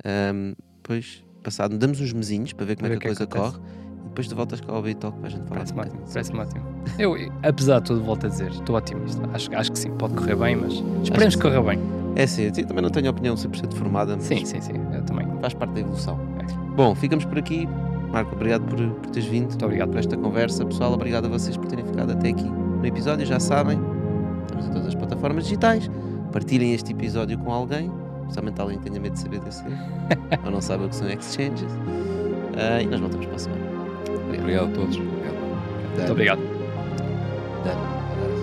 [0.04, 3.36] ahm, depois, passado, damos uns mesinhos para ver como é que a o coisa que
[3.36, 3.58] acontece.
[3.58, 3.83] corre,
[4.14, 5.64] depois tu voltas cá ao Talk para a gente falar.
[5.64, 6.06] Parece-me ótimo.
[6.06, 6.64] sobre ótimo.
[7.00, 9.28] Eu, apesar de tudo, volto a dizer, estou otimista.
[9.32, 10.72] Acho, acho que sim, pode correr bem, mas
[11.02, 11.80] esperemos que que corra bem.
[12.14, 14.74] É sim, eu também não tenho opinião 100% formada, mas Sim, sim, sim.
[14.92, 15.26] Eu também.
[15.40, 16.16] faz parte da evolução.
[16.38, 16.74] É.
[16.76, 17.68] Bom, ficamos por aqui.
[18.12, 19.48] Marco, obrigado por, por teres vindo.
[19.48, 19.90] Muito obrigado.
[19.90, 20.64] por esta conversa.
[20.64, 23.26] Pessoal, obrigado a vocês por terem ficado até aqui no episódio.
[23.26, 23.80] Já sabem,
[24.42, 25.90] estamos em todas as plataformas digitais.
[26.30, 29.64] Partilhem este episódio com alguém, especialmente alguém que tenha medo de CBDC
[30.44, 31.72] ou não saiba o que são exchanges.
[32.56, 33.73] Ah, e nós voltamos para a semana.
[34.38, 34.96] Obrigado a todos.
[34.96, 35.34] Obrigado.
[35.96, 36.40] Muito obrigado.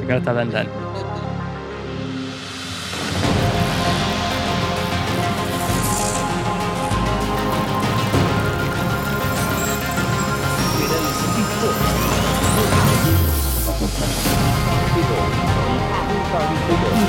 [0.01, 0.69] Agora está dando dano.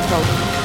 [0.05, 0.62] Então,